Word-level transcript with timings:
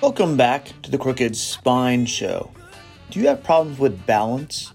Welcome 0.00 0.36
back 0.36 0.70
to 0.82 0.90
the 0.90 0.98
Crooked 0.98 1.36
Spine 1.36 2.06
Show. 2.06 2.52
Do 3.10 3.18
you 3.18 3.26
have 3.26 3.42
problems 3.42 3.78
with 3.78 4.06
balance? 4.06 4.72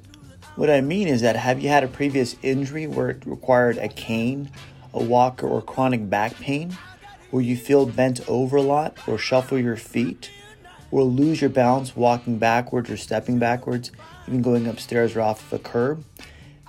What 0.56 0.70
I 0.70 0.82
mean 0.82 1.08
is 1.08 1.22
that 1.22 1.38
have 1.38 1.62
you 1.62 1.70
had 1.70 1.84
a 1.86 1.88
previous 1.88 2.36
injury 2.42 2.88
where 2.88 3.12
it 3.12 3.26
required 3.26 3.78
a 3.78 3.88
cane, 3.88 4.52
a 4.94 5.02
walker, 5.02 5.48
or 5.48 5.62
chronic 5.62 6.10
back 6.10 6.36
pain? 6.36 6.78
Where 7.30 7.42
you 7.42 7.56
feel 7.56 7.86
bent 7.86 8.20
over 8.28 8.58
a 8.58 8.62
lot, 8.62 8.98
or 9.08 9.18
shuffle 9.18 9.58
your 9.58 9.78
feet, 9.78 10.30
or 10.92 11.04
lose 11.04 11.40
your 11.40 11.50
balance 11.50 11.96
walking 11.96 12.38
backwards 12.38 12.90
or 12.90 12.98
stepping 12.98 13.40
backwards, 13.40 13.92
even 14.28 14.42
going 14.42 14.68
upstairs 14.68 15.16
or 15.16 15.22
off 15.22 15.46
of 15.46 15.60
a 15.60 15.64
curb? 15.64 16.04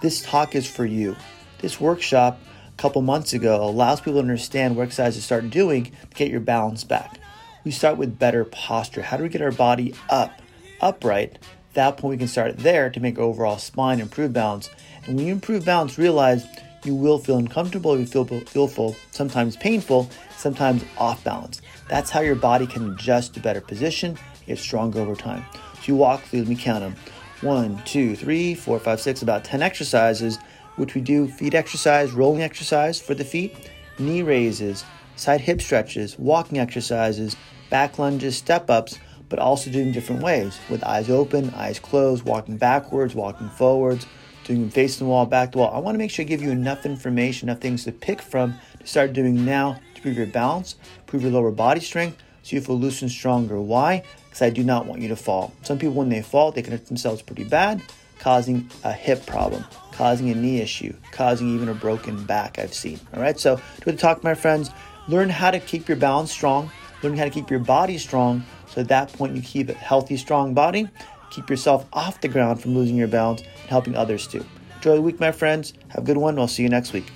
This 0.01 0.23
talk 0.23 0.55
is 0.55 0.71
for 0.71 0.87
you. 0.87 1.17
This 1.59 1.81
workshop 1.81 2.39
couple 2.83 3.01
months 3.01 3.33
ago 3.33 3.63
allows 3.63 4.01
people 4.01 4.15
to 4.15 4.19
understand 4.19 4.75
what 4.75 4.83
exercises 4.83 5.15
to 5.15 5.23
start 5.23 5.49
doing 5.51 5.85
to 5.85 6.17
get 6.17 6.33
your 6.33 6.41
balance 6.41 6.83
back. 6.83 7.21
We 7.63 7.71
start 7.71 7.97
with 7.97 8.19
better 8.19 8.45
posture. 8.45 9.03
How 9.03 9.17
do 9.17 9.23
we 9.23 9.29
get 9.29 9.41
our 9.41 9.53
body 9.53 9.95
up, 10.11 10.43
upright? 10.81 11.35
At 11.35 11.75
that 11.75 11.97
point, 11.97 12.11
we 12.11 12.19
can 12.19 12.27
start 12.27 12.59
there 12.59 12.91
to 12.91 12.99
make 12.99 13.21
overall 13.21 13.59
spine 13.59 14.01
improve 14.01 14.33
balance. 14.33 14.69
And 15.07 15.17
when 15.17 15.27
you 15.27 15.33
improve 15.33 15.65
balance, 15.65 15.97
realize 15.97 16.45
you 16.83 16.97
will 16.97 17.21
feel 17.21 17.39
uncomfortable, 17.39 17.97
you 17.97 18.05
feel 18.05 18.25
feel 18.25 18.97
sometimes 19.13 19.57
painful, 19.57 20.11
sometimes 20.37 20.85
off 20.99 21.23
balance. 21.23 21.63
That's 21.89 22.11
how 22.11 22.19
your 22.19 22.35
body 22.35 22.67
can 22.67 22.91
adjust 22.91 23.35
to 23.35 23.41
better 23.41 23.61
position, 23.61 24.19
get 24.45 24.59
stronger 24.59 24.99
over 25.03 25.15
time. 25.15 25.45
So 25.53 25.83
you 25.85 25.95
walk 25.95 26.23
through, 26.23 26.41
let 26.41 26.49
me 26.49 26.57
count 26.57 26.81
them. 26.81 26.97
One, 27.43 27.81
two, 27.85 28.17
three, 28.17 28.55
four, 28.55 28.81
five, 28.81 29.01
six, 29.01 29.23
about 29.23 29.45
10 29.45 29.63
exercises, 29.63 30.41
which 30.77 30.95
we 30.95 31.01
do 31.01 31.29
feet 31.29 31.55
exercise, 31.55 32.13
rolling 32.13 32.43
exercise 32.43 33.01
for 33.01 33.15
the 33.15 33.25
feet, 33.25 33.71
knee 33.99 34.23
raises, 34.23 34.85
side 35.17 35.41
hip 35.41 35.61
stretches, 35.61 36.19
walking 36.19 36.59
exercises, 36.59 37.37
back 37.71 37.99
lunges, 37.99 38.37
step 38.37 38.71
ups, 38.71 38.99
but 39.29 39.39
also 39.39 39.71
doing 39.71 39.93
different 39.93 40.23
ways 40.23 40.59
with 40.69 40.85
eyes 40.85 41.09
open, 41.09 41.51
eyes 41.55 41.79
closed, 41.79 42.25
walking 42.25 42.57
backwards, 42.57 43.15
walking 43.15 43.49
forwards, 43.49 44.07
doing 44.45 44.61
them 44.61 44.71
facing 44.71 45.07
the 45.07 45.11
wall, 45.11 45.25
back 45.25 45.53
to 45.53 45.53
the 45.53 45.59
wall. 45.59 45.73
I 45.75 45.79
want 45.79 45.95
to 45.95 45.99
make 45.99 46.11
sure 46.11 46.25
I 46.25 46.27
give 46.27 46.43
you 46.43 46.51
enough 46.51 46.85
information, 46.85 47.49
enough 47.49 47.61
things 47.63 47.85
to 47.85 47.93
pick 47.93 48.21
from 48.21 48.55
to 48.81 48.87
start 48.87 49.13
doing 49.13 49.45
now 49.45 49.75
to 49.75 49.81
improve 49.97 50.17
your 50.17 50.27
balance, 50.27 50.77
improve 51.01 51.23
your 51.23 51.33
lower 51.33 51.51
body 51.51 51.81
strength, 51.81 52.19
so 52.43 52.57
you 52.57 52.63
feel 52.63 52.79
loose 52.79 53.03
and 53.03 53.11
stronger. 53.11 53.61
Why? 53.61 54.03
Because 54.25 54.43
I 54.43 54.51
do 54.51 54.65
not 54.65 54.87
want 54.87 55.01
you 55.01 55.09
to 55.09 55.17
fall. 55.17 55.55
Some 55.63 55.79
people, 55.79 55.95
when 55.95 56.09
they 56.09 56.23
fall, 56.23 56.53
they 56.53 56.63
can 56.63 56.73
hurt 56.73 56.87
themselves 56.87 57.23
pretty 57.23 57.45
bad, 57.45 57.81
causing 58.19 58.69
a 58.85 58.93
hip 58.93 59.25
problem, 59.27 59.65
causing 59.93 60.31
a 60.31 60.35
knee 60.35 60.61
issue, 60.61 60.95
causing 61.11 61.55
even 61.55 61.69
a 61.69 61.75
broken 61.75 62.25
back. 62.25 62.59
I've 62.59 62.75
seen. 62.75 62.99
All 63.15 63.23
right, 63.23 63.39
so 63.39 63.57
to 63.57 63.93
the 63.93 63.97
talk, 63.97 64.25
my 64.25 64.35
friends. 64.35 64.71
Learn 65.09 65.29
how 65.29 65.51
to 65.51 65.59
keep 65.59 65.89
your 65.89 65.97
balance 65.97 66.31
strong 66.31 66.71
learn 67.03 67.17
how 67.17 67.25
to 67.25 67.31
keep 67.31 67.51
your 67.51 67.61
body 67.61 67.99
strong. 67.99 68.45
So 68.69 68.81
at 68.81 68.89
that 68.89 69.13
point, 69.13 69.37
you 69.37 69.43
keep 69.43 69.69
a 69.69 69.75
healthy, 69.75 70.17
strong 70.17 70.55
body, 70.55 70.89
keep 71.31 71.51
yourself 71.51 71.87
off 71.93 72.21
the 72.21 72.29
ground 72.29 72.61
from 72.61 72.75
losing 72.75 72.97
your 72.97 73.09
balance, 73.09 73.43
and 73.43 73.71
helping 73.71 73.95
others 73.95 74.27
too. 74.27 74.45
Enjoy 74.77 74.97
the 74.97 75.03
week, 75.03 75.21
my 75.21 75.33
friends. 75.33 75.75
Have 75.89 76.05
a 76.05 76.07
good 76.07 76.17
one. 76.17 76.39
I'll 76.39 76.49
see 76.49 76.63
you 76.63 76.69
next 76.69 76.93
week. 76.93 77.11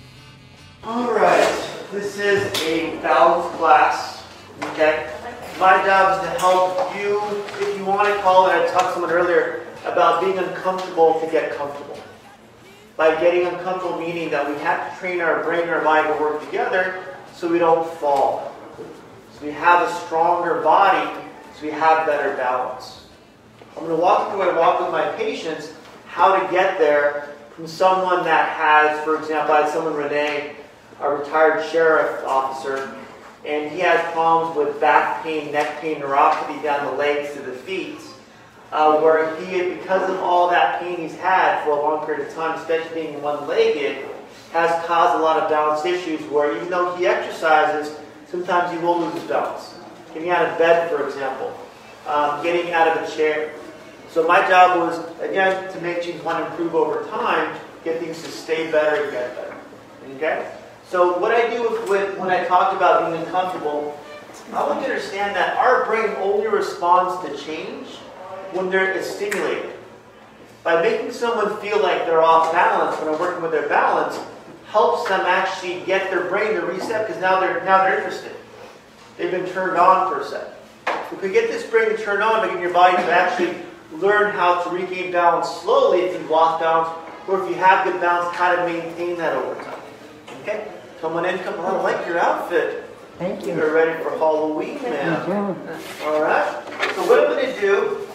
All 0.85 1.13
right, 1.13 1.81
this 1.91 2.19
is 2.19 2.45
a 2.63 3.01
balance 3.01 3.57
class. 3.57 4.25
Okay, 4.63 5.11
my 5.59 5.85
job 5.85 6.23
is 6.23 6.31
to 6.31 6.39
help 6.39 6.95
you, 6.97 7.21
if 7.61 7.79
you 7.79 7.85
want 7.85 8.09
to 8.09 8.23
call 8.23 8.49
it. 8.49 8.53
I 8.53 8.67
talked 8.69 8.89
to 8.89 8.93
someone 8.93 9.11
earlier 9.11 9.67
about 9.85 10.21
being 10.21 10.39
uncomfortable 10.39 11.21
to 11.21 11.27
get 11.31 11.57
comfortable. 11.57 11.96
By 12.97 13.21
getting 13.21 13.47
uncomfortable, 13.47 13.99
meaning 13.99 14.31
that 14.31 14.49
we 14.49 14.59
have 14.61 14.93
to 14.93 14.99
train 14.99 15.21
our 15.21 15.45
brain 15.45 15.63
and 15.63 15.71
our 15.71 15.83
mind 15.83 16.07
to 16.07 16.21
work 16.21 16.45
together 16.47 17.17
so 17.35 17.51
we 17.51 17.59
don't 17.59 17.89
fall. 17.99 18.55
So 19.35 19.45
we 19.45 19.53
have 19.53 19.87
a 19.87 19.93
stronger 20.07 20.63
body, 20.63 21.11
so 21.55 21.67
we 21.67 21.71
have 21.73 22.07
better 22.07 22.35
balance. 22.37 23.07
I'm 23.77 23.85
going 23.85 23.97
to 23.97 24.03
walk 24.03 24.31
through 24.31 24.43
I 24.43 24.59
walk 24.59 24.81
with 24.81 24.91
my 24.91 25.07
patients 25.17 25.75
how 26.07 26.41
to 26.41 26.51
get 26.51 26.79
there 26.79 27.35
from 27.55 27.67
someone 27.67 28.25
that 28.25 28.49
has, 28.57 29.03
for 29.05 29.19
example, 29.19 29.55
I 29.55 29.63
had 29.63 29.71
someone, 29.71 29.95
Renee, 29.95 30.57
a 31.01 31.11
retired 31.11 31.69
sheriff 31.71 32.25
officer, 32.25 32.95
and 33.45 33.71
he 33.71 33.81
has 33.81 34.01
problems 34.13 34.57
with 34.57 34.81
back 34.81 35.23
pain, 35.23 35.53
neck 35.53 35.81
pain, 35.81 36.01
neuropathy 36.01 36.63
down 36.63 36.87
the 36.87 36.93
legs 36.93 37.35
to 37.35 37.43
the 37.43 37.53
feet, 37.53 37.99
uh, 38.77 39.01
where 39.01 39.35
he, 39.41 39.75
because 39.75 40.09
of 40.11 40.21
all 40.21 40.51
that 40.51 40.79
pain 40.81 40.99
he's 40.99 41.17
had 41.17 41.65
for 41.65 41.71
a 41.71 41.81
long 41.81 42.05
period 42.05 42.29
of 42.29 42.35
time, 42.35 42.59
especially 42.59 43.07
being 43.07 43.23
one-legged, 43.23 44.05
has 44.53 44.85
caused 44.85 45.19
a 45.19 45.23
lot 45.23 45.43
of 45.43 45.49
balance 45.49 45.87
issues 45.87 46.21
where 46.31 46.55
even 46.55 46.69
though 46.69 46.95
he 46.97 47.07
exercises, 47.07 47.99
sometimes 48.29 48.71
he 48.71 48.79
will 48.85 49.01
lose 49.01 49.15
his 49.15 49.23
balance. 49.23 49.75
Getting 50.13 50.29
out 50.29 50.47
of 50.47 50.59
bed, 50.59 50.91
for 50.91 51.07
example, 51.07 51.59
um, 52.07 52.43
getting 52.43 52.71
out 52.75 52.87
of 52.87 53.03
a 53.03 53.17
chair. 53.17 53.55
So 54.11 54.29
my 54.29 54.47
job 54.47 54.79
was, 54.79 55.03
again, 55.21 55.73
to 55.73 55.81
make 55.81 56.05
things 56.05 56.23
want 56.23 56.45
to 56.45 56.51
improve 56.51 56.75
over 56.75 57.09
time, 57.09 57.59
get 57.83 57.99
things 57.99 58.23
to 58.25 58.31
stay 58.31 58.71
better 58.71 59.05
and 59.05 59.11
get 59.11 59.35
better. 59.37 59.57
Okay? 60.17 60.53
So 60.87 61.19
what 61.19 61.33
I 61.33 61.49
do 61.49 61.63
with, 61.63 61.89
with 61.89 62.19
when 62.19 62.29
I 62.29 62.45
talk 62.45 62.77
about 62.77 63.11
being 63.11 63.25
uncomfortable, 63.25 63.99
I 64.53 64.69
want 64.69 64.83
you 64.83 64.89
to 64.89 64.93
understand 64.93 65.35
that 65.35 65.57
our 65.57 65.87
brain 65.87 66.15
only 66.19 66.47
responds 66.47 67.27
to 67.27 67.43
change 67.43 67.87
when 68.55 68.71
they're 68.71 69.03
stimulated. 69.03 69.73
By 70.65 70.83
making 70.83 71.13
someone 71.13 71.61
feel 71.61 71.81
like 71.81 72.07
they're 72.07 72.23
off 72.23 72.53
balance 72.53 73.01
when 73.01 73.15
I'm 73.15 73.21
working 73.21 73.43
with 73.43 73.53
their 73.53 73.69
balance, 73.69 74.19
helps 74.67 75.09
them 75.09 75.21
actually 75.21 75.85
get 75.87 76.11
their 76.11 76.29
brain 76.29 76.55
to 76.55 76.67
reset 76.67 77.07
because 77.07 77.21
now 77.21 77.39
they're 77.41 77.65
now 77.65 77.85
they're 77.85 77.99
interested. 77.99 78.33
They've 79.17 79.31
been 79.31 79.47
turned 79.47 79.79
on 79.79 80.13
per 80.13 80.25
se. 80.25 80.45
If 81.13 81.23
we 81.23 81.31
get 81.31 81.49
this 81.51 81.65
brain 81.71 81.89
to 81.91 81.97
turn 81.97 82.21
on, 82.21 82.47
making 82.47 82.61
your 82.61 82.73
body 82.73 82.97
to 82.97 83.13
actually 83.13 83.57
learn 83.93 84.33
how 84.33 84.63
to 84.65 84.71
regain 84.71 85.13
balance 85.13 85.49
slowly 85.49 86.01
if 86.01 86.21
you've 86.21 86.31
lost 86.31 86.61
balance, 86.61 86.91
or 87.29 87.43
if 87.43 87.49
you 87.49 87.55
have 87.57 87.85
good 87.85 88.01
balance, 88.01 88.35
how 88.37 88.55
to 88.55 88.67
maintain 88.67 89.17
that 89.19 89.35
over 89.35 89.63
time. 89.63 89.81
Okay? 90.43 90.69
Come 91.01 91.15
on 91.15 91.25
in, 91.25 91.39
come 91.39 91.59
on. 91.61 91.77
I 91.77 91.83
like 91.83 92.07
your 92.07 92.19
outfit. 92.19 92.85
Thank 93.19 93.47
you. 93.47 93.55
You're 93.55 93.73
ready 93.73 94.03
for 94.03 94.11
Halloween, 94.11 94.83
man. 94.83 95.31
All 96.05 96.21
right. 96.21 96.63
So 96.95 97.07
what 97.07 97.21
I'm 97.21 97.33
going 97.33 97.55
to 97.55 97.61
do 97.61 98.06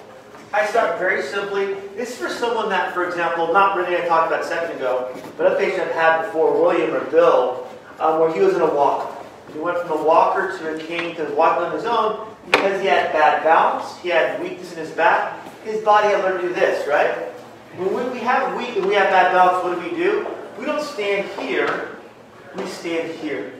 I 0.53 0.65
start 0.65 0.99
very 0.99 1.21
simply. 1.23 1.75
This 1.95 2.11
is 2.11 2.17
for 2.17 2.27
someone 2.27 2.67
that, 2.69 2.93
for 2.93 3.07
example, 3.07 3.53
not 3.53 3.77
Renee 3.77 4.03
I 4.03 4.07
talked 4.07 4.27
about 4.27 4.43
a 4.43 4.47
second 4.47 4.75
ago, 4.75 5.15
but 5.37 5.49
a 5.49 5.55
patient 5.55 5.83
I've 5.83 5.93
had 5.93 6.25
before, 6.25 6.59
William 6.59 6.93
or 6.93 7.05
Bill, 7.09 7.67
um, 7.99 8.19
where 8.19 8.33
he 8.33 8.41
was 8.41 8.55
in 8.55 8.61
a 8.61 8.73
walker. 8.73 9.15
He 9.53 9.59
went 9.59 9.77
from 9.79 9.91
a 9.91 10.03
walker 10.03 10.57
to 10.57 10.75
a 10.75 10.79
cane 10.79 11.15
to 11.15 11.23
walking 11.35 11.65
on 11.65 11.73
his 11.73 11.85
own 11.85 12.27
because 12.51 12.81
he 12.81 12.87
had 12.87 13.13
bad 13.13 13.43
balance, 13.43 13.97
he 13.99 14.09
had 14.09 14.41
weakness 14.41 14.73
in 14.73 14.79
his 14.79 14.91
back. 14.91 15.39
His 15.63 15.81
body 15.85 16.09
had 16.09 16.23
learned 16.23 16.41
to 16.41 16.47
do 16.49 16.53
this, 16.53 16.85
right? 16.87 17.29
When 17.77 18.11
we 18.11 18.19
have 18.19 18.57
weak 18.57 18.75
and 18.75 18.85
we 18.85 18.95
have 18.95 19.09
bad 19.09 19.31
balance, 19.31 19.63
what 19.63 19.75
do 19.75 19.89
we 19.89 19.95
do? 19.95 20.27
We 20.59 20.65
don't 20.65 20.83
stand 20.83 21.29
here, 21.39 21.97
we 22.57 22.65
stand 22.65 23.13
here. 23.19 23.53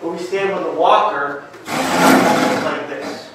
When 0.00 0.16
we 0.16 0.22
stand 0.22 0.54
with 0.54 0.62
the 0.62 0.78
walker, 0.78 1.48
like 1.66 2.88
this. 2.88 3.30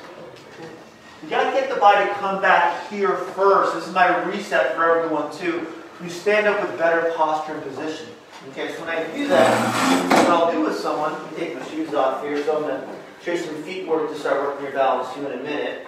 You 1.24 1.30
got 1.30 1.54
to 1.54 1.60
get 1.60 1.63
the 1.74 1.80
body 1.80 2.08
to 2.08 2.14
come 2.16 2.42
back 2.42 2.90
here 2.90 3.16
first. 3.18 3.76
This 3.76 3.88
is 3.88 3.94
my 3.94 4.24
reset 4.26 4.76
for 4.76 4.98
everyone 4.98 5.36
too. 5.36 5.68
You 6.04 6.10
stand 6.10 6.48
up 6.48 6.62
with 6.62 6.78
better 6.78 7.14
posture 7.16 7.54
and 7.54 7.64
position. 7.64 8.08
Okay, 8.50 8.74
so 8.74 8.82
when 8.82 8.90
I 8.90 9.04
do 9.16 9.28
that, 9.30 10.12
what 10.12 10.30
I'll 10.30 10.52
do 10.52 10.62
with 10.62 10.78
someone, 10.78 11.16
take 11.38 11.56
my 11.56 11.66
shoes 11.70 11.94
off 11.94 12.22
here, 12.24 12.44
so 12.44 12.58
I'm 12.58 12.64
going 12.64 12.82
to 12.82 12.88
show 13.24 13.32
you 13.32 13.38
some 13.38 13.64
feet 13.64 13.88
work 13.88 14.10
to 14.10 14.20
start 14.20 14.42
working 14.42 14.66
your 14.66 14.74
balance 14.74 15.14
to 15.14 15.32
in 15.32 15.40
a 15.40 15.44
minute. 15.44 15.88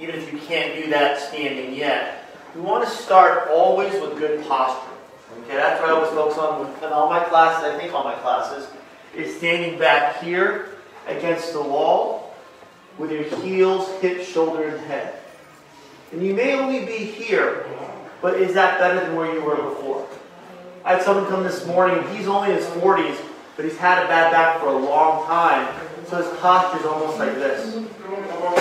Even 0.00 0.16
if 0.16 0.32
you 0.32 0.38
can't 0.40 0.82
do 0.82 0.90
that 0.90 1.20
standing 1.20 1.74
yet. 1.74 2.24
We 2.54 2.60
want 2.62 2.84
to 2.84 2.90
start 2.90 3.48
always 3.50 3.92
with 4.00 4.18
good 4.18 4.44
posture. 4.46 4.90
Okay, 5.42 5.56
that's 5.56 5.80
what 5.80 5.90
I 5.90 5.92
always 5.92 6.10
focus 6.10 6.38
on 6.38 6.74
in 6.82 6.92
all 6.92 7.08
my 7.08 7.20
classes, 7.20 7.64
I 7.64 7.78
think 7.78 7.94
all 7.94 8.04
my 8.04 8.14
classes, 8.14 8.68
is 9.14 9.36
standing 9.36 9.78
back 9.78 10.22
here 10.22 10.70
against 11.06 11.52
the 11.52 11.62
wall 11.62 12.15
with 12.98 13.10
your 13.10 13.24
heels, 13.40 13.88
hips, 14.00 14.26
shoulder, 14.26 14.68
and 14.68 14.80
head. 14.86 15.18
And 16.12 16.24
you 16.24 16.34
may 16.34 16.54
only 16.54 16.84
be 16.84 16.98
here, 16.98 17.66
but 18.22 18.40
is 18.40 18.54
that 18.54 18.78
better 18.78 19.00
than 19.00 19.16
where 19.16 19.32
you 19.32 19.42
were 19.42 19.56
before? 19.56 20.08
I 20.84 20.94
had 20.94 21.02
someone 21.02 21.26
come 21.26 21.42
this 21.42 21.66
morning, 21.66 22.02
he's 22.14 22.28
only 22.28 22.50
in 22.50 22.56
his 22.56 22.66
40s, 22.66 23.18
but 23.56 23.64
he's 23.64 23.76
had 23.76 24.04
a 24.04 24.06
bad 24.06 24.30
back 24.30 24.60
for 24.60 24.68
a 24.68 24.76
long 24.76 25.26
time, 25.26 25.74
so 26.06 26.22
his 26.22 26.38
posture 26.38 26.78
is 26.78 26.86
almost 26.86 27.18
like 27.18 27.34
this. 27.34 27.74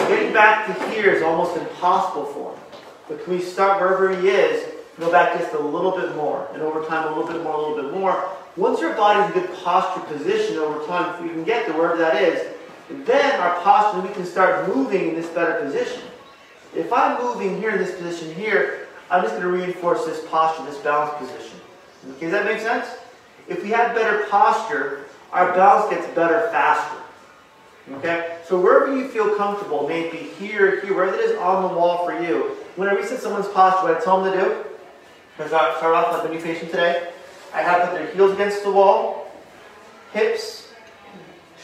Getting 0.07 0.33
back 0.33 0.65
to 0.65 0.89
here 0.89 1.11
is 1.11 1.21
almost 1.21 1.55
impossible 1.57 2.25
for 2.25 2.53
him. 2.53 2.59
But 3.07 3.23
can 3.23 3.33
we 3.33 3.41
start 3.41 3.79
wherever 3.79 4.19
he 4.19 4.29
is, 4.29 4.73
go 4.99 5.11
back 5.11 5.37
just 5.37 5.53
a 5.53 5.59
little 5.59 5.91
bit 5.91 6.15
more, 6.15 6.47
and 6.53 6.61
over 6.61 6.83
time 6.85 7.13
a 7.13 7.15
little 7.15 7.31
bit 7.31 7.43
more, 7.43 7.53
a 7.53 7.67
little 7.67 7.83
bit 7.83 7.99
more. 7.99 8.29
Once 8.57 8.79
your 8.79 8.93
body's 8.93 9.35
in 9.35 9.41
good 9.41 9.53
posture 9.59 10.01
position 10.11 10.57
over 10.57 10.85
time, 10.87 11.13
if 11.15 11.21
you 11.29 11.29
can 11.29 11.43
get 11.43 11.67
to 11.67 11.73
wherever 11.73 11.97
that 11.97 12.21
is, 12.21 12.54
then 12.89 13.39
our 13.39 13.59
posture, 13.61 14.01
we 14.01 14.13
can 14.13 14.25
start 14.25 14.67
moving 14.67 15.09
in 15.09 15.15
this 15.15 15.27
better 15.29 15.59
position. 15.61 16.03
If 16.75 16.91
I'm 16.91 17.21
moving 17.21 17.57
here 17.57 17.71
in 17.71 17.77
this 17.77 17.95
position 17.95 18.33
here, 18.35 18.87
I'm 19.09 19.21
just 19.21 19.35
going 19.35 19.43
to 19.43 19.51
reinforce 19.51 20.05
this 20.05 20.25
posture, 20.27 20.65
this 20.65 20.77
balance 20.79 21.17
position. 21.17 21.59
Okay, 22.11 22.25
does 22.25 22.31
that 22.31 22.45
make 22.45 22.59
sense? 22.59 22.87
If 23.47 23.63
we 23.63 23.69
have 23.69 23.95
better 23.95 24.25
posture, 24.29 25.05
our 25.31 25.53
balance 25.53 25.93
gets 25.93 26.07
better 26.15 26.49
faster. 26.51 26.97
Okay? 27.93 28.37
So 28.45 28.59
wherever 28.59 28.95
you 28.95 29.07
feel 29.09 29.35
comfortable, 29.35 29.87
maybe 29.87 30.17
here, 30.17 30.81
here, 30.81 30.93
wherever 30.93 31.15
it 31.15 31.21
is 31.21 31.37
on 31.37 31.63
the 31.63 31.79
wall 31.79 32.05
for 32.05 32.19
you, 32.21 32.57
when 32.75 32.89
I 32.89 32.93
reset 32.93 33.19
someone's 33.19 33.47
posture, 33.49 33.87
what 33.87 33.97
I 33.97 34.03
tell 34.03 34.23
them 34.23 34.33
to 34.33 34.39
do, 34.39 34.63
because 35.37 35.53
I 35.53 35.75
start 35.77 35.95
off 35.95 36.13
like 36.13 36.23
the 36.23 36.29
new 36.29 36.41
patient 36.41 36.71
today, 36.71 37.11
I 37.53 37.61
have 37.61 37.89
put 37.89 37.97
their 37.97 38.07
heels 38.07 38.33
against 38.33 38.63
the 38.63 38.71
wall, 38.71 39.31
hips, 40.13 40.73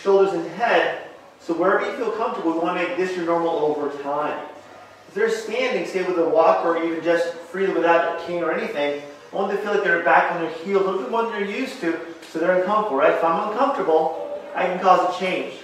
shoulders, 0.01 0.33
and 0.33 0.47
head. 0.51 1.00
So 1.41 1.55
wherever 1.55 1.89
you 1.89 1.97
feel 1.97 2.11
comfortable, 2.11 2.53
we 2.53 2.59
want 2.59 2.79
to 2.79 2.87
make 2.87 2.97
this 2.97 3.15
your 3.15 3.25
normal 3.25 3.49
over 3.49 3.89
time. 4.03 4.47
If 5.07 5.15
they're 5.15 5.29
standing, 5.29 5.87
say 5.87 6.03
with 6.03 6.19
a 6.19 6.29
walker 6.29 6.69
or 6.69 6.83
even 6.83 7.03
just 7.03 7.33
freely 7.33 7.73
without 7.73 8.21
a 8.21 8.25
cane 8.25 8.43
or 8.43 8.51
anything, 8.51 9.01
I 9.31 9.35
want 9.35 9.49
them 9.49 9.57
to 9.57 9.63
feel 9.63 9.73
like 9.73 9.83
they're 9.83 10.03
back 10.03 10.31
on 10.31 10.41
their 10.41 10.51
heels 10.51 10.83
a 10.83 10.85
little 10.85 11.01
bit 11.01 11.11
more 11.11 11.23
than 11.23 11.31
they're 11.31 11.45
used 11.45 11.81
to, 11.81 11.99
so 12.31 12.39
they're 12.39 12.59
uncomfortable, 12.59 12.97
right? 12.97 13.13
If 13.13 13.23
I'm 13.23 13.49
uncomfortable, 13.49 14.39
I 14.55 14.65
can 14.67 14.79
cause 14.79 15.15
a 15.15 15.19
change. 15.19 15.55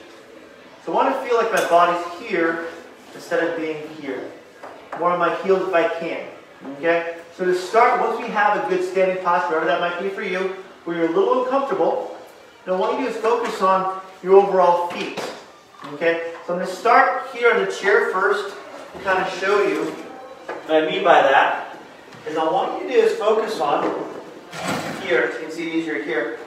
So 0.83 0.93
I 0.93 0.95
want 0.95 1.15
to 1.15 1.21
feel 1.29 1.37
like 1.37 1.51
my 1.53 1.69
body's 1.69 2.27
here 2.27 2.67
instead 3.13 3.47
of 3.47 3.55
being 3.57 3.87
here. 4.01 4.31
More 4.99 5.11
on 5.11 5.19
my 5.19 5.35
heels 5.43 5.67
if 5.67 5.73
I 5.73 5.87
can. 5.99 6.27
Okay? 6.77 7.17
So 7.35 7.45
to 7.45 7.55
start, 7.55 8.01
once 8.01 8.19
we 8.19 8.27
have 8.29 8.65
a 8.65 8.69
good 8.69 8.83
standing 8.83 9.23
posture, 9.23 9.59
whatever 9.59 9.65
that 9.65 9.79
might 9.79 10.01
be 10.01 10.09
for 10.09 10.23
you, 10.23 10.55
where 10.85 10.97
you're 10.97 11.07
a 11.07 11.15
little 11.15 11.43
uncomfortable, 11.43 12.17
then 12.65 12.79
what 12.79 12.97
you 12.97 13.05
do 13.05 13.11
is 13.11 13.17
focus 13.17 13.61
on 13.61 14.01
your 14.23 14.35
overall 14.35 14.87
feet. 14.87 15.21
Okay? 15.93 16.33
So 16.45 16.53
I'm 16.53 16.59
going 16.59 16.67
to 16.67 16.75
start 16.75 17.27
here 17.33 17.53
on 17.53 17.65
the 17.65 17.71
chair 17.71 18.11
first 18.11 18.55
to 18.93 18.99
kind 19.03 19.21
of 19.21 19.33
show 19.39 19.61
you 19.61 19.85
what 20.65 20.83
I 20.83 20.89
mean 20.89 21.03
by 21.03 21.21
that. 21.21 21.77
Is 22.27 22.37
I 22.37 22.43
want 22.43 22.81
you 22.81 22.87
to 22.89 22.93
do 22.93 22.99
is 22.99 23.17
focus 23.17 23.59
on 23.61 23.83
here. 25.01 25.31
You 25.33 25.39
can 25.39 25.51
see 25.51 25.69
it 25.69 25.75
easier 25.75 26.03
here. 26.03 26.39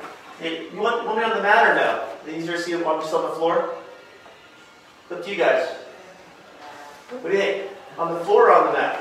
You 0.42 0.80
want, 0.80 1.06
want 1.06 1.18
me 1.18 1.24
on 1.24 1.36
the 1.36 1.42
mat 1.42 1.70
or 1.70 1.74
no? 1.74 2.08
Is 2.22 2.34
it 2.34 2.38
easier 2.38 2.56
to 2.56 2.62
see 2.62 2.72
it 2.72 2.84
on 2.84 3.00
the 3.00 3.06
floor? 3.06 3.74
Up 5.10 5.24
to 5.24 5.30
you 5.30 5.36
guys. 5.36 5.68
What 7.10 7.30
do 7.30 7.36
you 7.36 7.42
think? 7.42 7.70
On 7.98 8.14
the 8.14 8.20
floor 8.20 8.50
or 8.50 8.54
on 8.54 8.66
the 8.66 8.72
mat? 8.72 9.00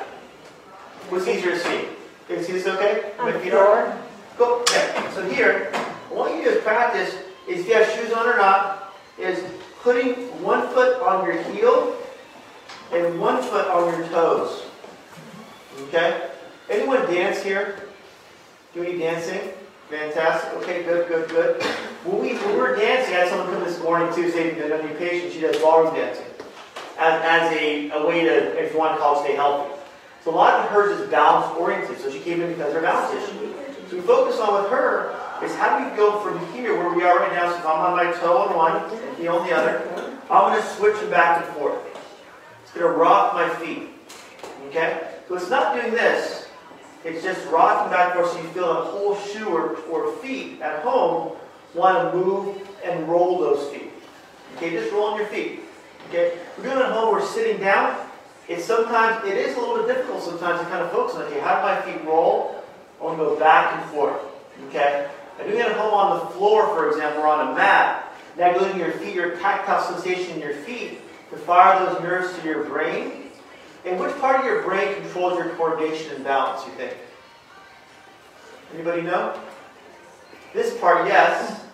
What's 1.09 1.27
easier 1.27 1.51
to 1.51 1.59
see? 1.59 1.85
Can 2.27 2.37
you 2.37 2.43
see 2.43 2.53
this 2.53 2.67
okay? 2.67 3.11
On 3.19 3.31
the 3.31 3.39
floor. 3.39 3.97
Cool. 4.37 4.61
Okay. 4.61 5.03
So 5.13 5.27
here, 5.29 5.71
what 6.09 6.35
you 6.35 6.43
do 6.43 6.49
is 6.49 6.63
practice 6.63 7.13
is 7.47 7.61
if 7.61 7.67
you 7.67 7.73
have 7.73 7.89
shoes 7.91 8.13
on 8.13 8.27
or 8.27 8.37
not, 8.37 8.93
is 9.17 9.43
putting 9.81 10.13
one 10.43 10.67
foot 10.69 11.01
on 11.01 11.25
your 11.25 11.41
heel 11.43 11.95
and 12.91 13.19
one 13.19 13.41
foot 13.41 13.67
on 13.67 13.97
your 13.97 14.07
toes. 14.09 14.63
Okay? 15.83 16.29
Anyone 16.69 17.01
dance 17.11 17.41
here? 17.41 17.87
Do 18.73 18.83
any 18.83 18.97
dancing? 18.97 19.51
Fantastic. 19.89 20.53
Okay, 20.61 20.83
good, 20.83 21.07
good, 21.07 21.29
good. 21.29 21.63
When, 22.03 22.21
we, 22.21 22.35
when 22.35 22.57
we're 22.57 22.75
dancing, 22.75 23.15
I 23.15 23.19
had 23.19 23.29
someone 23.29 23.47
come 23.51 23.63
this 23.63 23.81
morning 23.81 24.13
too, 24.13 24.29
saying 24.29 24.59
that 24.59 24.85
new 24.85 24.95
patient, 24.95 25.33
she 25.33 25.41
does 25.41 25.57
ballroom 25.57 25.95
dancing 25.95 26.25
as, 26.99 27.21
as 27.23 27.57
a, 27.57 27.89
a 27.91 28.05
way 28.05 28.23
to, 28.23 28.63
if 28.63 28.73
you 28.73 28.79
want 28.79 28.95
to 28.95 28.99
call 28.99 29.23
stay 29.23 29.35
healthy. 29.35 29.73
So 30.23 30.31
a 30.31 30.35
lot 30.35 30.59
of 30.59 30.69
hers 30.69 30.99
is 30.99 31.09
balance 31.09 31.57
oriented, 31.57 31.97
so 31.97 32.11
she 32.11 32.19
came 32.19 32.41
in 32.41 32.49
because 32.49 32.67
of 32.67 32.75
her 32.75 32.81
balance 32.81 33.15
issue. 33.23 33.53
So 33.89 33.95
we 33.95 34.01
focus 34.01 34.39
on 34.39 34.61
with 34.61 34.71
her 34.71 35.15
is 35.43 35.55
how 35.55 35.79
do 35.79 35.89
we 35.89 35.95
go 35.95 36.19
from 36.19 36.39
here 36.53 36.75
where 36.77 36.93
we 36.93 37.03
are 37.03 37.19
right 37.19 37.33
now, 37.33 37.51
so 37.51 37.57
if 37.57 37.65
I'm 37.65 37.79
on 37.79 37.95
my 37.95 38.11
toe 38.11 38.37
on 38.37 38.55
one 38.55 38.91
and 38.91 39.17
heel 39.17 39.33
on 39.33 39.47
the 39.47 39.55
other, 39.55 39.87
I'm 40.29 40.51
going 40.51 40.61
to 40.61 40.67
switch 40.67 40.99
them 40.99 41.09
back 41.09 41.45
and 41.45 41.55
forth. 41.55 41.77
It's 42.63 42.73
going 42.73 42.85
to 42.85 42.97
rock 42.97 43.33
my 43.33 43.49
feet. 43.55 43.89
Okay? 44.67 45.07
So 45.27 45.35
it's 45.35 45.49
not 45.49 45.75
doing 45.75 45.93
this. 45.93 46.47
It's 47.03 47.23
just 47.23 47.45
rocking 47.49 47.91
back 47.91 48.15
and 48.15 48.19
forth 48.19 48.33
so 48.33 48.41
you 48.41 48.49
feel 48.49 48.69
a 48.69 48.83
whole 48.85 49.15
shoe 49.15 49.47
or, 49.47 49.77
or 49.89 50.15
feet 50.17 50.61
at 50.61 50.83
home 50.83 51.37
want 51.73 52.11
to 52.11 52.17
move 52.17 52.67
and 52.83 53.07
roll 53.07 53.39
those 53.39 53.71
feet. 53.71 53.91
Okay, 54.57 54.71
just 54.71 54.91
roll 54.91 55.05
on 55.05 55.19
your 55.19 55.27
feet. 55.27 55.61
Okay, 56.09 56.37
we're 56.57 56.63
doing 56.63 56.77
it 56.77 56.83
at 56.83 56.91
home, 56.91 57.13
we're 57.13 57.25
sitting 57.25 57.61
down. 57.61 58.05
It's 58.47 58.65
sometimes, 58.65 59.25
it 59.27 59.37
is 59.37 59.55
a 59.55 59.59
little 59.59 59.77
bit 59.77 59.87
difficult 59.95 60.23
sometimes 60.23 60.59
to 60.59 60.65
kind 60.65 60.81
of 60.81 60.91
focus 60.91 61.15
on, 61.15 61.23
okay, 61.23 61.39
how 61.39 61.57
do 61.57 61.61
my 61.61 61.81
feet 61.81 62.03
roll? 62.05 62.63
I 62.99 63.03
want 63.03 63.17
to 63.17 63.23
go 63.23 63.39
back 63.39 63.79
and 63.79 63.91
forth. 63.91 64.19
Okay? 64.69 65.09
Doing 65.39 65.57
it 65.57 65.65
at 65.67 65.77
home 65.77 65.93
on 65.93 66.19
the 66.19 66.25
floor, 66.33 66.67
for 66.67 66.89
example, 66.89 67.23
or 67.23 67.27
on 67.27 67.51
a 67.51 67.55
mat. 67.55 68.13
You're 68.37 68.47
at 68.47 68.77
your 68.77 68.91
feet, 68.93 69.15
your 69.15 69.35
tactile 69.37 69.81
sensation 69.81 70.35
in 70.35 70.41
your 70.41 70.53
feet 70.53 71.01
to 71.29 71.37
fire 71.37 71.85
those 71.85 72.01
nerves 72.01 72.37
to 72.37 72.45
your 72.45 72.63
brain. 72.63 73.31
And 73.85 73.99
which 73.99 74.15
part 74.19 74.39
of 74.39 74.45
your 74.45 74.63
brain 74.63 74.95
controls 74.95 75.37
your 75.37 75.49
coordination 75.55 76.15
and 76.15 76.23
balance, 76.23 76.65
you 76.65 76.73
think? 76.73 76.95
Anybody 78.73 79.01
know? 79.01 79.39
This 80.53 80.77
part, 80.79 81.07
yes. 81.07 81.61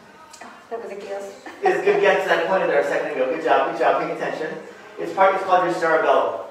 That 0.72 0.82
was 0.82 0.92
a 0.92 0.96
guess. 0.96 1.46
Is 1.64 1.86
good 1.86 2.02
guess 2.02 2.28
that 2.28 2.40
I 2.40 2.48
pointed 2.48 2.70
there 2.72 2.82
a 2.82 2.84
second 2.84 3.12
ago. 3.12 3.30
Good 3.36 3.44
job, 3.44 3.72
good 3.72 3.80
job, 3.80 4.02
paying 4.02 4.18
attention. 4.18 4.50
It's 4.98 5.14
part 5.14 5.36
it's 5.36 5.44
called 5.44 5.64
your 5.66 5.76
cerebellum. 5.76 6.42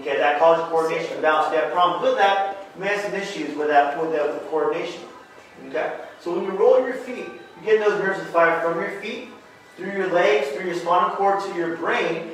Okay, 0.00 0.16
that 0.18 0.38
causes 0.38 0.64
coordination 0.66 1.14
and 1.14 1.22
balance. 1.22 1.48
If 1.48 1.54
you 1.54 1.60
have 1.62 1.72
problems 1.72 2.04
with 2.04 2.16
that, 2.16 2.68
you 2.76 2.80
may 2.80 2.88
have 2.88 3.00
some 3.00 3.14
issues 3.14 3.56
with 3.56 3.66
that 3.66 4.00
with 4.00 4.12
the, 4.12 4.22
with 4.22 4.40
the 4.40 4.48
coordination. 4.48 5.02
Okay? 5.68 5.98
So 6.20 6.34
when 6.34 6.44
you 6.44 6.50
roll 6.50 6.80
your 6.80 6.94
feet, 6.94 7.26
you 7.26 7.64
get 7.64 7.80
those 7.80 8.00
nerves 8.00 8.18
to 8.20 8.24
fire 8.26 8.60
from 8.60 8.80
your 8.80 9.00
feet, 9.00 9.28
through 9.76 9.92
your 9.92 10.10
legs, 10.12 10.48
through 10.48 10.66
your 10.66 10.74
spinal 10.74 11.16
cord 11.16 11.42
to 11.44 11.54
your 11.54 11.76
brain, 11.76 12.30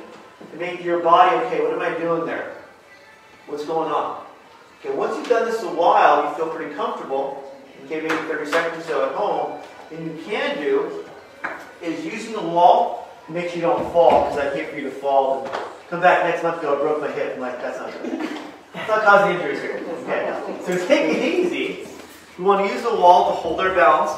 to 0.51 0.57
make 0.57 0.83
your 0.83 0.99
body, 0.99 1.35
okay, 1.45 1.61
what 1.61 1.73
am 1.73 1.81
I 1.81 1.97
doing 1.99 2.25
there? 2.25 2.55
What's 3.47 3.65
going 3.65 3.91
on? 3.91 4.25
Okay, 4.79 4.95
once 4.95 5.15
you've 5.17 5.29
done 5.29 5.45
this 5.45 5.61
a 5.63 5.67
while, 5.67 6.29
you 6.29 6.35
feel 6.35 6.49
pretty 6.49 6.73
comfortable, 6.75 7.51
okay, 7.85 8.01
maybe 8.01 8.15
30 8.15 8.51
seconds 8.51 8.85
or 8.85 8.87
so 8.87 9.05
at 9.09 9.15
home, 9.15 9.61
then 9.89 10.05
you 10.05 10.23
can 10.23 10.61
do 10.61 11.05
is 11.81 12.05
using 12.05 12.33
the 12.33 12.41
wall 12.41 13.09
to 13.25 13.31
make 13.33 13.47
sure 13.49 13.55
you 13.55 13.61
don't 13.61 13.91
fall, 13.91 14.25
because 14.25 14.39
I 14.39 14.55
hate 14.55 14.69
for 14.69 14.77
you 14.77 14.83
to 14.83 14.91
fall 14.91 15.45
and 15.45 15.53
come 15.89 16.01
back 16.01 16.23
next 16.23 16.43
month 16.43 16.61
go, 16.61 16.75
I 16.75 16.81
broke 16.81 17.01
my 17.01 17.11
hip. 17.11 17.35
I'm 17.35 17.41
like, 17.41 17.61
that's 17.61 17.79
not 17.79 17.91
good. 18.01 18.29
That's 18.73 18.89
not 18.89 19.03
causing 19.03 19.35
injuries 19.35 19.61
here. 19.61 19.83
Okay. 20.03 20.59
So 20.65 20.87
take 20.87 21.15
it 21.15 21.23
easy. 21.23 21.87
We 22.37 22.43
want 22.43 22.67
to 22.67 22.73
use 22.73 22.83
the 22.83 22.95
wall 22.95 23.29
to 23.29 23.35
hold 23.35 23.59
our 23.59 23.73
balance. 23.75 24.11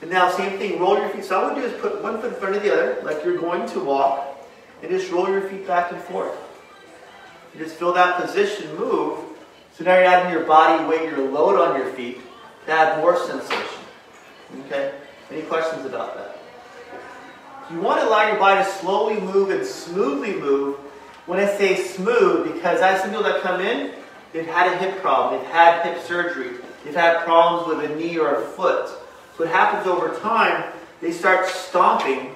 And 0.00 0.10
now 0.10 0.30
same 0.30 0.58
thing, 0.58 0.78
roll 0.78 0.96
your 0.98 1.08
feet. 1.08 1.24
So 1.24 1.38
all 1.38 1.46
I 1.46 1.54
would 1.54 1.60
do 1.60 1.66
is 1.66 1.80
put 1.80 2.02
one 2.02 2.20
foot 2.20 2.32
in 2.32 2.38
front 2.38 2.56
of 2.56 2.62
the 2.62 2.72
other, 2.72 3.02
like 3.02 3.24
you're 3.24 3.38
going 3.38 3.68
to 3.70 3.80
walk, 3.80 4.38
and 4.82 4.90
just 4.90 5.10
roll 5.10 5.28
your 5.28 5.42
feet 5.42 5.66
back 5.66 5.90
and 5.90 6.00
forth. 6.02 6.36
You 7.54 7.64
just 7.64 7.76
feel 7.76 7.92
that 7.94 8.20
position 8.20 8.76
move. 8.76 9.18
So 9.74 9.84
now 9.84 9.94
you're 9.94 10.04
adding 10.04 10.32
your 10.32 10.44
body 10.44 10.84
weight, 10.84 11.10
your 11.10 11.28
load 11.30 11.58
on 11.58 11.76
your 11.80 11.92
feet 11.94 12.20
to 12.66 12.72
add 12.72 12.98
more 12.98 13.16
sensation. 13.26 13.82
Okay? 14.66 14.94
Any 15.30 15.42
questions 15.42 15.84
about 15.84 16.16
that? 16.16 16.38
You 17.70 17.80
want 17.80 18.00
to 18.00 18.08
allow 18.08 18.28
your 18.28 18.38
body 18.38 18.64
to 18.64 18.70
slowly 18.70 19.20
move 19.20 19.50
and 19.50 19.64
smoothly 19.64 20.34
move. 20.34 20.76
When 21.26 21.38
I 21.38 21.46
say 21.46 21.76
smooth, 21.76 22.54
because 22.54 22.80
I 22.80 22.92
have 22.92 23.00
some 23.00 23.10
people 23.10 23.24
that 23.24 23.42
come 23.42 23.60
in, 23.60 23.92
they've 24.32 24.46
had 24.46 24.72
a 24.72 24.78
hip 24.78 25.02
problem, 25.02 25.38
they've 25.38 25.50
had 25.50 25.84
hip 25.84 26.02
surgery, 26.02 26.56
they've 26.84 26.94
had 26.94 27.24
problems 27.24 27.68
with 27.68 27.90
a 27.90 27.94
knee 27.94 28.18
or 28.18 28.42
a 28.42 28.46
foot. 28.46 28.88
So 28.88 29.44
what 29.44 29.48
happens 29.48 29.86
over 29.86 30.18
time, 30.20 30.72
they 31.00 31.12
start 31.12 31.46
stomping 31.46 32.34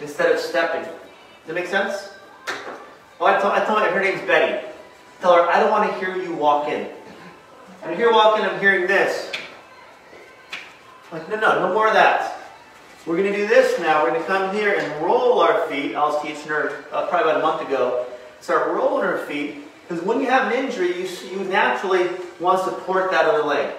instead 0.00 0.32
of 0.32 0.38
stepping. 0.38 0.82
Does 0.82 1.46
that 1.46 1.54
make 1.54 1.66
sense? 1.66 2.10
Well, 3.18 3.34
I 3.34 3.40
tell, 3.40 3.50
I 3.50 3.64
tell 3.64 3.78
her, 3.78 3.90
her 3.90 4.00
name's 4.00 4.20
Betty. 4.22 4.66
Tell 5.20 5.34
her, 5.34 5.42
I 5.50 5.58
don't 5.58 5.70
want 5.70 5.90
to 5.90 5.98
hear 5.98 6.16
you 6.16 6.34
walk 6.34 6.68
in. 6.68 6.88
I'm 7.84 7.96
here 7.96 8.12
walking, 8.12 8.44
I'm 8.44 8.60
hearing 8.60 8.86
this. 8.86 9.32
I'm 11.10 11.18
like, 11.18 11.28
no, 11.28 11.36
no, 11.36 11.68
no 11.68 11.74
more 11.74 11.88
of 11.88 11.94
that. 11.94 12.38
We're 13.06 13.16
going 13.16 13.32
to 13.32 13.38
do 13.38 13.48
this 13.48 13.78
now. 13.80 14.02
We're 14.02 14.10
going 14.10 14.20
to 14.20 14.26
come 14.26 14.54
here 14.54 14.74
and 14.78 15.04
roll 15.04 15.40
our 15.40 15.66
feet. 15.68 15.94
I 15.94 16.00
was 16.00 16.22
teaching 16.22 16.48
her 16.48 16.84
uh, 16.92 17.06
probably 17.06 17.30
about 17.30 17.40
a 17.40 17.42
month 17.42 17.66
ago. 17.66 18.06
Start 18.40 18.68
rolling 18.68 19.04
her 19.04 19.18
feet. 19.26 19.62
Because 19.88 20.04
when 20.04 20.20
you 20.20 20.26
have 20.26 20.52
an 20.52 20.58
injury, 20.58 21.00
you, 21.00 21.08
you 21.30 21.44
naturally 21.44 22.10
want 22.40 22.58
to 22.58 22.64
support 22.64 23.10
that 23.10 23.24
other 23.24 23.42
leg. 23.42 23.74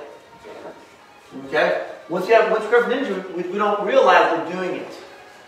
Okay? 1.45 1.87
Once 2.09 2.27
you 2.27 2.33
have 2.33 2.51
once 2.51 2.63
you 2.63 2.71
have 2.71 2.91
an 2.91 2.97
injury, 2.97 3.19
we, 3.33 3.43
we 3.49 3.57
don't 3.57 3.85
realize 3.85 4.37
we're 4.37 4.53
doing 4.53 4.75
it. 4.81 4.91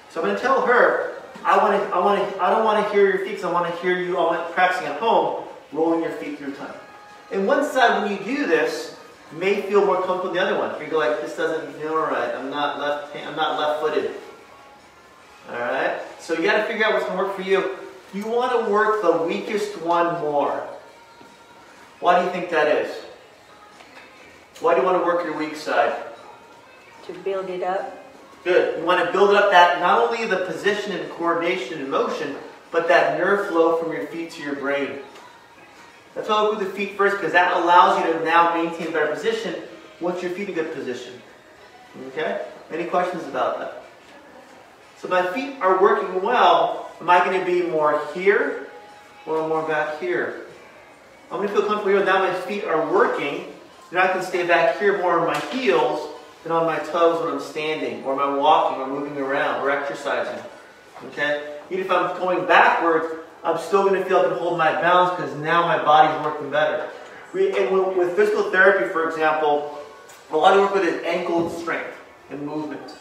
So 0.09 0.21
I'm 0.21 0.27
going 0.27 0.35
to 0.35 0.41
tell 0.41 0.65
her, 0.65 1.21
I 1.43 1.57
want 1.57 1.81
to, 1.81 1.95
I 1.95 1.99
want 1.99 2.33
to, 2.33 2.41
I 2.41 2.49
don't 2.49 2.63
want 2.63 2.85
to 2.85 2.93
hear 2.93 3.07
your 3.07 3.19
feet 3.19 3.29
because 3.29 3.45
I 3.45 3.51
want 3.51 3.73
to 3.73 3.81
hear 3.81 3.97
you 3.97 4.17
all 4.17 4.35
practicing 4.51 4.87
at 4.87 4.99
home, 4.99 5.47
rolling 5.71 6.03
your 6.03 6.11
feet 6.11 6.37
through 6.37 6.53
time. 6.53 6.73
And 7.31 7.47
one 7.47 7.63
side, 7.65 8.03
when 8.03 8.11
you 8.11 8.23
do 8.23 8.45
this, 8.45 8.97
may 9.31 9.61
feel 9.61 9.85
more 9.85 10.03
comfortable 10.03 10.33
than 10.33 10.35
the 10.35 10.41
other 10.41 10.57
one. 10.59 10.79
You 10.81 10.87
go 10.87 10.97
like, 10.97 11.21
this 11.21 11.37
doesn't 11.37 11.73
feel 11.75 11.95
right. 11.95 12.35
I'm 12.35 12.49
not 12.49 12.79
left. 12.79 13.15
I'm 13.15 13.35
not 13.35 13.57
left-footed. 13.59 14.11
All 15.49 15.59
right. 15.59 16.01
So 16.19 16.33
you 16.33 16.43
got 16.43 16.57
to 16.57 16.63
figure 16.65 16.85
out 16.85 16.93
what's 16.93 17.05
going 17.05 17.17
to 17.17 17.23
work 17.23 17.35
for 17.35 17.41
you. 17.41 17.77
You 18.13 18.27
want 18.27 18.65
to 18.65 18.71
work 18.71 19.01
the 19.01 19.23
weakest 19.23 19.81
one 19.81 20.19
more. 20.19 20.67
Why 22.01 22.19
do 22.19 22.25
you 22.25 22.31
think 22.31 22.49
that 22.49 22.67
is? 22.67 22.93
Why 24.59 24.73
do 24.73 24.81
you 24.81 24.85
want 24.85 25.01
to 25.01 25.05
work 25.05 25.23
your 25.23 25.37
weak 25.37 25.55
side? 25.55 25.95
To 27.05 27.13
build 27.13 27.49
it 27.49 27.63
up. 27.63 27.97
Good. 28.43 28.79
You 28.79 28.85
want 28.85 29.05
to 29.05 29.11
build 29.11 29.35
up 29.35 29.51
that 29.51 29.79
not 29.79 29.99
only 30.01 30.25
the 30.25 30.45
position 30.45 30.93
and 30.93 31.09
coordination 31.11 31.79
and 31.79 31.89
motion, 31.89 32.35
but 32.71 32.87
that 32.87 33.19
nerve 33.19 33.47
flow 33.49 33.77
from 33.77 33.91
your 33.93 34.07
feet 34.07 34.31
to 34.31 34.41
your 34.41 34.55
brain. 34.55 34.99
That's 36.15 36.27
why 36.27 36.35
I 36.35 36.41
look 36.41 36.59
with 36.59 36.67
the 36.67 36.73
feet 36.73 36.97
first, 36.97 37.17
because 37.17 37.33
that 37.33 37.55
allows 37.55 38.03
you 38.03 38.11
to 38.13 38.25
now 38.25 38.53
maintain 38.55 38.87
a 38.87 38.91
better 38.91 39.13
position 39.13 39.55
once 39.99 40.23
your 40.23 40.31
feet 40.31 40.49
in 40.49 40.55
good 40.55 40.73
position. 40.73 41.13
Okay? 42.07 42.43
Any 42.71 42.85
questions 42.85 43.23
about 43.25 43.59
that? 43.59 43.83
So 44.97 45.07
my 45.07 45.25
feet 45.33 45.61
are 45.61 45.81
working 45.81 46.21
well. 46.21 46.91
Am 46.99 47.09
I 47.09 47.23
going 47.23 47.39
to 47.39 47.45
be 47.45 47.63
more 47.63 48.01
here 48.13 48.67
or 49.25 49.47
more 49.47 49.67
back 49.67 49.99
here? 49.99 50.47
I'm 51.31 51.37
going 51.37 51.47
to 51.47 51.53
feel 51.53 51.65
comfortable 51.65 51.97
here. 51.97 52.03
Now 52.03 52.19
my 52.19 52.33
feet 52.41 52.65
are 52.65 52.91
working. 52.91 53.45
Then 53.89 54.01
I 54.01 54.11
can 54.11 54.21
stay 54.21 54.45
back 54.45 54.77
here 54.79 54.97
more 54.97 55.19
on 55.19 55.27
my 55.27 55.39
heels 55.55 56.09
than 56.43 56.51
on 56.51 56.65
my 56.65 56.77
toes 56.77 57.23
when 57.23 57.33
I'm 57.33 57.39
standing 57.39 58.03
or 58.03 58.15
when 58.15 58.25
I'm 58.25 58.37
walking 58.37 58.81
or 58.81 58.87
moving 58.87 59.17
around 59.17 59.61
or 59.61 59.71
exercising. 59.71 60.43
Okay? 61.05 61.59
Even 61.69 61.85
if 61.85 61.91
I'm 61.91 62.17
going 62.17 62.45
backwards, 62.47 63.05
I'm 63.45 63.57
still 63.57 63.87
going 63.87 64.01
to 64.01 64.07
feel 64.07 64.19
I 64.19 64.23
can 64.27 64.37
hold 64.37 64.57
my 64.57 64.73
balance 64.81 65.15
because 65.15 65.33
now 65.37 65.65
my 65.65 65.81
body's 65.81 66.23
working 66.25 66.51
better. 66.51 66.89
We, 67.33 67.57
and 67.57 67.97
with, 67.97 68.15
physical 68.17 68.51
therapy, 68.51 68.91
for 68.91 69.07
example, 69.07 69.79
a 70.31 70.37
lot 70.37 70.57
of 70.57 70.59
work 70.59 70.73
with 70.73 70.83
is 70.83 71.01
ankle 71.05 71.49
strength 71.49 71.95
and 72.29 72.45
movement. 72.45 72.93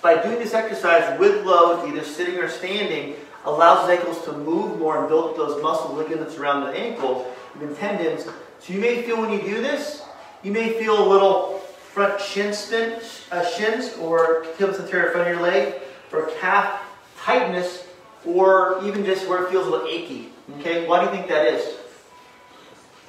By 0.00 0.22
doing 0.22 0.38
this 0.38 0.54
exercise 0.54 1.18
with 1.20 1.44
loads, 1.44 1.86
either 1.86 2.04
sitting 2.04 2.38
or 2.38 2.48
standing, 2.48 3.16
allows 3.44 3.90
ankles 3.90 4.24
to 4.24 4.32
move 4.32 4.78
more 4.78 4.98
and 4.98 5.08
build 5.08 5.30
up 5.30 5.36
those 5.36 5.62
muscle 5.62 5.94
ligaments 5.94 6.36
around 6.36 6.64
the 6.64 6.78
ankles 6.78 7.26
and 7.60 7.76
tendons. 7.76 8.24
So 8.58 8.72
you 8.72 8.80
may 8.80 9.02
feel 9.02 9.20
when 9.20 9.32
you 9.32 9.40
do 9.40 9.60
this, 9.60 10.02
you 10.42 10.52
may 10.52 10.78
feel 10.78 11.02
a 11.02 11.06
little 11.06 11.58
front 11.92 12.20
shin 12.20 12.52
spin, 12.52 13.00
uh, 13.32 13.44
shins, 13.46 13.96
or 13.98 14.44
tibial 14.56 14.78
anterior 14.80 15.10
front 15.10 15.28
of 15.28 15.34
your 15.34 15.42
leg, 15.42 15.74
or 16.12 16.30
calf 16.38 16.80
tightness, 17.18 17.86
or 18.24 18.80
even 18.84 19.04
just 19.04 19.28
where 19.28 19.44
it 19.44 19.50
feels 19.50 19.66
a 19.66 19.70
little 19.70 19.88
achy. 19.88 20.32
Okay, 20.58 20.86
why 20.86 21.00
do 21.00 21.06
you 21.06 21.12
think 21.12 21.28
that 21.28 21.46
is? 21.46 21.76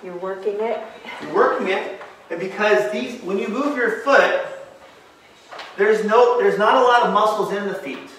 You're 0.03 0.17
working 0.17 0.55
it. 0.59 0.79
You're 1.21 1.33
working 1.33 1.67
it, 1.67 2.01
and 2.29 2.39
because 2.39 2.91
these, 2.91 3.21
when 3.21 3.37
you 3.37 3.47
move 3.47 3.77
your 3.77 3.99
foot, 3.99 4.45
there's 5.77 6.03
no, 6.05 6.39
there's 6.39 6.57
not 6.57 6.75
a 6.75 6.81
lot 6.81 7.03
of 7.03 7.13
muscles 7.13 7.51
in 7.53 7.67
the 7.67 7.75
feet. 7.75 8.09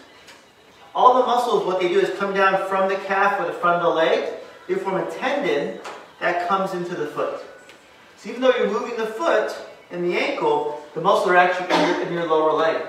All 0.95 1.21
the 1.21 1.27
muscles, 1.27 1.65
what 1.65 1.81
they 1.81 1.89
do 1.89 1.99
is 1.99 2.17
come 2.19 2.35
down 2.35 2.69
from 2.69 2.89
the 2.89 2.97
calf 2.97 3.41
or 3.41 3.47
the 3.47 3.53
front 3.55 3.77
of 3.77 3.83
the 3.83 3.89
leg. 3.89 4.35
They 4.69 4.75
form 4.75 4.97
a 4.97 5.11
tendon 5.11 5.81
that 6.23 6.49
comes 6.49 6.73
into 6.73 6.95
the 6.95 7.09
foot. 7.09 7.43
So 8.17 8.31
even 8.31 8.41
though 8.41 8.55
you're 8.57 8.71
moving 8.71 8.97
the 8.97 9.07
foot 9.07 9.55
and 9.91 10.05
the 10.05 10.17
ankle, 10.17 10.81
the 10.95 11.01
muscles 11.01 11.29
are 11.29 11.37
actually 11.37 11.75
in 11.75 11.89
your, 11.89 12.07
in 12.07 12.13
your 12.15 12.27
lower 12.27 12.53
leg. 12.53 12.81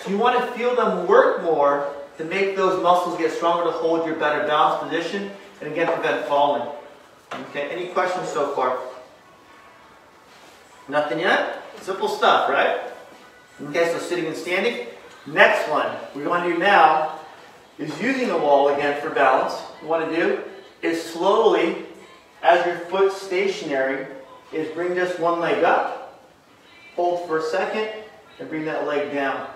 So 0.00 0.10
you 0.10 0.18
want 0.18 0.38
to 0.38 0.46
feel 0.52 0.76
them 0.76 1.08
work 1.08 1.42
more 1.42 1.92
to 2.18 2.24
make 2.24 2.54
those 2.54 2.82
muscles 2.82 3.18
get 3.18 3.32
stronger 3.32 3.64
to 3.64 3.70
hold 3.70 4.06
your 4.06 4.16
better 4.16 4.46
balance 4.46 4.82
position 4.84 5.30
and 5.60 5.72
again 5.72 5.90
prevent 5.92 6.26
falling. 6.26 6.68
Okay, 7.32 7.70
any 7.70 7.88
questions 7.88 8.28
so 8.28 8.54
far? 8.54 8.78
Nothing 10.86 11.20
yet? 11.20 11.62
Simple 11.80 12.08
stuff, 12.08 12.50
right? 12.50 12.80
Okay, 13.62 13.90
so 13.92 13.98
sitting 13.98 14.26
and 14.26 14.36
standing. 14.36 14.86
Next 15.26 15.68
one 15.70 15.96
we're 16.14 16.24
going 16.24 16.44
to 16.44 16.54
do 16.54 16.58
now 16.58 17.18
is 17.78 18.00
using 18.00 18.28
the 18.28 18.36
wall 18.36 18.68
again 18.68 19.00
for 19.00 19.10
balance. 19.10 19.54
What 19.54 19.82
you 19.82 19.88
want 19.88 20.10
to 20.10 20.16
do 20.16 20.42
is 20.82 21.02
slowly, 21.02 21.86
as 22.42 22.64
your 22.66 22.76
foot 22.86 23.12
stationary, 23.12 24.06
is 24.52 24.72
bring 24.72 24.94
just 24.94 25.18
one 25.20 25.40
leg 25.40 25.64
up, 25.64 26.20
hold 26.96 27.26
for 27.26 27.38
a 27.38 27.42
second, 27.42 27.88
and 28.38 28.48
bring 28.48 28.64
that 28.64 28.86
leg 28.86 29.12
down. 29.12 29.48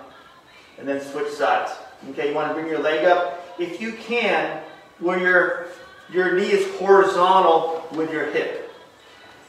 And 0.77 0.87
then 0.87 1.01
switch 1.01 1.31
sides. 1.31 1.71
Okay, 2.09 2.29
you 2.29 2.35
want 2.35 2.49
to 2.49 2.53
bring 2.53 2.67
your 2.67 2.79
leg 2.79 3.05
up. 3.05 3.43
If 3.59 3.79
you 3.79 3.93
can, 3.93 4.61
where 4.99 5.19
your, 5.19 5.67
your 6.11 6.35
knee 6.35 6.51
is 6.51 6.75
horizontal 6.77 7.87
with 7.93 8.11
your 8.11 8.25
hip. 8.31 8.71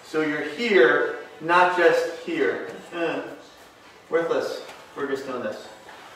So 0.05 0.21
you're 0.21 0.45
here, 0.51 1.17
not 1.41 1.77
just 1.77 2.19
here. 2.21 2.69
Uh, 2.93 3.23
worthless. 4.11 4.63
We're 4.97 5.09
just 5.09 5.27
doing 5.27 5.43
this. 5.43 5.67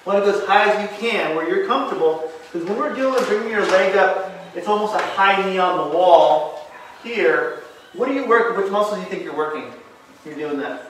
Want 0.05 0.25
to 0.25 0.31
go 0.31 0.39
as 0.39 0.47
high 0.47 0.71
as 0.71 0.83
you 0.83 1.09
can, 1.09 1.35
where 1.35 1.49
you're 1.49 1.67
comfortable. 1.67 2.31
Because 2.53 2.69
when 2.69 2.79
we're 2.79 2.95
doing 2.95 3.23
bringing 3.25 3.51
your 3.51 3.67
leg 3.67 3.97
up, 3.97 4.31
it's 4.55 4.69
almost 4.69 4.95
a 4.95 4.99
high 4.99 5.45
knee 5.45 5.59
on 5.59 5.89
the 5.89 5.97
wall. 5.97 6.58
Here, 7.02 7.62
what 7.95 8.09
are 8.09 8.12
you 8.12 8.26
working? 8.26 8.61
Which 8.61 8.71
muscles 8.71 8.97
do 8.97 9.00
you 9.02 9.09
think 9.09 9.25
you're 9.25 9.37
working? 9.37 9.73
You're 10.25 10.35
doing 10.35 10.59
that. 10.59 10.83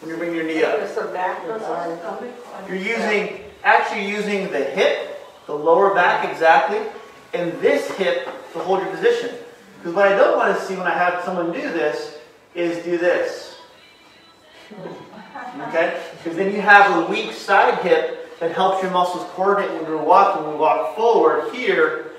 When 0.00 0.08
you're 0.08 0.18
bringing 0.18 0.36
your 0.36 0.46
knee 0.46 0.64
up. 0.64 0.78
There's 0.78 1.12
back 1.12 1.46
goes 1.46 1.62
on. 1.62 2.32
You're 2.68 2.76
using, 2.76 3.40
actually 3.62 4.08
using 4.08 4.50
the 4.50 4.64
hip, 4.64 5.20
the 5.46 5.54
lower 5.54 5.94
back 5.94 6.28
exactly, 6.30 6.80
and 7.34 7.52
this 7.60 7.90
hip 7.92 8.24
to 8.52 8.58
hold 8.60 8.80
your 8.80 8.90
position. 8.90 9.36
Because 9.78 9.94
what 9.94 10.06
I 10.06 10.16
don't 10.16 10.36
want 10.36 10.56
to 10.56 10.64
see 10.64 10.76
when 10.76 10.86
I 10.86 10.94
have 10.94 11.24
someone 11.24 11.52
do 11.52 11.60
this 11.60 12.18
is 12.54 12.84
do 12.84 12.98
this. 12.98 13.56
Okay? 15.68 16.00
Because 16.16 16.36
then 16.36 16.52
you 16.52 16.60
have 16.60 17.04
a 17.04 17.10
weak 17.10 17.32
side 17.32 17.78
hip 17.82 18.38
that 18.40 18.52
helps 18.52 18.82
your 18.82 18.92
muscles 18.92 19.24
coordinate 19.34 19.72
when 19.72 19.84
you're 19.90 20.02
walking. 20.02 20.48
We 20.50 20.56
walk 20.56 20.96
forward 20.96 21.52
here. 21.54 22.11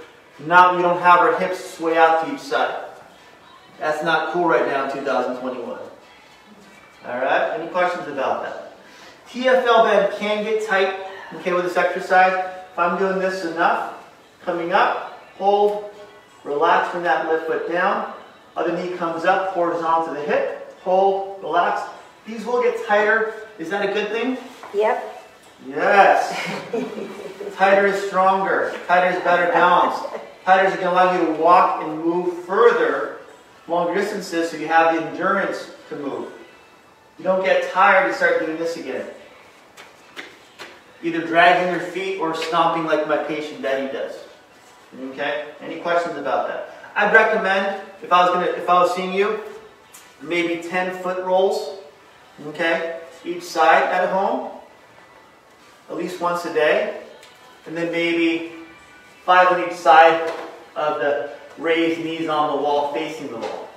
Now 0.45 0.75
we 0.75 0.81
don't 0.81 0.99
have 1.01 1.19
our 1.19 1.39
hips 1.39 1.75
sway 1.75 1.97
out 1.97 2.25
to 2.25 2.33
each 2.33 2.41
side. 2.41 2.85
That's 3.79 4.03
not 4.03 4.33
cool 4.33 4.45
right 4.45 4.65
now 4.67 4.85
in 4.85 4.93
2021. 4.93 5.69
All 5.69 5.79
right? 7.05 7.59
Any 7.59 7.69
questions 7.69 8.07
about 8.07 8.43
that? 8.43 8.77
TFL 9.29 9.85
band 9.85 10.13
can 10.17 10.43
get 10.43 10.67
tight, 10.67 10.93
okay, 11.35 11.53
with 11.53 11.65
this 11.65 11.77
exercise. 11.77 12.33
If 12.71 12.79
I'm 12.79 12.97
doing 12.97 13.19
this 13.19 13.45
enough, 13.45 13.93
coming 14.43 14.73
up, 14.73 15.19
hold, 15.37 15.91
relax, 16.43 16.91
bring 16.91 17.03
that 17.03 17.27
left 17.27 17.47
foot 17.47 17.71
down. 17.71 18.13
Other 18.55 18.77
knee 18.77 18.95
comes 18.97 19.25
up, 19.25 19.53
horizontal 19.53 20.13
to 20.13 20.19
the 20.19 20.25
hip, 20.25 20.79
hold, 20.81 21.41
relax. 21.41 21.89
These 22.27 22.45
will 22.45 22.61
get 22.61 22.85
tighter. 22.85 23.33
Is 23.59 23.69
that 23.69 23.89
a 23.89 23.93
good 23.93 24.09
thing? 24.09 24.37
Yep. 24.73 25.25
Yes. 25.67 27.55
tighter 27.55 27.87
is 27.87 28.07
stronger. 28.07 28.75
Tighter 28.87 29.17
is 29.17 29.23
better 29.23 29.51
balanced. 29.51 30.03
Going 30.45 30.71
to 30.71 30.91
allow 30.91 31.17
you 31.17 31.25
to 31.25 31.41
walk 31.41 31.83
and 31.83 32.03
move 32.03 32.43
further, 32.45 33.19
longer 33.67 33.95
distances, 33.95 34.51
so 34.51 34.57
you 34.57 34.67
have 34.67 34.93
the 34.93 35.05
endurance 35.07 35.71
to 35.89 35.95
move. 35.95 36.31
You 37.17 37.23
don't 37.23 37.45
get 37.45 37.71
tired 37.71 38.07
and 38.07 38.15
start 38.15 38.39
doing 38.39 38.57
this 38.57 38.75
again. 38.75 39.07
Either 41.01 41.25
dragging 41.25 41.73
your 41.73 41.81
feet 41.91 42.19
or 42.19 42.35
stomping 42.35 42.85
like 42.85 43.07
my 43.07 43.17
patient 43.17 43.61
Betty 43.61 43.91
does. 43.91 44.15
Okay? 45.11 45.45
Any 45.61 45.79
questions 45.79 46.17
about 46.17 46.47
that? 46.47 46.73
I'd 46.95 47.13
recommend 47.13 47.81
if 48.01 48.11
I 48.11 48.25
was 48.25 48.33
gonna 48.33 48.45
if 48.45 48.69
I 48.69 48.81
was 48.81 48.95
seeing 48.95 49.13
you, 49.13 49.39
maybe 50.21 50.61
10 50.61 51.01
foot 51.01 51.23
rolls, 51.23 51.79
okay, 52.47 52.99
each 53.25 53.43
side 53.43 53.83
at 53.83 54.09
home, 54.09 54.51
at 55.89 55.95
least 55.95 56.21
once 56.21 56.45
a 56.45 56.53
day, 56.53 57.01
and 57.65 57.75
then 57.75 57.91
maybe 57.91 58.51
five 59.25 59.51
on 59.51 59.69
each 59.69 59.77
side 59.77 60.31
of 60.75 60.99
the 60.99 61.31
raised 61.57 61.99
knees 62.01 62.27
on 62.27 62.55
the 62.55 62.61
wall 62.61 62.93
facing 62.93 63.29
the 63.29 63.37
wall. 63.37 63.69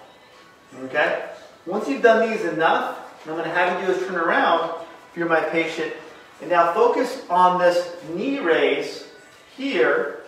Okay? 0.85 1.29
Once 1.67 1.89
you've 1.89 2.03
done 2.03 2.29
these 2.29 2.45
enough, 2.45 2.97
what 3.25 3.33
I'm 3.33 3.39
going 3.39 3.49
to 3.49 3.55
have 3.55 3.81
you 3.81 3.87
do 3.87 3.93
is 3.93 4.07
turn 4.07 4.17
around 4.17 4.71
if 5.11 5.17
you're 5.17 5.29
my 5.29 5.41
patient, 5.41 5.93
and 6.41 6.51
now 6.51 6.73
focus 6.73 7.25
on 7.31 7.59
this 7.59 7.97
knee 8.11 8.39
raise 8.39 9.09
here, 9.57 10.25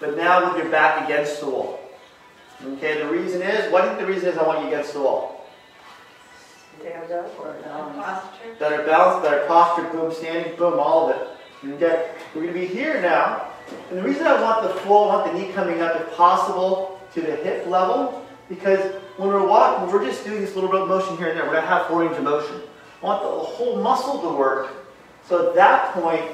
but 0.00 0.16
now 0.16 0.52
with 0.52 0.62
your 0.62 0.70
back 0.70 1.04
against 1.04 1.40
the 1.40 1.48
wall. 1.48 1.80
Okay, 2.64 2.98
the 2.98 3.08
reason 3.08 3.42
is, 3.42 3.70
what 3.72 3.82
do 3.82 3.90
you 3.90 3.96
think 3.96 4.06
the 4.06 4.12
reason 4.12 4.28
is 4.30 4.38
I 4.38 4.46
want 4.46 4.62
you 4.62 4.68
against 4.68 4.94
the 4.94 5.00
wall? 5.00 5.46
Stand 6.80 7.10
up 7.12 7.38
or 7.38 7.54
down. 7.62 7.96
Better 8.58 8.84
balance, 8.84 9.24
better 9.24 9.46
posture, 9.46 9.84
boom, 9.90 10.12
standing, 10.12 10.56
boom, 10.56 10.78
all 10.78 11.10
of 11.10 11.16
it. 11.16 11.28
Okay, 11.74 12.10
we're 12.34 12.42
going 12.42 12.54
to 12.54 12.60
be 12.60 12.66
here 12.66 13.00
now. 13.02 13.47
And 13.90 13.98
the 13.98 14.02
reason 14.02 14.26
I 14.26 14.40
want 14.40 14.62
the 14.62 14.80
flow, 14.80 15.08
I 15.08 15.16
want 15.16 15.32
the 15.32 15.38
knee 15.38 15.52
coming 15.52 15.80
up 15.80 16.00
if 16.00 16.14
possible 16.14 17.00
to 17.14 17.20
the 17.20 17.36
hip 17.36 17.66
level, 17.66 18.26
because 18.48 18.80
when 19.16 19.28
we're 19.28 19.46
walking, 19.46 19.92
we're 19.92 20.04
just 20.04 20.24
doing 20.24 20.40
this 20.40 20.54
little 20.54 20.70
bit 20.70 20.82
of 20.82 20.88
motion 20.88 21.16
here 21.16 21.28
and 21.28 21.36
there. 21.36 21.44
We're 21.44 21.52
going 21.52 21.64
to 21.64 21.68
have 21.68 21.86
four 21.86 22.00
range 22.00 22.16
of 22.16 22.24
motion. 22.24 22.60
I 23.02 23.06
want 23.06 23.22
the 23.22 23.28
whole 23.28 23.82
muscle 23.82 24.20
to 24.22 24.36
work. 24.36 24.74
So 25.26 25.48
at 25.48 25.54
that 25.54 25.92
point, 25.94 26.24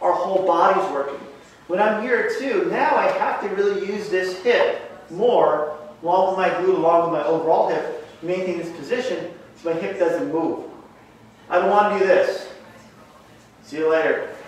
our 0.00 0.12
whole 0.12 0.46
body's 0.46 0.90
working. 0.92 1.18
When 1.66 1.80
I'm 1.80 2.02
here 2.02 2.30
too, 2.38 2.68
now 2.70 2.96
I 2.96 3.06
have 3.12 3.40
to 3.42 3.48
really 3.48 3.86
use 3.86 4.10
this 4.10 4.42
hip 4.42 5.10
more, 5.10 5.78
along 6.02 6.30
with 6.30 6.38
my 6.38 6.50
glute, 6.50 6.76
along 6.76 7.10
with 7.10 7.20
my 7.20 7.26
overall 7.26 7.68
hip, 7.68 8.06
to 8.20 8.26
maintain 8.26 8.58
this 8.58 8.70
position 8.76 9.32
so 9.56 9.72
my 9.72 9.80
hip 9.80 9.98
doesn't 9.98 10.30
move. 10.30 10.64
I 11.48 11.58
don't 11.58 11.70
want 11.70 11.94
to 11.94 11.98
do 11.98 12.06
this. 12.06 12.48
See 13.64 13.78
you 13.78 13.90
later. 13.90 14.34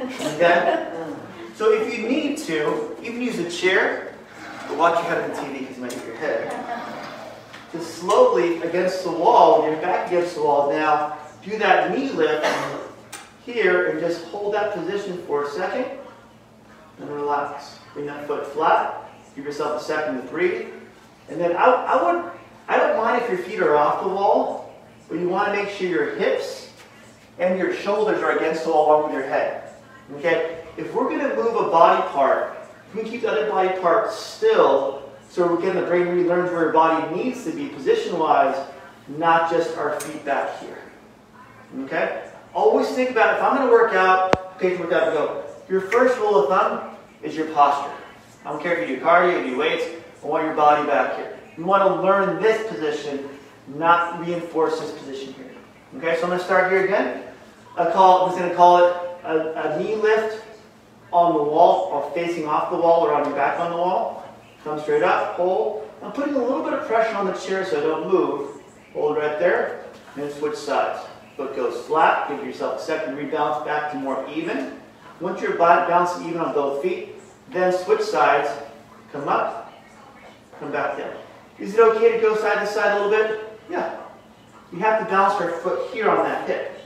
Okay? 0.00 1.14
So 1.54 1.72
if 1.72 1.96
you 1.96 2.08
need 2.08 2.38
to, 2.38 2.96
can 3.02 3.22
use 3.22 3.38
a 3.38 3.48
chair, 3.48 4.14
but 4.68 4.76
watch 4.76 4.94
your 4.94 5.04
head 5.04 5.22
on 5.22 5.30
the 5.30 5.36
TV 5.36 5.60
because 5.60 5.76
you 5.76 5.82
might 5.82 5.92
hit 5.92 6.06
your 6.06 6.16
head. 6.16 6.90
To 7.72 7.80
slowly 7.80 8.60
against 8.62 9.04
the 9.04 9.12
wall, 9.12 9.68
your 9.68 9.76
back 9.76 10.08
against 10.08 10.34
the 10.34 10.42
wall. 10.42 10.70
Now, 10.70 11.16
do 11.44 11.56
that 11.58 11.96
knee 11.96 12.10
lift 12.10 12.46
here 13.44 13.90
and 13.90 14.00
just 14.00 14.24
hold 14.26 14.54
that 14.54 14.74
position 14.74 15.18
for 15.26 15.44
a 15.44 15.50
second 15.50 15.86
and 16.98 17.10
relax. 17.10 17.78
Bring 17.92 18.06
that 18.06 18.26
foot 18.26 18.46
flat. 18.48 19.12
Give 19.36 19.44
yourself 19.44 19.80
a 19.80 19.84
second 19.84 20.22
to 20.22 20.28
breathe. 20.28 20.68
And 21.28 21.40
then 21.40 21.56
I, 21.56 21.64
I 21.64 22.02
would, 22.02 22.32
I 22.68 22.78
don't 22.78 22.96
mind 22.96 23.22
if 23.22 23.28
your 23.28 23.38
feet 23.38 23.60
are 23.60 23.76
off 23.76 24.02
the 24.02 24.08
wall, 24.08 24.74
but 25.08 25.18
you 25.18 25.28
want 25.28 25.48
to 25.48 25.62
make 25.62 25.68
sure 25.68 25.88
your 25.88 26.16
hips 26.16 26.70
and 27.38 27.58
your 27.58 27.74
shoulders 27.74 28.22
are 28.22 28.36
against 28.36 28.64
the 28.64 28.70
wall 28.70 28.90
along 28.90 29.04
with 29.04 29.20
your 29.20 29.28
head. 29.28 29.70
Okay? 30.16 30.53
If 30.76 30.92
we're 30.94 31.08
going 31.08 31.20
to 31.20 31.34
move 31.36 31.54
a 31.56 31.70
body 31.70 32.02
part, 32.08 32.56
we 32.94 33.02
can 33.02 33.10
keep 33.10 33.22
the 33.22 33.30
other 33.30 33.50
body 33.50 33.80
part 33.80 34.12
still 34.12 35.04
so 35.34 35.58
again, 35.58 35.74
the 35.74 35.82
brain 35.82 36.06
relearns 36.06 36.52
where 36.52 36.62
your 36.62 36.72
body 36.72 37.16
needs 37.16 37.42
to 37.42 37.50
be 37.50 37.66
position-wise, 37.66 38.56
not 39.08 39.50
just 39.50 39.76
our 39.76 39.98
feet 39.98 40.24
back 40.24 40.60
here. 40.60 40.78
Okay? 41.80 42.30
Always 42.54 42.88
think 42.90 43.10
about 43.10 43.36
if 43.36 43.42
I'm 43.42 43.56
going 43.56 43.66
to 43.66 43.72
work 43.72 43.94
out, 43.94 44.54
okay, 44.54 44.76
work 44.76 44.92
out, 44.92 45.12
go. 45.12 45.44
Your 45.68 45.80
first 45.80 46.16
rule 46.18 46.36
of 46.36 46.48
thumb 46.48 46.96
is 47.20 47.34
your 47.34 47.48
posture. 47.48 47.92
I 48.44 48.52
don't 48.52 48.62
care 48.62 48.76
if 48.76 48.88
you 48.88 48.94
do 48.94 49.02
cardio, 49.02 49.40
if 49.40 49.46
you 49.46 49.54
do 49.54 49.58
weights, 49.58 49.86
I 50.22 50.26
want 50.28 50.44
your 50.44 50.54
body 50.54 50.86
back 50.86 51.16
here. 51.16 51.36
You 51.58 51.64
want 51.64 51.82
to 51.82 52.00
learn 52.00 52.40
this 52.40 52.68
position, 52.68 53.28
not 53.66 54.24
reinforce 54.24 54.78
this 54.78 54.92
position 54.92 55.34
here. 55.34 55.50
Okay, 55.96 56.14
so 56.14 56.22
I'm 56.22 56.28
going 56.28 56.38
to 56.38 56.44
start 56.44 56.70
here 56.70 56.84
again. 56.84 57.24
I 57.76 57.90
call, 57.90 58.22
I'm 58.22 58.28
just 58.28 58.38
going 58.38 58.50
to 58.50 58.56
call 58.56 58.86
it 58.86 58.96
a, 59.24 59.74
a 59.74 59.82
knee 59.82 59.96
lift 59.96 60.43
on 61.12 61.34
the 61.34 61.42
wall 61.42 61.90
or 61.92 62.10
facing 62.12 62.46
off 62.46 62.70
the 62.70 62.76
wall 62.76 63.06
or 63.06 63.14
on 63.14 63.24
your 63.24 63.34
back 63.34 63.60
on 63.60 63.70
the 63.70 63.76
wall. 63.76 64.28
Come 64.64 64.80
straight 64.80 65.02
up, 65.02 65.36
hold. 65.36 65.88
I'm 66.02 66.12
putting 66.12 66.34
a 66.34 66.38
little 66.38 66.62
bit 66.62 66.72
of 66.72 66.86
pressure 66.86 67.16
on 67.16 67.26
the 67.26 67.32
chair 67.32 67.64
so 67.64 67.78
I 67.78 67.82
don't 67.82 68.10
move. 68.10 68.62
Hold 68.92 69.16
right 69.16 69.38
there, 69.38 69.84
and 70.16 70.32
switch 70.32 70.56
sides. 70.56 71.00
Foot 71.36 71.56
goes 71.56 71.84
flat, 71.86 72.28
give 72.28 72.44
yourself 72.46 72.80
a 72.80 72.82
second 72.82 73.16
rebalance 73.16 73.64
back 73.64 73.90
to 73.92 73.98
more 73.98 74.26
even. 74.32 74.80
Once 75.20 75.40
you're 75.40 75.56
bouncing 75.56 76.28
even 76.28 76.40
on 76.40 76.54
both 76.54 76.82
feet, 76.82 77.10
then 77.50 77.72
switch 77.72 78.02
sides, 78.02 78.48
come 79.12 79.28
up, 79.28 79.72
come 80.60 80.70
back 80.70 80.98
down. 80.98 81.14
Is 81.58 81.74
it 81.74 81.80
okay 81.80 82.12
to 82.12 82.20
go 82.20 82.36
side 82.36 82.60
to 82.60 82.66
side 82.66 82.96
a 82.96 83.04
little 83.04 83.10
bit? 83.10 83.58
Yeah. 83.70 84.00
We 84.72 84.80
have 84.80 85.00
to 85.00 85.04
balance 85.06 85.40
our 85.40 85.50
foot 85.60 85.92
here 85.92 86.10
on 86.10 86.24
that 86.24 86.48
hip. 86.48 86.80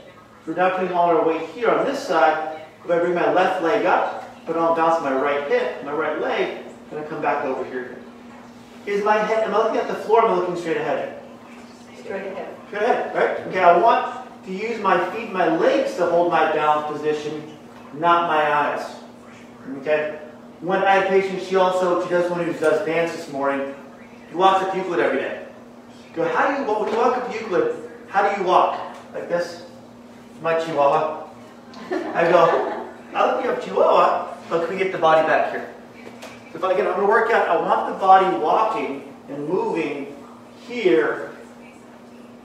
We're 0.45 0.55
not 0.55 0.77
putting 0.77 0.93
all 0.93 1.09
our 1.09 1.25
weight 1.25 1.49
here 1.49 1.69
on 1.69 1.85
this 1.85 1.99
side. 1.99 2.58
If 2.83 2.91
I 2.91 2.99
bring 2.99 3.13
my 3.13 3.31
left 3.33 3.61
leg 3.63 3.85
up, 3.85 4.29
but 4.45 4.57
I'll 4.57 4.75
bounce 4.75 5.03
my 5.03 5.13
right 5.13 5.47
hip, 5.47 5.83
my 5.85 5.91
right 5.93 6.19
leg, 6.19 6.63
then 6.89 7.03
to 7.03 7.09
come 7.09 7.21
back 7.21 7.45
over 7.45 7.63
here. 7.65 7.97
Is 8.85 9.03
my 9.03 9.17
head, 9.17 9.43
am 9.43 9.53
I 9.53 9.57
looking 9.59 9.77
at 9.77 9.87
the 9.87 9.95
floor 9.95 10.25
am 10.25 10.31
I 10.31 10.35
looking 10.35 10.55
straight 10.55 10.77
ahead? 10.77 11.21
Straight 11.99 12.27
ahead. 12.27 12.55
Straight 12.67 12.83
ahead, 12.83 13.15
right? 13.15 13.47
Okay, 13.47 13.59
I 13.59 13.77
want 13.77 14.27
to 14.45 14.51
use 14.51 14.81
my 14.81 14.97
feet, 15.11 15.31
my 15.31 15.55
legs 15.57 15.95
to 15.97 16.07
hold 16.07 16.31
my 16.31 16.51
balance 16.51 16.91
position, 16.91 17.57
not 17.93 18.27
my 18.27 18.51
eyes. 18.51 18.95
Okay? 19.77 20.19
When 20.61 20.81
I 20.83 20.95
have 20.95 21.05
a 21.05 21.09
patient, 21.09 21.43
she 21.43 21.55
also, 21.55 22.03
she 22.03 22.09
does 22.09 22.31
one 22.31 22.43
who 22.43 22.53
does 22.53 22.85
dance 22.85 23.11
this 23.11 23.31
morning. 23.31 23.75
He 24.29 24.35
walks 24.35 24.63
up 24.63 24.75
Euclid 24.75 24.99
every 24.99 25.19
day. 25.19 25.45
Go, 26.13 26.27
how 26.27 26.47
do 26.47 26.61
you, 26.61 26.67
when 26.67 26.91
you 26.91 26.97
walk 26.97 27.17
up 27.17 27.33
Euclid, 27.33 27.75
how 28.07 28.27
do 28.27 28.41
you 28.41 28.47
walk? 28.47 28.79
Like 29.13 29.29
this? 29.29 29.65
My 30.41 30.59
Chihuahua. 30.59 31.28
I 31.91 32.29
go, 32.31 32.87
I 33.13 33.31
look 33.31 33.43
you 33.43 33.51
up 33.51 33.63
Chihuahua, 33.63 34.37
but 34.49 34.67
can 34.67 34.77
we 34.77 34.83
get 34.83 34.91
the 34.91 34.97
body 34.97 35.27
back 35.27 35.51
here? 35.51 35.73
So 36.51 36.57
if 36.57 36.63
I, 36.63 36.73
again, 36.73 36.87
I'm 36.87 36.93
going 36.93 37.07
to 37.07 37.07
work 37.07 37.31
out, 37.31 37.47
I 37.47 37.61
want 37.61 37.93
the 37.93 37.99
body 37.99 38.37
walking 38.37 39.13
and 39.29 39.47
moving 39.47 40.15
here, 40.67 41.31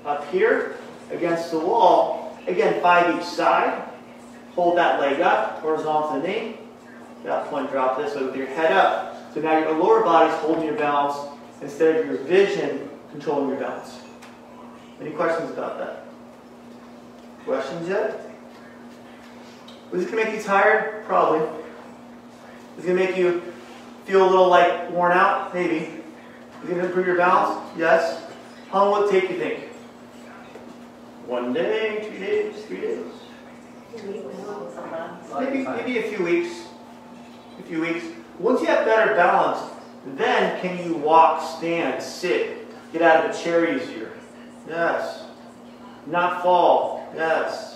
up 0.05 0.31
here, 0.31 0.77
against 1.11 1.51
the 1.51 1.59
wall. 1.59 2.39
Again, 2.47 2.81
five 2.83 3.19
each 3.19 3.27
side. 3.27 3.83
Hold 4.55 4.77
that 4.79 5.01
leg 5.01 5.21
up, 5.21 5.61
horizontal 5.61 6.21
knee. 6.21 6.59
That 7.25 7.47
point, 7.47 7.71
drop 7.71 7.97
this 7.97 8.15
way 8.15 8.25
with 8.25 8.37
your 8.37 8.47
head 8.47 8.73
up. 8.73 9.33
So 9.33 9.41
now 9.41 9.59
your 9.59 9.73
lower 9.73 10.03
body's 10.03 10.35
holding 10.41 10.65
your 10.65 10.77
balance 10.77 11.17
instead 11.63 11.97
of 11.97 12.07
your 12.07 12.19
vision 12.19 12.89
controlling 13.11 13.49
your 13.49 13.59
balance. 13.59 14.01
Any 15.01 15.11
questions 15.11 15.51
about 15.51 15.79
that? 15.79 16.07
Questions 17.45 17.89
yet? 17.89 18.24
Was 19.91 20.03
this 20.03 20.11
going 20.11 20.25
to 20.25 20.31
make 20.31 20.39
you 20.39 20.45
tired? 20.45 21.05
Probably. 21.05 21.41
Is 22.79 22.85
it 22.85 22.89
going 22.89 22.99
to 22.99 23.05
make 23.05 23.17
you 23.17 23.55
Feel 24.05 24.29
a 24.29 24.29
little 24.29 24.49
like 24.49 24.91
worn 24.91 25.13
out? 25.13 25.55
Maybe. 25.55 25.77
Is 25.77 25.91
it 26.65 26.69
going 26.69 26.81
to 26.81 26.87
improve 26.87 27.07
your 27.07 27.17
balance? 27.17 27.59
Yes. 27.77 28.23
How 28.71 28.85
long 28.85 29.03
will 29.03 29.09
it 29.09 29.11
take, 29.11 29.31
you 29.31 29.39
think? 29.39 29.65
One 31.27 31.55
day, 31.55 32.07
two 32.11 32.19
days, 32.19 32.65
three 32.67 32.81
days? 32.83 33.07
Maybe, 35.39 35.65
maybe 35.65 35.99
a 35.99 36.03
few 36.03 36.23
weeks. 36.23 36.67
A 37.59 37.63
few 37.63 37.81
weeks. 37.81 38.05
Once 38.39 38.61
you 38.61 38.67
have 38.67 38.85
better 38.85 39.15
balance, 39.15 39.61
then 40.17 40.61
can 40.61 40.85
you 40.85 40.97
walk, 40.97 41.41
stand, 41.57 42.03
sit, 42.03 42.67
get 42.93 43.01
out 43.01 43.25
of 43.25 43.35
a 43.35 43.39
chair 43.39 43.75
easier? 43.75 44.13
Yes. 44.69 45.25
Not 46.07 46.43
fall? 46.43 47.11
Yes. 47.17 47.74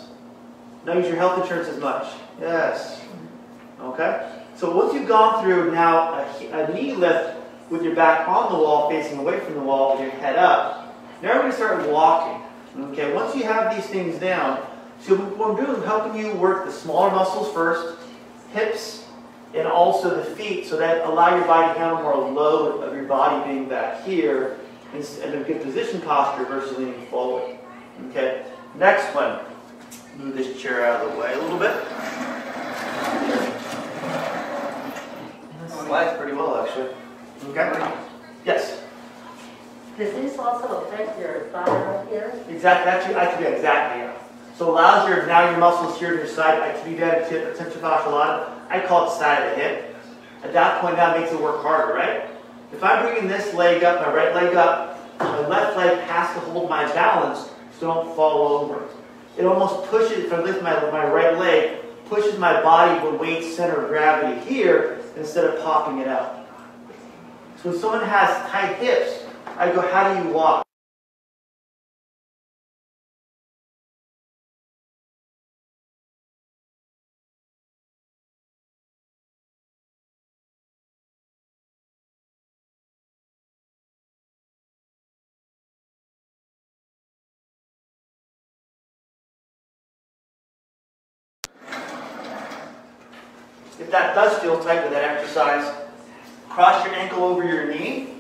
Not 0.84 0.96
use 0.96 1.06
your 1.06 1.16
health 1.16 1.40
insurance 1.42 1.68
as 1.68 1.78
much? 1.78 2.06
Yes. 2.40 3.02
Okay? 3.80 4.32
So 4.56 4.74
once 4.74 4.94
you've 4.94 5.08
gone 5.08 5.42
through 5.42 5.72
now 5.72 6.14
a, 6.14 6.50
a, 6.50 6.74
knee 6.74 6.92
lift 6.92 7.36
with 7.70 7.82
your 7.82 7.94
back 7.94 8.28
on 8.28 8.52
the 8.52 8.58
wall, 8.58 8.90
facing 8.90 9.18
away 9.18 9.38
from 9.40 9.54
the 9.54 9.60
wall, 9.60 9.92
with 9.92 10.02
your 10.02 10.10
head 10.20 10.36
up, 10.36 10.96
now 11.22 11.34
we're 11.34 11.40
going 11.40 11.50
to 11.52 11.56
start 11.56 11.88
walking. 11.88 12.42
Okay, 12.90 13.12
once 13.12 13.34
you 13.34 13.44
have 13.44 13.74
these 13.74 13.86
things 13.86 14.18
down, 14.18 14.64
so 15.00 15.16
what 15.16 15.50
I'm 15.50 15.64
doing 15.64 15.78
is 15.78 15.84
helping 15.84 16.18
you 16.20 16.32
work 16.34 16.66
the 16.66 16.72
smaller 16.72 17.10
muscles 17.10 17.52
first, 17.52 17.98
hips, 18.52 19.04
and 19.54 19.66
also 19.66 20.16
the 20.16 20.24
feet, 20.36 20.66
so 20.66 20.76
that 20.76 21.06
allow 21.06 21.36
your 21.36 21.46
body 21.46 21.72
to 21.72 21.78
handle 21.78 22.02
more 22.02 22.16
load 22.16 22.82
of 22.82 22.94
your 22.94 23.04
body 23.04 23.50
being 23.50 23.68
back 23.68 24.04
here, 24.04 24.58
and 24.92 25.04
a 25.34 25.42
good 25.44 25.62
position 25.62 26.00
posture 26.00 26.44
versus 26.46 26.76
leaning 26.78 27.06
forward. 27.06 27.58
Okay, 28.10 28.44
next 28.76 29.14
one. 29.14 29.40
Move 30.18 30.36
this 30.36 30.60
chair 30.60 30.84
out 30.84 31.06
of 31.06 31.12
the 31.12 31.20
way 31.20 31.32
a 31.32 31.38
little 31.38 31.58
bit. 31.58 31.72
slides 35.86 36.18
pretty 36.18 36.32
well, 36.32 36.56
actually. 36.56 36.88
Okay? 37.50 37.94
Yes? 38.44 38.82
Does 39.96 40.12
this 40.14 40.38
also 40.38 40.82
affect 40.82 41.18
your 41.20 41.40
thigh 41.52 41.64
right 41.64 42.08
here? 42.08 42.34
Exactly, 42.48 42.90
actually, 42.90 43.14
actually, 43.14 43.46
exactly, 43.46 44.02
yeah. 44.02 44.12
So 44.56 44.70
allows 44.70 45.08
your, 45.08 45.24
now 45.26 45.48
your 45.50 45.58
muscles 45.58 45.98
here 46.00 46.10
to 46.10 46.16
your 46.16 46.26
side, 46.26 46.58
activity 46.58 47.00
attention 47.00 47.80
fascia 47.80 48.10
lata. 48.10 48.52
I 48.68 48.80
call 48.80 49.06
it 49.06 49.16
side 49.16 49.46
of 49.46 49.56
the 49.56 49.62
hip. 49.62 49.96
At 50.42 50.52
that 50.52 50.80
point, 50.80 50.96
that 50.96 51.18
makes 51.18 51.32
it 51.32 51.40
work 51.40 51.62
harder, 51.62 51.94
right? 51.94 52.24
If 52.72 52.82
I'm 52.82 53.04
bringing 53.04 53.28
this 53.28 53.54
leg 53.54 53.84
up, 53.84 54.04
my 54.04 54.12
right 54.12 54.34
leg 54.34 54.56
up, 54.56 54.98
my 55.20 55.46
left 55.46 55.76
leg 55.76 55.98
has 56.00 56.34
to 56.34 56.40
hold 56.50 56.68
my 56.68 56.84
balance 56.92 57.48
so 57.78 57.86
don't 57.86 58.14
fall 58.14 58.60
over. 58.60 58.82
It 59.38 59.46
almost 59.46 59.88
pushes, 59.88 60.24
if 60.24 60.32
I 60.32 60.42
lift 60.42 60.62
my, 60.62 60.74
my 60.90 61.06
right 61.06 61.38
leg, 61.38 61.78
pushes 62.08 62.38
my 62.38 62.60
body 62.60 63.06
with 63.06 63.20
weight 63.20 63.44
center 63.44 63.84
of 63.84 63.88
gravity 63.88 64.40
here, 64.40 65.00
instead 65.16 65.44
of 65.44 65.62
popping 65.62 65.98
it 65.98 66.08
out. 66.08 66.46
So 67.62 67.70
when 67.70 67.78
someone 67.78 68.04
has 68.04 68.50
tight 68.50 68.76
hips, 68.76 69.24
I 69.56 69.70
go, 69.72 69.80
how 69.80 70.12
do 70.12 70.28
you 70.28 70.34
walk? 70.34 70.67
Does 94.18 94.36
feel 94.40 94.58
tight 94.58 94.82
with 94.82 94.90
that 94.90 95.04
exercise, 95.04 95.72
cross 96.48 96.84
your 96.84 96.92
ankle 96.96 97.22
over 97.22 97.44
your 97.44 97.72
knee. 97.72 98.14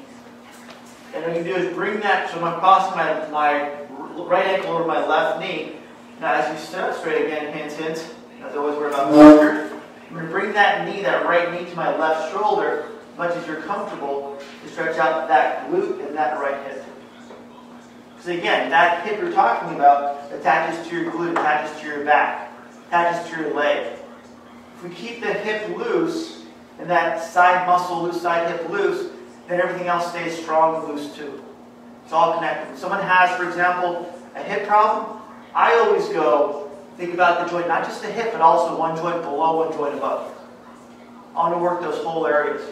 And 1.12 1.24
what 1.24 1.36
you 1.36 1.42
do 1.42 1.56
is 1.56 1.74
bring 1.74 1.98
that, 2.00 2.30
so 2.30 2.44
I'm 2.44 2.60
crossing 2.60 2.96
my, 2.96 3.28
my 3.30 3.82
right 4.22 4.46
ankle 4.46 4.76
over 4.76 4.86
my 4.86 5.04
left 5.04 5.40
knee. 5.40 5.72
Now 6.20 6.34
as 6.34 6.52
you 6.52 6.64
stand 6.64 6.92
up 6.92 6.96
straight 7.00 7.26
again, 7.26 7.52
hands, 7.52 7.74
hands, 7.74 8.14
as 8.44 8.54
always 8.54 8.76
worry 8.76 8.90
about 8.90 9.10
posture. 9.10 9.76
I'm 10.08 10.14
going 10.14 10.26
to 10.26 10.30
bring 10.30 10.52
that 10.52 10.86
knee, 10.86 11.02
that 11.02 11.26
right 11.26 11.52
knee 11.52 11.68
to 11.68 11.74
my 11.74 11.96
left 11.98 12.32
shoulder, 12.32 12.90
as 13.10 13.18
much 13.18 13.36
as 13.36 13.44
you're 13.48 13.62
comfortable, 13.62 14.38
to 14.62 14.70
stretch 14.70 14.98
out 14.98 15.26
that 15.26 15.68
glute 15.68 16.06
and 16.06 16.16
that 16.16 16.38
right 16.38 16.64
hip. 16.68 16.84
Because 18.10 18.28
again, 18.28 18.70
that 18.70 19.04
hip 19.04 19.18
you're 19.20 19.32
talking 19.32 19.74
about 19.74 20.30
attaches 20.32 20.86
to 20.88 20.94
your 20.96 21.10
glute, 21.10 21.32
attaches 21.32 21.80
to 21.80 21.88
your 21.88 22.04
back, 22.04 22.52
attaches 22.86 23.28
to 23.32 23.40
your 23.40 23.52
leg. 23.52 23.97
If 24.78 24.84
we 24.84 24.94
keep 24.94 25.20
the 25.20 25.32
hip 25.32 25.76
loose 25.76 26.44
and 26.78 26.88
that 26.88 27.20
side 27.20 27.66
muscle 27.66 28.04
loose, 28.04 28.22
side 28.22 28.48
hip 28.48 28.68
loose, 28.70 29.10
then 29.48 29.60
everything 29.60 29.88
else 29.88 30.10
stays 30.10 30.38
strong 30.38 30.76
and 30.76 30.94
loose 30.94 31.16
too. 31.16 31.42
It's 32.04 32.12
all 32.12 32.34
connected. 32.34 32.72
If 32.72 32.78
someone 32.78 33.02
has, 33.02 33.36
for 33.36 33.48
example, 33.48 34.14
a 34.36 34.42
hip 34.42 34.68
problem, 34.68 35.20
I 35.52 35.74
always 35.80 36.08
go 36.10 36.70
think 36.96 37.12
about 37.12 37.44
the 37.44 37.50
joint, 37.50 37.66
not 37.66 37.82
just 37.82 38.02
the 38.02 38.08
hip, 38.08 38.30
but 38.30 38.40
also 38.40 38.78
one 38.78 38.96
joint 38.96 39.20
below, 39.22 39.66
one 39.66 39.72
joint 39.72 39.94
above. 39.96 40.32
I 41.34 41.38
want 41.38 41.54
to 41.54 41.58
work 41.58 41.80
those 41.80 42.00
whole 42.04 42.24
areas. 42.24 42.62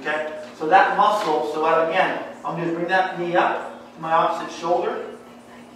Okay? 0.00 0.42
So 0.58 0.66
that 0.68 0.98
muscle, 0.98 1.50
so 1.54 1.88
again, 1.88 2.22
I'm 2.44 2.56
going 2.56 2.68
to 2.68 2.74
bring 2.74 2.88
that 2.88 3.18
knee 3.18 3.34
up 3.34 3.94
to 3.94 4.00
my 4.02 4.12
opposite 4.12 4.54
shoulder. 4.54 5.06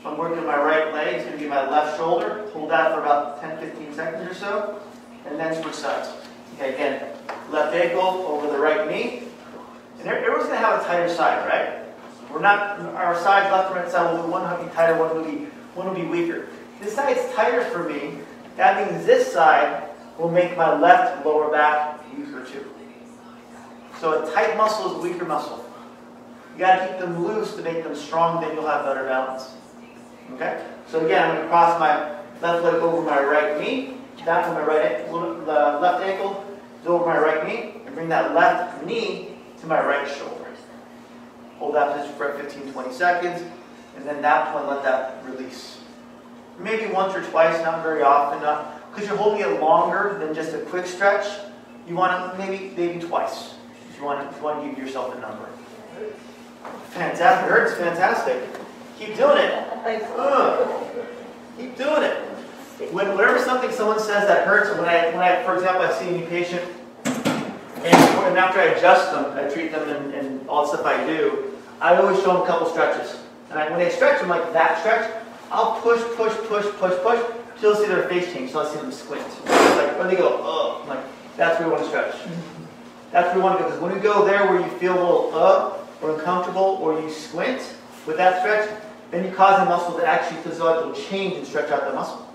So 0.02 0.10
I'm 0.10 0.18
working 0.18 0.44
my 0.44 0.58
right 0.58 0.92
leg, 0.92 1.14
it's 1.14 1.24
going 1.24 1.38
to 1.38 1.42
be 1.42 1.48
my 1.48 1.70
left 1.70 1.96
shoulder. 1.96 2.50
Hold 2.52 2.70
that 2.70 2.92
for 2.92 3.00
about 3.00 3.40
10, 3.40 3.58
15 3.60 3.94
seconds 3.94 4.30
or 4.30 4.34
so. 4.34 4.82
And 5.26 5.38
then 5.38 5.62
switch 5.62 5.74
sides. 5.74 6.08
Okay, 6.54 6.74
again, 6.74 7.08
left 7.50 7.74
ankle 7.74 8.26
over 8.26 8.46
the 8.48 8.58
right 8.58 8.88
knee. 8.90 9.24
And 10.00 10.08
everyone's 10.08 10.46
gonna 10.46 10.58
have 10.58 10.82
a 10.82 10.84
tighter 10.84 11.08
side, 11.08 11.46
right? 11.48 11.82
We're 12.32 12.40
not, 12.40 12.80
our 12.94 13.18
sides, 13.18 13.52
left 13.52 13.68
and 13.68 13.80
right 13.80 13.90
side, 13.90 14.12
will 14.12 14.24
be 14.24 14.30
one 14.30 14.42
will 14.42 14.64
be 14.64 14.72
tighter, 14.72 14.98
one 14.98 15.14
will 15.14 15.24
be, 15.24 15.46
one 15.74 15.86
will 15.86 15.94
be 15.94 16.04
weaker. 16.04 16.48
This 16.80 16.94
side's 16.94 17.32
tighter 17.34 17.64
for 17.66 17.88
me. 17.88 18.18
That 18.56 18.90
means 18.90 19.06
this 19.06 19.32
side 19.32 19.88
will 20.18 20.30
make 20.30 20.56
my 20.56 20.78
left 20.78 21.24
lower 21.24 21.50
back 21.50 22.00
weaker 22.16 22.44
too. 22.44 22.64
So 24.00 24.24
a 24.24 24.32
tight 24.32 24.56
muscle 24.56 24.90
is 24.90 24.96
a 24.96 25.08
weaker 25.08 25.24
muscle. 25.24 25.64
You 26.54 26.58
gotta 26.58 26.88
keep 26.88 26.98
them 26.98 27.24
loose 27.24 27.54
to 27.54 27.62
make 27.62 27.84
them 27.84 27.94
strong, 27.94 28.40
then 28.40 28.54
you'll 28.54 28.66
have 28.66 28.84
better 28.84 29.04
balance. 29.04 29.52
Okay? 30.34 30.64
So 30.88 31.04
again, 31.04 31.30
I'm 31.30 31.36
gonna 31.36 31.48
cross 31.48 31.78
my 31.78 32.18
left 32.40 32.64
leg 32.64 32.74
over 32.74 33.02
my 33.02 33.22
right 33.22 33.60
knee, 33.60 33.96
down 34.24 34.44
to 34.44 34.54
my 34.54 34.62
right 34.62 35.00
ankle, 35.00 35.20
the 35.44 35.78
left 35.80 36.02
ankle 36.04 36.44
is 36.80 36.86
over 36.86 37.06
my 37.06 37.18
right 37.18 37.46
knee, 37.46 37.82
and 37.86 37.94
bring 37.94 38.08
that 38.08 38.34
left 38.34 38.84
knee 38.84 39.36
to 39.60 39.66
my 39.66 39.84
right 39.84 40.08
shoulder. 40.08 40.42
Hold 41.58 41.76
that 41.76 41.94
position 41.94 42.16
for 42.16 42.32
15, 42.34 42.72
20 42.72 42.92
seconds, 42.92 43.40
and 43.96 44.04
then 44.04 44.20
that 44.22 44.52
point, 44.52 44.66
let 44.66 44.82
that 44.82 45.24
release. 45.24 45.78
Maybe 46.58 46.92
once 46.92 47.14
or 47.14 47.22
twice, 47.22 47.62
not 47.62 47.84
very 47.84 48.02
often, 48.02 48.40
because 48.90 49.08
you're 49.08 49.16
holding 49.16 49.40
it 49.40 49.60
longer 49.60 50.18
than 50.18 50.34
just 50.34 50.54
a 50.54 50.58
quick 50.58 50.86
stretch. 50.86 51.26
You 51.88 51.94
want 51.94 52.32
to 52.32 52.38
maybe 52.38 52.74
maybe 52.76 53.00
twice. 53.00 53.54
If 53.88 53.98
you 53.98 54.04
want 54.04 54.28
to, 54.28 54.36
you 54.36 54.42
want 54.42 54.62
to 54.62 54.68
give 54.68 54.78
yourself 54.78 55.16
a 55.16 55.20
number. 55.20 55.48
Fantastic. 56.90 57.46
It 57.46 57.50
hurts. 57.50 57.74
Fantastic. 57.74 58.42
Keep 58.98 59.16
doing 59.16 59.38
it. 59.38 59.68
Uh, 60.16 60.64
keep 61.58 61.76
doing 61.76 62.04
it. 62.04 62.31
When, 62.90 63.16
whenever 63.16 63.38
something 63.38 63.70
someone 63.70 64.00
says 64.00 64.26
that 64.28 64.46
hurts, 64.46 64.70
when 64.76 64.88
I, 64.88 65.06
when 65.10 65.20
I, 65.20 65.42
for 65.44 65.54
example, 65.54 65.82
I 65.82 65.92
see 65.92 66.08
a 66.08 66.12
new 66.12 66.26
patient, 66.26 66.62
and, 67.04 67.86
and 67.86 68.38
after 68.38 68.60
I 68.60 68.64
adjust 68.76 69.12
them, 69.12 69.36
I 69.36 69.48
treat 69.52 69.72
them 69.72 69.88
and, 69.88 70.14
and 70.14 70.48
all 70.48 70.62
the 70.62 70.76
stuff 70.76 70.86
I 70.86 71.04
do, 71.06 71.52
I 71.80 71.96
always 71.96 72.18
show 72.22 72.34
them 72.34 72.42
a 72.42 72.46
couple 72.46 72.68
stretches. 72.68 73.18
And 73.50 73.58
I, 73.58 73.68
when 73.70 73.78
they 73.78 73.90
stretch 73.90 74.22
I'm 74.22 74.28
like 74.28 74.52
that 74.52 74.78
stretch, 74.80 75.10
I'll 75.50 75.80
push, 75.80 76.00
push, 76.16 76.32
push, 76.48 76.64
push, 76.78 76.94
push, 77.02 77.20
till 77.60 77.76
see 77.76 77.86
their 77.86 78.08
face 78.08 78.32
change, 78.32 78.50
so 78.52 78.60
I 78.60 78.72
see 78.72 78.80
them 78.80 78.92
squint. 78.92 79.26
Like, 79.46 79.98
when 79.98 80.08
they 80.08 80.16
go, 80.16 80.38
oh, 80.42 80.84
like, 80.88 81.00
that's 81.36 81.58
where 81.58 81.68
we 81.68 81.74
want 81.74 81.84
to 81.84 81.88
stretch. 81.90 82.14
That's 83.10 83.28
where 83.28 83.36
we 83.36 83.42
want 83.42 83.58
to 83.58 83.64
go, 83.64 83.68
because 83.68 83.82
when 83.82 83.94
we 83.94 84.00
go 84.00 84.24
there 84.24 84.46
where 84.46 84.60
you 84.60 84.68
feel 84.78 84.94
a 84.94 85.00
little 85.00 85.34
up, 85.34 85.88
or 86.02 86.14
uncomfortable, 86.14 86.78
or 86.80 87.00
you 87.00 87.10
squint 87.10 87.60
with 88.06 88.16
that 88.16 88.40
stretch, 88.40 88.68
then 89.10 89.24
you 89.24 89.30
cause 89.30 89.58
the 89.60 89.66
muscle 89.66 89.96
to 89.98 90.06
actually 90.06 90.40
physiologically 90.42 91.04
change 91.04 91.34
and 91.34 91.46
stretch 91.46 91.70
out 91.70 91.86
the 91.86 91.92
muscle. 91.94 92.31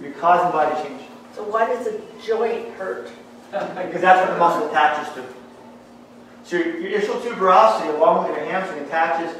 You're 0.00 0.12
causing 0.12 0.50
body 0.50 0.82
change. 0.82 1.02
So 1.34 1.44
why 1.44 1.66
does 1.66 1.86
a 1.86 2.00
joint 2.24 2.70
hurt? 2.74 3.10
Because 3.50 4.00
that's 4.00 4.26
what 4.26 4.34
the 4.34 4.38
muscle 4.38 4.68
attaches 4.68 5.12
to. 5.14 5.24
So 6.44 6.56
your, 6.56 6.78
your 6.78 7.00
ischial 7.00 7.20
tuberosity, 7.20 7.94
along 7.94 8.28
with 8.28 8.36
your 8.36 8.46
hamstring, 8.46 8.84
attaches 8.84 9.36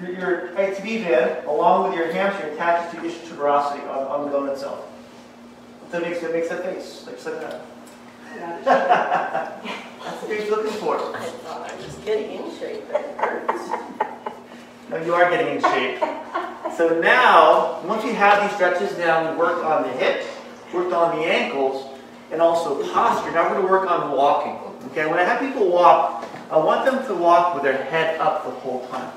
your, 0.00 0.10
your 0.12 0.54
band, 0.54 1.46
along 1.46 1.88
with 1.88 1.98
your 1.98 2.12
hamstring, 2.12 2.52
attaches 2.54 2.90
to 2.90 3.02
your 3.02 3.12
ischial 3.12 3.36
tuberosity 3.36 3.82
on, 3.88 4.06
on 4.06 4.24
the 4.26 4.30
bone 4.30 4.48
itself. 4.48 4.86
So 5.90 5.98
it 5.98 6.02
makes 6.02 6.22
it 6.22 6.32
makes 6.32 6.48
that 6.48 6.64
face 6.64 7.04
like 7.06 7.24
like 7.24 7.40
that. 7.40 7.62
that's 10.04 10.22
what 10.22 10.30
you're 10.30 10.50
looking 10.50 10.72
for. 10.72 10.96
I 11.16 11.24
thought 11.24 11.70
I 11.70 11.76
was 11.76 11.94
getting 12.04 12.30
in 12.30 12.58
shape, 12.58 12.84
but 12.90 13.00
it 13.00 13.18
hurts. 13.18 13.68
No, 14.88 15.04
you 15.04 15.14
are 15.14 15.30
getting 15.30 15.56
in 15.56 15.62
shape. 15.62 16.00
So 16.80 16.98
now, 16.98 17.82
once 17.82 18.06
you 18.06 18.14
have 18.14 18.42
these 18.42 18.56
stretches 18.56 18.96
down, 18.96 19.30
we 19.30 19.38
worked 19.38 19.62
on 19.62 19.82
the 19.82 19.90
hips, 19.90 20.24
worked 20.72 20.94
on 20.94 21.14
the 21.14 21.26
ankles, 21.26 21.86
and 22.32 22.40
also 22.40 22.82
posture. 22.94 23.32
Now 23.32 23.42
we're 23.42 23.56
going 23.56 23.66
to 23.66 23.70
work 23.70 23.90
on 23.90 24.12
walking. 24.12 24.54
Okay, 24.86 25.06
when 25.06 25.18
I 25.18 25.24
have 25.24 25.40
people 25.40 25.68
walk, 25.68 26.26
I 26.50 26.56
want 26.56 26.86
them 26.86 27.06
to 27.06 27.14
walk 27.14 27.52
with 27.52 27.64
their 27.64 27.84
head 27.84 28.18
up 28.18 28.46
the 28.46 28.50
whole 28.50 28.86
time. 28.86 29.12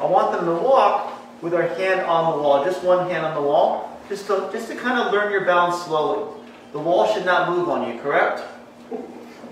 I 0.00 0.06
want 0.06 0.32
them 0.32 0.46
to 0.46 0.54
walk 0.54 1.42
with 1.42 1.52
their 1.52 1.68
hand 1.74 2.00
on 2.06 2.32
the 2.32 2.42
wall, 2.42 2.64
just 2.64 2.82
one 2.82 3.10
hand 3.10 3.26
on 3.26 3.34
the 3.34 3.46
wall, 3.46 4.00
just 4.08 4.26
to, 4.28 4.48
just 4.50 4.68
to 4.68 4.74
kind 4.74 4.98
of 4.98 5.12
learn 5.12 5.30
your 5.30 5.44
balance 5.44 5.84
slowly. 5.84 6.32
The 6.72 6.78
wall 6.78 7.12
should 7.12 7.26
not 7.26 7.50
move 7.50 7.68
on 7.68 7.92
you, 7.92 8.00
correct? 8.00 8.40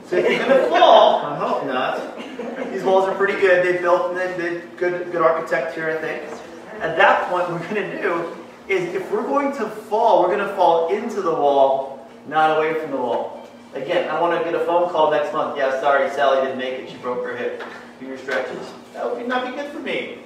So 0.07 0.17
if 0.17 0.31
you're 0.31 0.49
going 0.49 0.63
to 0.63 0.71
fall, 0.71 1.21
I 1.27 1.37
hope 1.37 1.67
not. 1.67 2.73
These 2.73 2.85
walls 2.85 3.07
are 3.07 3.15
pretty 3.15 3.39
good. 3.39 3.67
They 3.67 3.83
built, 3.83 4.15
they 4.15 4.35
did 4.39 4.79
good, 4.79 5.13
good 5.13 5.21
architect 5.21 5.75
here, 5.75 5.91
I 5.91 6.01
think. 6.01 6.23
At 6.81 6.97
that 6.97 7.29
point, 7.29 7.51
we're 7.51 7.59
going 7.75 7.91
to 7.91 8.01
do 8.01 8.37
is 8.69 8.95
if 8.95 9.11
we're 9.11 9.23
going 9.23 9.53
to 9.57 9.69
fall, 9.69 10.23
we're 10.23 10.37
going 10.37 10.47
to 10.47 10.55
fall 10.55 10.95
into 10.95 11.23
the 11.23 11.33
wall, 11.33 12.07
not 12.29 12.57
away 12.57 12.81
from 12.81 12.93
the 12.93 12.97
wall. 12.97 13.49
Again, 13.75 14.09
I 14.09 14.21
want 14.21 14.39
to 14.39 14.51
get 14.51 14.61
a 14.61 14.65
phone 14.65 14.89
call 14.91 15.11
next 15.11 15.33
month. 15.33 15.57
Yeah, 15.57 15.81
sorry, 15.81 16.09
Sally 16.11 16.43
didn't 16.43 16.59
make 16.59 16.75
it. 16.75 16.91
She 16.91 16.97
broke 16.99 17.25
her 17.25 17.37
hip. 17.37 17.65
Do 17.99 18.07
your 18.07 18.19
stretches. 18.19 18.73
That 18.95 19.13
would 19.13 19.27
not 19.27 19.47
be 19.47 19.61
good 19.61 19.73
for 19.73 19.81
me. 19.81 20.19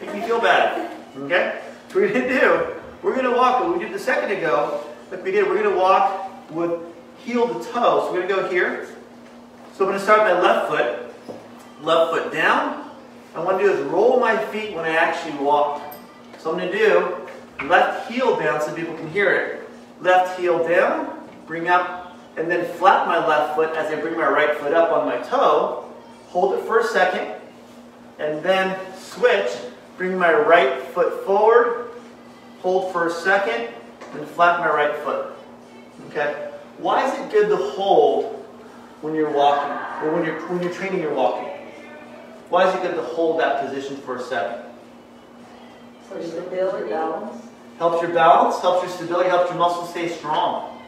Make 0.00 0.14
me 0.14 0.20
feel 0.20 0.40
bad. 0.40 0.90
Okay? 1.16 1.60
So 1.88 1.96
we're 1.96 2.12
going 2.12 2.28
to 2.28 2.40
do, 2.40 2.66
we're 3.02 3.14
going 3.14 3.24
to 3.24 3.36
walk, 3.36 3.64
what 3.64 3.76
we 3.76 3.84
did 3.84 3.92
a 3.92 3.98
second 3.98 4.36
ago, 4.36 4.84
like 5.10 5.24
we 5.24 5.32
did, 5.32 5.48
we're 5.48 5.60
going 5.60 5.74
to 5.74 5.78
walk 5.78 6.50
with 6.50 6.80
heel 7.18 7.48
to 7.48 7.72
toe. 7.72 8.06
So 8.06 8.12
we're 8.12 8.26
going 8.26 8.28
to 8.28 8.42
go 8.42 8.50
here. 8.50 8.86
So 9.74 9.84
I'm 9.84 9.90
going 9.90 9.98
to 9.98 10.04
start 10.04 10.20
my 10.20 10.40
left 10.40 10.68
foot. 10.68 11.36
Left 11.82 12.12
foot 12.12 12.32
down. 12.32 12.90
I 13.34 13.42
want 13.42 13.58
to 13.58 13.64
do 13.64 13.72
is 13.72 13.80
roll 13.86 14.18
my 14.18 14.36
feet 14.46 14.74
when 14.74 14.84
I 14.84 14.96
actually 14.96 15.36
walk. 15.44 15.82
So 16.48 16.54
I'm 16.54 16.60
going 16.60 16.72
to 16.72 16.78
do 16.78 17.68
left 17.68 18.10
heel 18.10 18.38
down 18.38 18.62
so 18.62 18.74
people 18.74 18.94
can 18.94 19.10
hear 19.10 19.34
it. 19.34 19.70
Left 20.00 20.40
heel 20.40 20.66
down, 20.66 21.28
bring 21.46 21.68
up, 21.68 22.16
and 22.38 22.50
then 22.50 22.64
flap 22.78 23.06
my 23.06 23.18
left 23.26 23.54
foot 23.54 23.76
as 23.76 23.92
I 23.92 24.00
bring 24.00 24.16
my 24.16 24.26
right 24.26 24.56
foot 24.56 24.72
up 24.72 24.90
on 24.90 25.04
my 25.04 25.18
toe. 25.18 25.92
Hold 26.28 26.54
it 26.54 26.64
for 26.64 26.80
a 26.80 26.84
second, 26.84 27.34
and 28.18 28.42
then 28.42 28.80
switch. 28.96 29.50
Bring 29.98 30.16
my 30.16 30.32
right 30.32 30.80
foot 30.94 31.22
forward, 31.26 31.90
hold 32.60 32.94
for 32.94 33.08
a 33.08 33.10
second, 33.10 33.68
and 34.14 34.26
flap 34.28 34.60
my 34.60 34.68
right 34.68 34.96
foot. 35.00 35.34
Okay? 36.08 36.50
Why 36.78 37.06
is 37.06 37.12
it 37.20 37.30
good 37.30 37.50
to 37.50 37.56
hold 37.56 38.24
when 39.02 39.14
you're 39.14 39.30
walking, 39.30 39.72
or 40.02 40.14
when 40.14 40.24
you're, 40.24 40.40
when 40.48 40.62
you're 40.62 40.72
training 40.72 41.02
your 41.02 41.12
walking? 41.12 41.50
Why 42.48 42.66
is 42.66 42.74
it 42.74 42.80
good 42.80 42.94
to 42.94 43.02
hold 43.02 43.38
that 43.38 43.66
position 43.66 43.98
for 43.98 44.16
a 44.16 44.22
second? 44.22 44.67
For 46.08 46.22
stability. 46.22 46.90
Helps 47.78 48.02
your 48.02 48.12
balance, 48.12 48.60
helps 48.60 48.82
your 48.82 48.90
stability, 48.90 49.28
helps 49.28 49.50
your 49.50 49.58
muscles 49.58 49.90
stay 49.90 50.08
strong. 50.08 50.80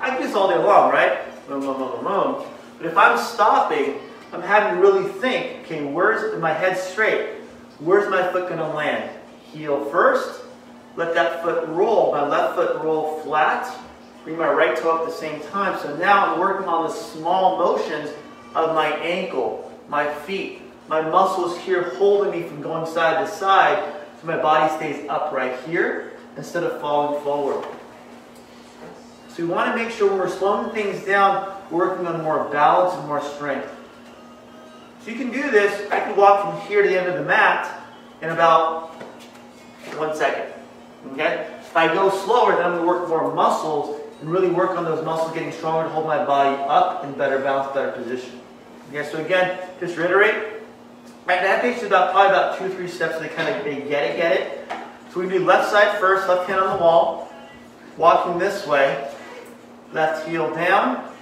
I 0.00 0.10
can 0.10 0.20
do 0.20 0.26
this 0.26 0.36
all 0.36 0.48
day 0.50 0.58
long, 0.58 0.92
right? 0.92 1.18
But 1.48 2.86
if 2.86 2.96
I'm 2.96 3.16
stopping, 3.18 3.94
I'm 4.34 4.42
having 4.42 4.76
to 4.76 4.86
really 4.86 5.10
think, 5.14 5.64
okay, 5.64 5.82
where's 5.84 6.38
my 6.40 6.52
head 6.52 6.76
straight? 6.76 7.36
Where's 7.78 8.10
my 8.10 8.30
foot 8.32 8.48
going 8.48 8.58
to 8.58 8.68
land? 8.68 9.10
Heel 9.50 9.82
first. 9.86 10.42
Let 10.96 11.14
that 11.14 11.42
foot 11.42 11.66
roll. 11.68 12.12
My 12.12 12.28
left 12.28 12.56
foot 12.56 12.82
roll 12.82 13.20
flat. 13.20 13.74
Bring 14.24 14.36
my 14.36 14.50
right 14.52 14.76
toe 14.76 14.90
up 14.90 15.00
at 15.00 15.06
the 15.06 15.12
same 15.12 15.40
time. 15.48 15.78
So 15.80 15.96
now 15.96 16.34
I'm 16.34 16.40
working 16.40 16.68
on 16.68 16.86
the 16.86 16.92
small 16.92 17.58
motions 17.58 18.10
of 18.54 18.74
my 18.74 18.88
ankle, 18.96 19.72
my 19.88 20.12
feet, 20.12 20.60
my 20.88 21.00
muscles 21.00 21.56
here 21.58 21.94
holding 21.96 22.30
me 22.30 22.46
from 22.46 22.60
going 22.60 22.86
side 22.86 23.24
to 23.24 23.30
side 23.30 23.95
my 24.26 24.36
body 24.36 24.74
stays 24.76 25.08
upright 25.08 25.58
here 25.60 26.12
instead 26.36 26.64
of 26.64 26.80
falling 26.80 27.22
forward. 27.22 27.66
So 29.28 29.42
we 29.42 29.48
want 29.48 29.70
to 29.70 29.82
make 29.82 29.92
sure 29.92 30.08
when 30.08 30.18
we're 30.18 30.28
slowing 30.28 30.70
things 30.70 31.04
down, 31.04 31.54
we're 31.70 31.88
working 31.88 32.06
on 32.06 32.22
more 32.22 32.44
balance 32.44 32.94
and 32.94 33.06
more 33.06 33.22
strength. 33.22 33.70
So 35.02 35.10
you 35.10 35.16
can 35.16 35.30
do 35.30 35.50
this. 35.50 35.90
I 35.90 36.00
can 36.00 36.16
walk 36.16 36.42
from 36.42 36.68
here 36.68 36.82
to 36.82 36.88
the 36.88 36.98
end 36.98 37.08
of 37.08 37.14
the 37.14 37.24
mat 37.24 37.82
in 38.22 38.30
about 38.30 38.94
one 39.96 40.16
second. 40.16 40.52
Okay? 41.12 41.46
If 41.60 41.76
I 41.76 41.92
go 41.92 42.10
slower, 42.10 42.56
then 42.56 42.64
I'm 42.64 42.72
going 42.72 42.82
to 42.82 42.86
work 42.86 43.08
more 43.08 43.34
muscles 43.34 44.00
and 44.20 44.30
really 44.30 44.48
work 44.48 44.70
on 44.70 44.84
those 44.84 45.04
muscles 45.04 45.32
getting 45.32 45.52
stronger 45.52 45.88
to 45.88 45.94
hold 45.94 46.06
my 46.06 46.24
body 46.24 46.56
up 46.62 47.04
in 47.04 47.12
better 47.12 47.38
balance, 47.38 47.72
better 47.74 47.92
position. 47.92 48.40
Okay, 48.88 49.08
so 49.10 49.22
again, 49.22 49.58
just 49.80 49.96
reiterate. 49.96 50.55
Right, 51.26 51.42
that 51.42 51.60
takes 51.60 51.82
about 51.82 52.12
probably 52.12 52.30
about 52.30 52.56
two, 52.56 52.68
three 52.68 52.86
steps. 52.86 53.18
They 53.18 53.26
kind 53.26 53.48
of 53.48 53.64
get 53.64 54.04
it, 54.04 54.16
get 54.16 54.32
it. 54.32 54.72
So 55.12 55.20
we 55.20 55.28
do 55.28 55.44
left 55.44 55.72
side 55.72 55.98
first, 55.98 56.28
left 56.28 56.48
hand 56.48 56.60
on 56.60 56.76
the 56.76 56.82
wall, 56.82 57.32
walking 57.96 58.38
this 58.38 58.64
way, 58.64 59.10
left 59.92 60.28
heel 60.28 60.54
down. 60.54 61.12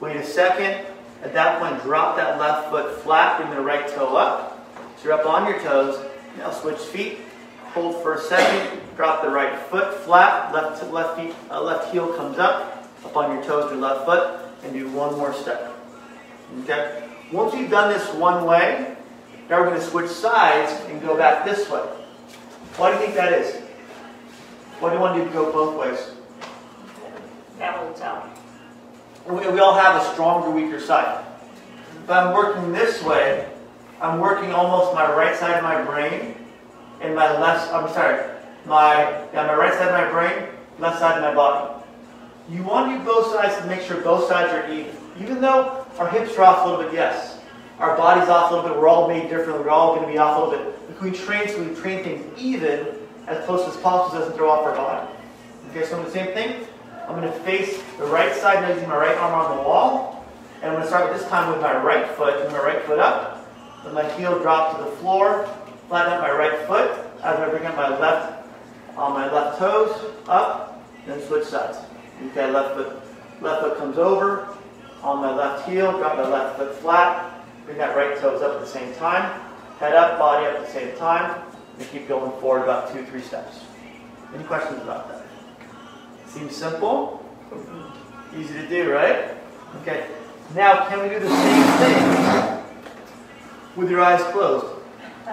Wait 0.00 0.16
a 0.16 0.24
second. 0.24 0.86
At 1.22 1.34
that 1.34 1.60
point, 1.60 1.82
drop 1.82 2.16
that 2.16 2.40
left 2.40 2.70
foot 2.70 3.02
flat, 3.02 3.38
bring 3.38 3.50
the 3.50 3.60
right 3.60 3.86
toe 3.86 4.16
up. 4.16 4.66
So 4.96 5.04
you're 5.04 5.12
up 5.12 5.26
on 5.26 5.46
your 5.46 5.60
toes. 5.60 6.02
Now 6.38 6.52
switch 6.52 6.78
feet. 6.78 7.18
Hold 7.74 8.02
for 8.02 8.14
a 8.14 8.20
second. 8.20 8.80
Drop 8.96 9.20
the 9.20 9.28
right 9.28 9.58
foot 9.66 9.92
flat. 10.04 10.54
Left 10.54 10.90
left 10.90 11.20
feet, 11.20 11.34
uh, 11.50 11.60
left 11.62 11.92
heel 11.92 12.14
comes 12.14 12.38
up. 12.38 12.88
Up 13.04 13.14
on 13.14 13.34
your 13.34 13.44
toes, 13.44 13.70
your 13.70 13.80
left 13.80 14.06
foot, 14.06 14.40
and 14.64 14.72
do 14.72 14.88
one 14.88 15.18
more 15.18 15.34
step. 15.34 15.74
Okay. 16.62 17.06
Once 17.30 17.54
you've 17.54 17.70
done 17.70 17.92
this 17.92 18.08
one 18.14 18.46
way, 18.46 18.96
now 19.50 19.58
we're 19.58 19.70
going 19.70 19.80
to 19.80 19.86
switch 19.86 20.08
sides 20.08 20.72
and 20.88 21.02
go 21.02 21.16
back 21.16 21.44
this 21.44 21.68
way. 21.68 21.80
Why 22.76 22.92
do 22.92 22.98
you 22.98 23.02
think 23.02 23.16
that 23.16 23.32
is? 23.32 23.56
Why 24.78 24.90
do 24.90 24.94
you 24.94 25.00
want 25.00 25.22
to 25.22 25.28
go 25.32 25.50
both 25.50 25.76
ways? 25.76 26.14
Balance 27.58 28.00
out. 28.00 28.30
we 29.26 29.58
all 29.58 29.74
have 29.74 30.00
a 30.00 30.12
stronger, 30.12 30.50
weaker 30.50 30.78
side. 30.78 31.24
If 32.04 32.08
I'm 32.08 32.32
working 32.32 32.72
this 32.72 33.02
way, 33.02 33.50
I'm 34.00 34.20
working 34.20 34.52
almost 34.52 34.94
my 34.94 35.12
right 35.12 35.34
side 35.34 35.56
of 35.56 35.64
my 35.64 35.82
brain 35.82 36.36
and 37.00 37.16
my 37.16 37.36
left, 37.40 37.72
I'm 37.74 37.88
sorry, 37.92 38.22
my, 38.66 39.02
yeah, 39.34 39.46
my 39.46 39.54
right 39.54 39.74
side 39.74 39.88
of 39.88 39.94
my 39.94 40.10
brain, 40.10 40.48
left 40.78 41.00
side 41.00 41.18
of 41.18 41.24
my 41.24 41.34
body. 41.34 41.82
You 42.48 42.62
want 42.62 42.92
to 42.92 42.98
do 42.98 43.04
both 43.04 43.32
sides 43.34 43.60
to 43.60 43.66
make 43.66 43.80
sure 43.80 44.00
both 44.00 44.28
sides 44.28 44.52
are 44.52 44.72
even. 44.72 44.94
Even 45.20 45.40
though 45.40 45.84
our 45.98 46.08
hips 46.08 46.36
are 46.36 46.42
off 46.44 46.64
a 46.64 46.68
little 46.68 46.84
bit, 46.84 46.94
yes. 46.94 47.39
Our 47.80 47.96
body's 47.96 48.28
off 48.28 48.50
a 48.50 48.54
little 48.54 48.68
bit, 48.68 48.78
we're 48.78 48.88
all 48.88 49.08
made 49.08 49.30
differently, 49.30 49.64
we're 49.64 49.70
all 49.70 49.94
going 49.94 50.06
to 50.06 50.12
be 50.12 50.18
off 50.18 50.36
a 50.36 50.44
little 50.44 50.64
bit. 50.64 50.88
But 50.88 51.02
we 51.02 51.10
train 51.10 51.48
so 51.48 51.64
we 51.64 51.74
train 51.74 52.04
things 52.04 52.38
even 52.38 52.86
as 53.26 53.42
close 53.46 53.66
as 53.66 53.80
possible 53.80 54.10
so 54.10 54.16
it 54.16 54.20
doesn't 54.20 54.36
throw 54.36 54.50
off 54.50 54.66
our 54.66 54.74
body. 54.76 55.10
Okay, 55.70 55.86
so 55.86 56.02
the 56.02 56.10
same 56.10 56.34
thing. 56.34 56.66
I'm 57.08 57.18
going 57.18 57.32
to 57.32 57.38
face 57.40 57.82
the 57.98 58.04
right 58.04 58.34
side 58.34 58.68
using 58.68 58.88
my 58.88 58.96
right 58.96 59.16
arm 59.16 59.34
on 59.34 59.56
the 59.56 59.62
wall. 59.62 60.26
And 60.62 60.66
I'm 60.66 60.72
going 60.72 60.82
to 60.82 60.88
start 60.88 61.12
this 61.16 61.26
time 61.28 61.50
with 61.50 61.62
my 61.62 61.82
right 61.82 62.06
foot, 62.10 62.46
my 62.52 62.58
right 62.58 62.82
foot 62.84 62.98
up. 62.98 63.48
Let 63.84 63.94
my 63.94 64.08
heel 64.12 64.38
drop 64.40 64.76
to 64.76 64.84
the 64.84 64.90
floor. 64.96 65.48
Flatten 65.88 66.12
out 66.12 66.20
my 66.20 66.30
right 66.30 66.58
foot 66.66 66.90
as 67.22 67.38
I 67.38 67.48
bring 67.48 67.64
up 67.64 67.76
my 67.76 67.98
left 67.98 68.46
on 68.96 69.12
my 69.12 69.32
left 69.32 69.58
toes 69.58 70.12
up, 70.28 70.84
then 71.06 71.20
switch 71.26 71.44
sides. 71.44 71.78
Okay, 72.28 72.50
left 72.50 72.74
foot, 72.74 73.00
left 73.40 73.62
foot 73.62 73.78
comes 73.78 73.98
over 73.98 74.56
on 75.02 75.20
my 75.20 75.34
left 75.34 75.68
heel, 75.68 75.92
drop 75.98 76.16
my 76.16 76.28
left 76.28 76.58
foot 76.58 76.74
flat, 76.76 77.29
bring 77.70 77.78
that 77.78 77.96
right 77.96 78.18
toes 78.18 78.42
up 78.42 78.54
at 78.54 78.60
the 78.60 78.66
same 78.66 78.92
time, 78.94 79.40
head 79.78 79.94
up, 79.94 80.18
body 80.18 80.44
up 80.44 80.56
at 80.56 80.66
the 80.66 80.72
same 80.72 80.96
time, 80.96 81.40
and 81.78 81.88
keep 81.90 82.08
going 82.08 82.32
forward 82.40 82.64
about 82.64 82.92
two, 82.92 83.04
three 83.06 83.22
steps. 83.22 83.60
Any 84.34 84.42
questions 84.42 84.82
about 84.82 85.08
that? 85.08 85.24
Seems 86.26 86.56
simple, 86.56 87.24
easy 88.36 88.54
to 88.54 88.66
do, 88.68 88.92
right? 88.92 89.36
Okay, 89.82 90.08
now 90.56 90.88
can 90.88 91.00
we 91.00 91.10
do 91.10 91.20
the 91.20 91.28
same 91.28 91.64
thing 91.78 92.64
with 93.76 93.88
your 93.88 94.00
eyes 94.00 94.22
closed? 94.32 94.66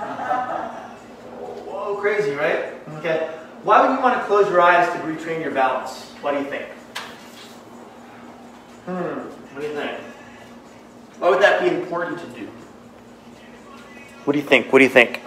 Whoa, 1.66 1.96
crazy, 1.96 2.36
right? 2.36 2.76
Okay. 2.98 3.34
Why 3.64 3.82
would 3.82 3.96
you 3.96 4.02
want 4.02 4.20
to 4.20 4.24
close 4.28 4.48
your 4.48 4.62
eyes 4.62 4.88
to 4.94 5.00
retrain 5.00 5.42
your 5.42 5.50
balance? 5.52 6.12
What 6.22 6.34
do 6.34 6.38
you 6.38 6.46
think? 6.46 6.66
Hmm, 8.86 9.22
what 9.56 9.62
do 9.62 9.68
you 9.68 9.74
think? 9.74 10.07
Why 11.20 11.30
would 11.30 11.42
that 11.42 11.62
be 11.62 11.70
important 11.70 12.20
to 12.20 12.28
do? 12.40 12.48
What 14.26 14.34
do 14.34 14.40
you 14.40 14.46
think? 14.46 14.72
What 14.72 14.80
do 14.80 14.84
you 14.84 14.90
think? 14.90 15.22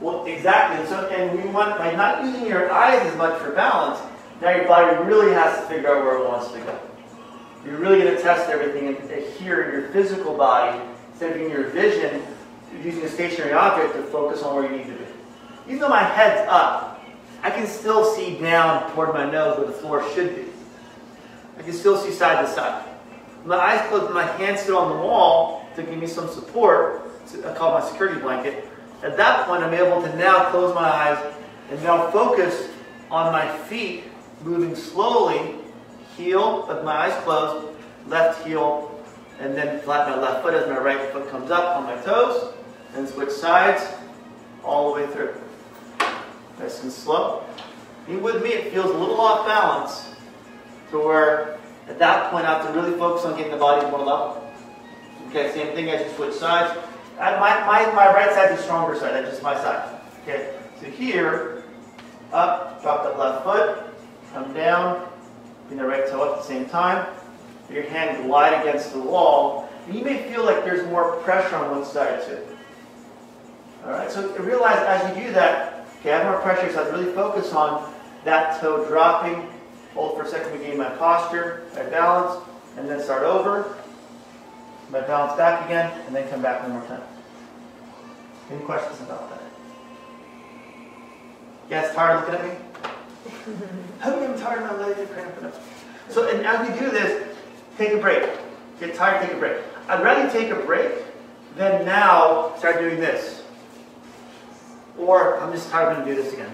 Well, 0.00 0.24
exactly. 0.26 0.80
And 0.80 0.88
so, 0.88 1.08
and 1.08 1.42
we 1.42 1.48
want 1.50 1.78
by 1.78 1.94
not 1.94 2.24
using 2.24 2.46
your 2.46 2.72
eyes 2.72 3.06
as 3.06 3.16
much 3.16 3.40
for 3.40 3.52
balance, 3.52 4.00
now 4.40 4.50
your 4.50 4.66
body 4.66 4.96
really 5.04 5.32
has 5.32 5.60
to 5.60 5.66
figure 5.66 5.94
out 5.94 6.04
where 6.04 6.16
it 6.16 6.28
wants 6.28 6.50
to 6.52 6.58
go. 6.60 6.78
You're 7.64 7.78
really 7.78 8.00
going 8.00 8.16
to 8.16 8.20
test 8.20 8.50
everything 8.50 8.96
here 9.38 9.62
in 9.62 9.72
your 9.72 9.88
physical 9.90 10.36
body 10.36 10.80
instead 11.12 11.32
of 11.32 11.40
using 11.40 11.56
your 11.56 11.68
vision, 11.68 12.22
using 12.82 13.02
a 13.04 13.08
stationary 13.08 13.52
object 13.52 13.94
to 13.94 14.02
focus 14.04 14.42
on 14.42 14.56
where 14.56 14.64
you 14.64 14.76
need 14.76 14.86
to 14.86 14.94
be. 14.94 15.04
Even 15.68 15.80
though 15.82 15.88
my 15.88 16.02
head's 16.02 16.48
up, 16.50 17.00
I 17.44 17.50
can 17.50 17.66
still 17.68 18.04
see 18.16 18.38
down 18.38 18.90
toward 18.92 19.14
my 19.14 19.30
nose 19.30 19.58
where 19.58 19.66
the 19.66 19.72
floor 19.72 20.08
should 20.14 20.34
be. 20.34 20.51
I 21.62 21.64
can 21.64 21.74
still 21.74 21.96
see 21.96 22.10
side 22.10 22.44
to 22.44 22.52
side. 22.52 22.84
My 23.44 23.56
eyes 23.56 23.88
closed, 23.88 24.12
my 24.12 24.26
hands 24.26 24.62
still 24.62 24.78
on 24.78 24.96
the 24.96 25.06
wall 25.06 25.64
to 25.76 25.84
give 25.84 25.96
me 25.96 26.08
some 26.08 26.28
support. 26.28 27.02
I 27.46 27.54
call 27.54 27.78
my 27.78 27.88
security 27.88 28.20
blanket. 28.20 28.66
At 29.04 29.16
that 29.16 29.46
point, 29.46 29.62
I'm 29.62 29.72
able 29.72 30.02
to 30.02 30.16
now 30.16 30.50
close 30.50 30.74
my 30.74 30.88
eyes 30.88 31.34
and 31.70 31.80
now 31.84 32.10
focus 32.10 32.68
on 33.12 33.32
my 33.32 33.46
feet 33.68 34.02
moving 34.42 34.74
slowly, 34.74 35.54
heel 36.16 36.66
with 36.66 36.82
my 36.82 37.06
eyes 37.06 37.22
closed, 37.22 37.68
left 38.08 38.44
heel, 38.44 39.00
and 39.38 39.54
then 39.54 39.80
flat 39.82 40.08
my 40.08 40.20
left 40.20 40.42
foot 40.42 40.54
as 40.54 40.68
my 40.68 40.78
right 40.78 41.12
foot 41.12 41.30
comes 41.30 41.52
up 41.52 41.76
on 41.76 41.84
my 41.84 41.94
toes, 42.02 42.52
and 42.96 43.08
switch 43.08 43.30
sides 43.30 43.86
all 44.64 44.92
the 44.92 45.00
way 45.00 45.06
through. 45.12 45.32
Nice 46.58 46.82
and 46.82 46.90
slow. 46.90 47.44
Be 48.08 48.16
with 48.16 48.42
me, 48.42 48.50
it 48.50 48.72
feels 48.72 48.90
a 48.90 48.98
little 48.98 49.20
off 49.20 49.46
balance 49.46 50.11
to 50.92 50.98
where 50.98 51.58
at 51.88 51.98
that 51.98 52.30
point 52.30 52.46
I 52.46 52.58
have 52.58 52.66
to 52.66 52.80
really 52.80 52.96
focus 52.96 53.24
on 53.24 53.36
getting 53.36 53.52
the 53.52 53.58
body 53.58 53.84
more 53.90 53.98
level. 53.98 54.48
Okay, 55.28 55.50
same 55.52 55.74
thing 55.74 55.90
as 55.90 56.06
you 56.06 56.16
switch 56.16 56.34
sides. 56.34 56.78
my, 57.18 57.38
my, 57.40 57.86
my 57.92 58.12
right 58.12 58.30
side 58.30 58.52
is 58.52 58.58
the 58.58 58.62
stronger 58.62 58.96
side, 58.96 59.12
that's 59.14 59.30
just 59.30 59.42
my 59.42 59.54
side. 59.54 59.98
Okay, 60.22 60.54
so 60.80 60.86
here, 60.86 61.64
up, 62.32 62.80
drop 62.82 63.02
that 63.02 63.18
left 63.18 63.44
foot, 63.44 63.78
come 64.32 64.52
down, 64.54 65.08
bring 65.66 65.78
the 65.78 65.86
right 65.86 66.06
toe 66.06 66.22
up 66.22 66.36
at 66.36 66.42
the 66.42 66.48
same 66.48 66.66
time. 66.66 67.06
Your 67.70 67.84
hand 67.84 68.26
glide 68.26 68.60
against 68.60 68.92
the 68.92 69.00
wall. 69.00 69.68
And 69.86 69.96
you 69.96 70.04
may 70.04 70.30
feel 70.30 70.44
like 70.44 70.64
there's 70.64 70.86
more 70.88 71.16
pressure 71.16 71.56
on 71.56 71.70
one 71.70 71.84
side 71.84 72.22
too. 72.26 72.38
Alright, 73.84 74.10
so 74.12 74.30
realize 74.36 74.78
as 74.78 75.16
you 75.16 75.24
do 75.24 75.32
that, 75.32 75.86
okay, 76.00 76.12
I 76.12 76.18
have 76.18 76.26
more 76.26 76.40
pressure, 76.40 76.70
so 76.72 76.84
I 76.84 76.88
really 76.90 77.12
focus 77.12 77.52
on 77.52 77.92
that 78.24 78.60
toe 78.60 78.84
dropping. 78.86 79.48
Hold 79.94 80.16
for 80.16 80.22
a 80.22 80.28
second, 80.28 80.52
regain 80.52 80.78
my 80.78 80.88
posture, 80.90 81.66
my 81.74 81.82
balance, 81.84 82.42
and 82.76 82.88
then 82.88 83.02
start 83.02 83.24
over. 83.24 83.76
My 84.90 85.00
balance 85.00 85.36
back 85.36 85.64
again, 85.66 85.90
and 86.06 86.14
then 86.14 86.28
come 86.28 86.42
back 86.42 86.62
one 86.62 86.72
more 86.72 86.86
time. 86.86 87.02
Any 88.50 88.60
questions 88.62 89.00
about 89.00 89.30
that? 89.30 89.42
Guys 91.70 91.94
tired 91.94 92.20
looking 92.20 92.34
at 92.34 92.44
me? 92.44 92.56
I'm 94.02 94.18
getting 94.20 94.38
tired? 94.38 94.60
My 94.62 94.86
legs 94.86 95.00
are 95.00 95.06
cramping 95.06 95.44
up. 95.44 95.62
So, 96.08 96.28
and 96.28 96.44
as 96.44 96.68
we 96.68 96.78
do 96.78 96.90
this, 96.90 97.36
take 97.78 97.92
a 97.92 97.98
break. 97.98 98.28
Get 98.80 98.94
tired, 98.94 99.26
take 99.26 99.36
a 99.36 99.38
break. 99.38 99.58
I'd 99.88 100.02
rather 100.02 100.30
take 100.30 100.50
a 100.50 100.56
break 100.56 100.92
than 101.56 101.84
now 101.84 102.54
start 102.58 102.78
doing 102.78 103.00
this. 103.00 103.42
Or 104.98 105.38
I'm 105.38 105.52
just 105.52 105.70
tired, 105.70 105.96
I'm 105.96 106.04
to 106.06 106.14
do 106.14 106.22
this 106.22 106.32
again. 106.32 106.52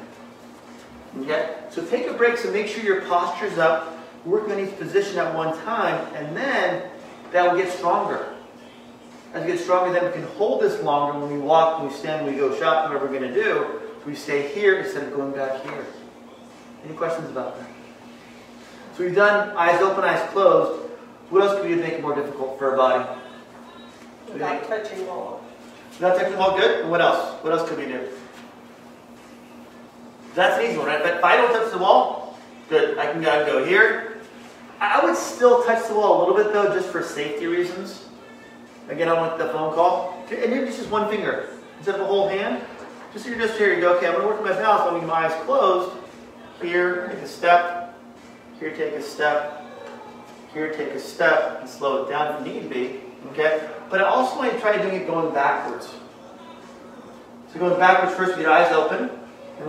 Okay? 1.21 1.57
So 1.71 1.85
take 1.85 2.07
a 2.07 2.13
break, 2.13 2.39
so 2.39 2.51
make 2.51 2.69
sure 2.69 2.83
your 2.83 3.03
posture's 3.03 3.59
up, 3.59 3.97
work 4.25 4.49
on 4.49 4.59
each 4.61 4.77
position 4.79 5.19
at 5.19 5.35
one 5.35 5.57
time, 5.65 6.07
and 6.15 6.37
then 6.37 6.91
that 7.33 7.51
will 7.51 7.61
get 7.61 7.73
stronger. 7.73 8.35
As 9.35 9.45
we 9.45 9.53
get 9.53 9.61
stronger, 9.61 9.93
then 9.93 10.05
we 10.05 10.13
can 10.13 10.27
hold 10.37 10.63
this 10.63 10.83
longer 10.83 11.19
when 11.19 11.33
we 11.33 11.39
walk, 11.39 11.81
when 11.81 11.89
we 11.89 11.95
stand, 11.95 12.25
when 12.25 12.35
we 12.35 12.41
go 12.41 12.59
shopping, 12.59 12.93
whatever 12.93 13.13
we're 13.13 13.19
going 13.19 13.33
to 13.33 13.43
do. 13.43 13.81
We 14.07 14.15
stay 14.15 14.49
here 14.55 14.79
instead 14.79 15.05
of 15.05 15.15
going 15.15 15.33
back 15.33 15.63
here. 15.65 15.85
Any 16.85 16.95
questions 16.95 17.31
about 17.31 17.59
that? 17.59 17.69
So 18.97 19.05
we've 19.05 19.15
done 19.15 19.55
eyes 19.57 19.81
open, 19.83 20.03
eyes 20.03 20.27
closed. 20.31 20.89
What 21.31 21.43
else 21.43 21.59
can 21.59 21.69
we 21.69 21.75
do 21.75 21.77
to 21.77 21.83
make 21.83 21.93
it 21.95 22.03
more 22.03 22.15
difficult 22.15 22.59
for 22.59 22.71
our 22.71 22.77
body? 22.77 23.21
Without 24.33 24.67
touching 24.67 25.07
wall. 25.07 25.45
Without 25.93 26.17
touching 26.17 26.33
the 26.33 26.39
wall, 26.39 26.57
good. 26.57 26.89
what 26.89 27.01
else? 27.03 27.43
What 27.45 27.53
else 27.53 27.69
could 27.69 27.79
we 27.79 27.85
do? 27.85 28.09
That's 30.39 30.63
an 30.63 30.71
easy 30.71 30.79
one, 30.79 30.87
right? 30.87 31.05
If 31.05 31.25
I 31.25 31.35
don't 31.35 31.53
touch 31.53 31.73
the 31.73 31.79
wall, 31.79 32.39
good. 32.69 32.97
I 32.97 33.11
can 33.11 33.21
go, 33.23 33.65
here. 33.65 34.19
I 34.79 35.05
would 35.05 35.17
still 35.17 35.65
touch 35.65 35.89
the 35.89 35.95
wall 35.95 36.19
a 36.19 36.19
little 36.21 36.37
bit 36.37 36.53
though, 36.53 36.73
just 36.73 36.91
for 36.91 37.03
safety 37.03 37.49
reasons. 37.49 38.05
Again, 38.89 39.09
I 39.09 39.15
want 39.15 39.37
the 39.37 39.49
phone 39.49 39.75
call. 39.75 40.25
And 40.31 40.53
maybe 40.53 40.67
just 40.67 40.91
one 40.91 41.11
finger 41.11 41.49
instead 41.79 41.97
of 41.97 42.03
a 42.03 42.07
whole 42.07 42.29
hand. 42.29 42.65
Just 43.13 43.25
so 43.25 43.33
you're 43.33 43.41
just 43.41 43.59
here, 43.59 43.75
you 43.75 43.81
go, 43.81 43.97
okay, 43.97 44.07
I'm 44.07 44.21
to 44.21 44.25
work 44.29 44.41
my 44.41 44.53
balance. 44.53 44.83
I'm 44.83 44.95
gonna 44.95 45.09
my 45.09 45.27
eyes 45.27 45.45
closed. 45.45 45.97
Here, 46.63 47.09
take 47.09 47.19
a 47.19 47.27
step. 47.27 47.99
Here, 48.61 48.71
take 48.77 48.93
a 48.93 49.03
step. 49.03 49.67
Here, 50.55 50.73
take 50.73 50.91
a 50.91 51.01
step 51.01 51.63
and 51.63 51.69
slow 51.69 52.05
it 52.05 52.11
down 52.11 52.47
if 52.47 52.55
need 52.55 52.71
be. 52.71 53.01
Okay? 53.33 53.69
But 53.91 54.03
I 54.03 54.05
also 54.05 54.37
want 54.37 54.53
to 54.53 54.61
try 54.61 54.81
doing 54.81 55.03
it 55.03 55.07
going 55.09 55.35
backwards. 55.35 55.93
So 57.53 57.59
going 57.59 57.77
backwards 57.81 58.15
first 58.15 58.37
with 58.37 58.43
your 58.43 58.53
eyes 58.53 58.71
open. 58.71 59.11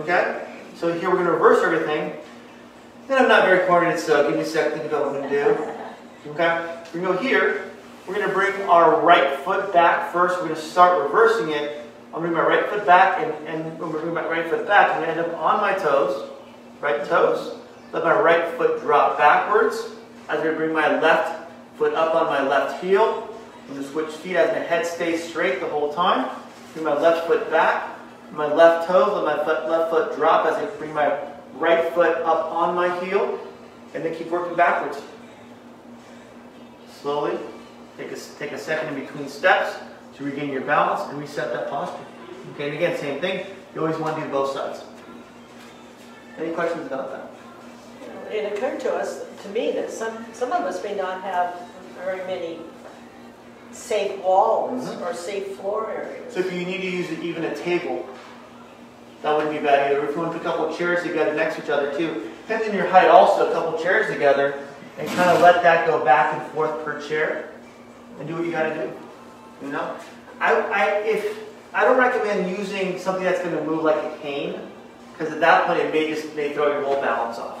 Okay? 0.02 0.46
So 0.80 0.90
here 0.98 1.10
we're 1.10 1.16
going 1.16 1.26
to 1.26 1.32
reverse 1.32 1.62
everything. 1.62 2.16
Then 3.06 3.20
I'm 3.20 3.28
not 3.28 3.44
very 3.44 3.66
coordinated, 3.66 4.00
so 4.00 4.26
give 4.26 4.38
me 4.38 4.44
a 4.44 4.46
second 4.46 4.72
to 4.72 4.78
think 4.78 4.90
about 4.90 5.12
what 5.12 5.22
I'm 5.22 5.28
going 5.28 5.30
to 5.30 5.44
do. 6.24 6.30
Okay? 6.30 6.82
We're 6.94 7.02
going 7.02 7.18
to 7.18 7.22
go 7.22 7.28
here. 7.28 7.70
We're 8.08 8.14
going 8.14 8.26
to 8.26 8.32
bring 8.32 8.54
our 8.62 9.02
right 9.02 9.38
foot 9.40 9.74
back 9.74 10.10
first. 10.10 10.38
We're 10.38 10.46
going 10.46 10.56
to 10.56 10.62
start 10.62 11.02
reversing 11.02 11.50
it. 11.50 11.84
I'm 12.14 12.22
going 12.22 12.30
to 12.30 12.30
bring 12.30 12.32
my 12.32 12.48
right 12.48 12.66
foot 12.70 12.86
back, 12.86 13.18
and, 13.22 13.46
and 13.46 13.78
when 13.78 13.92
we 13.92 13.98
bring 13.98 14.14
my 14.14 14.26
right 14.26 14.48
foot 14.48 14.66
back, 14.66 14.96
I'm 14.96 15.02
going 15.02 15.14
to 15.14 15.22
end 15.22 15.32
up 15.34 15.38
on 15.38 15.60
my 15.60 15.74
toes 15.74 16.30
right 16.80 17.04
toes. 17.04 17.58
Let 17.92 18.02
my 18.02 18.18
right 18.18 18.56
foot 18.56 18.80
drop 18.80 19.18
backwards 19.18 19.76
as 20.30 20.40
I 20.40 20.54
bring 20.54 20.72
my 20.72 20.98
left 20.98 21.50
foot 21.76 21.92
up 21.92 22.14
on 22.14 22.24
my 22.24 22.40
left 22.40 22.82
heel. 22.82 23.28
I'm 23.68 23.74
going 23.74 23.84
to 23.84 23.90
switch 23.90 24.10
feet 24.16 24.36
as 24.36 24.48
my 24.56 24.64
head 24.64 24.86
stays 24.86 25.22
straight 25.22 25.60
the 25.60 25.68
whole 25.68 25.92
time. 25.92 26.30
Bring 26.72 26.86
my 26.86 26.98
left 26.98 27.26
foot 27.26 27.50
back. 27.50 27.99
My 28.32 28.52
left 28.52 28.88
toes, 28.88 29.12
let 29.12 29.24
my 29.24 29.44
foot, 29.44 29.68
left 29.68 29.90
foot 29.90 30.16
drop 30.16 30.46
as 30.46 30.54
I 30.54 30.66
bring 30.76 30.94
my 30.94 31.18
right 31.54 31.92
foot 31.92 32.16
up 32.18 32.52
on 32.52 32.74
my 32.74 32.98
heel. 33.04 33.38
And 33.94 34.04
then 34.04 34.14
keep 34.14 34.30
working 34.30 34.56
backwards. 34.56 35.02
Slowly, 37.00 37.36
take 37.96 38.12
a, 38.12 38.16
take 38.38 38.52
a 38.52 38.58
second 38.58 38.94
in 38.94 39.00
between 39.04 39.28
steps 39.28 39.76
to 40.14 40.24
regain 40.24 40.50
your 40.50 40.60
balance 40.62 41.08
and 41.10 41.18
reset 41.18 41.52
that 41.52 41.68
posture. 41.70 42.04
Okay, 42.54 42.68
and 42.68 42.76
again, 42.76 42.96
same 42.98 43.20
thing. 43.20 43.46
You 43.74 43.80
always 43.80 43.98
want 43.98 44.16
to 44.16 44.22
do 44.22 44.30
both 44.30 44.52
sides. 44.52 44.84
Any 46.38 46.52
questions 46.52 46.86
about 46.86 47.10
that? 47.10 47.30
it 48.30 48.52
occurred 48.52 48.80
to 48.80 48.92
us, 48.92 49.24
to 49.42 49.48
me, 49.50 49.72
that 49.72 49.90
some, 49.90 50.24
some 50.32 50.52
of 50.52 50.62
us 50.62 50.82
may 50.84 50.94
not 50.94 51.22
have 51.22 51.54
very 51.96 52.24
many 52.26 52.58
safe 53.72 54.18
walls 54.22 54.88
Mhm. 54.88 55.06
or 55.06 55.14
safe 55.14 55.56
floor 55.56 55.90
areas. 55.94 56.32
So 56.34 56.40
if 56.40 56.52
you 56.52 56.64
need 56.64 56.80
to 56.80 56.86
use 56.86 57.10
even 57.20 57.44
a 57.44 57.54
table, 57.54 58.04
that 59.22 59.36
wouldn't 59.36 59.52
be 59.52 59.58
bad 59.64 59.90
either. 59.90 60.04
If 60.04 60.10
you 60.14 60.20
want 60.20 60.32
to 60.32 60.38
put 60.38 60.46
a 60.46 60.50
couple 60.50 60.66
of 60.68 60.76
chairs 60.76 61.02
together 61.02 61.32
next 61.34 61.56
to 61.56 61.62
each 61.62 61.70
other 61.70 61.92
too, 61.92 62.30
depends 62.46 62.68
on 62.68 62.74
your 62.74 62.86
height 62.88 63.08
also, 63.08 63.50
a 63.50 63.52
couple 63.52 63.74
of 63.74 63.82
chairs 63.82 64.10
together, 64.12 64.54
and 64.98 65.08
kind 65.08 65.30
of 65.30 65.40
let 65.40 65.62
that 65.62 65.86
go 65.86 66.04
back 66.04 66.32
and 66.34 66.42
forth 66.52 66.84
per 66.84 67.00
chair, 67.00 67.50
and 68.18 68.28
do 68.28 68.34
what 68.34 68.44
you 68.44 68.52
gotta 68.52 68.74
do. 68.74 68.92
You 69.66 69.72
know? 69.72 69.94
I, 70.40 70.54
I, 70.54 70.84
if, 71.04 71.38
I 71.74 71.84
don't 71.84 71.98
recommend 71.98 72.50
using 72.56 72.98
something 72.98 73.24
that's 73.24 73.42
gonna 73.42 73.62
move 73.62 73.84
like 73.84 73.96
a 74.02 74.16
cane, 74.22 74.58
because 75.12 75.32
at 75.32 75.40
that 75.40 75.66
point 75.66 75.80
it 75.80 75.92
may 75.92 76.12
just, 76.12 76.34
may 76.34 76.52
throw 76.52 76.72
your 76.72 76.82
whole 76.82 77.00
balance 77.00 77.38
off. 77.38 77.58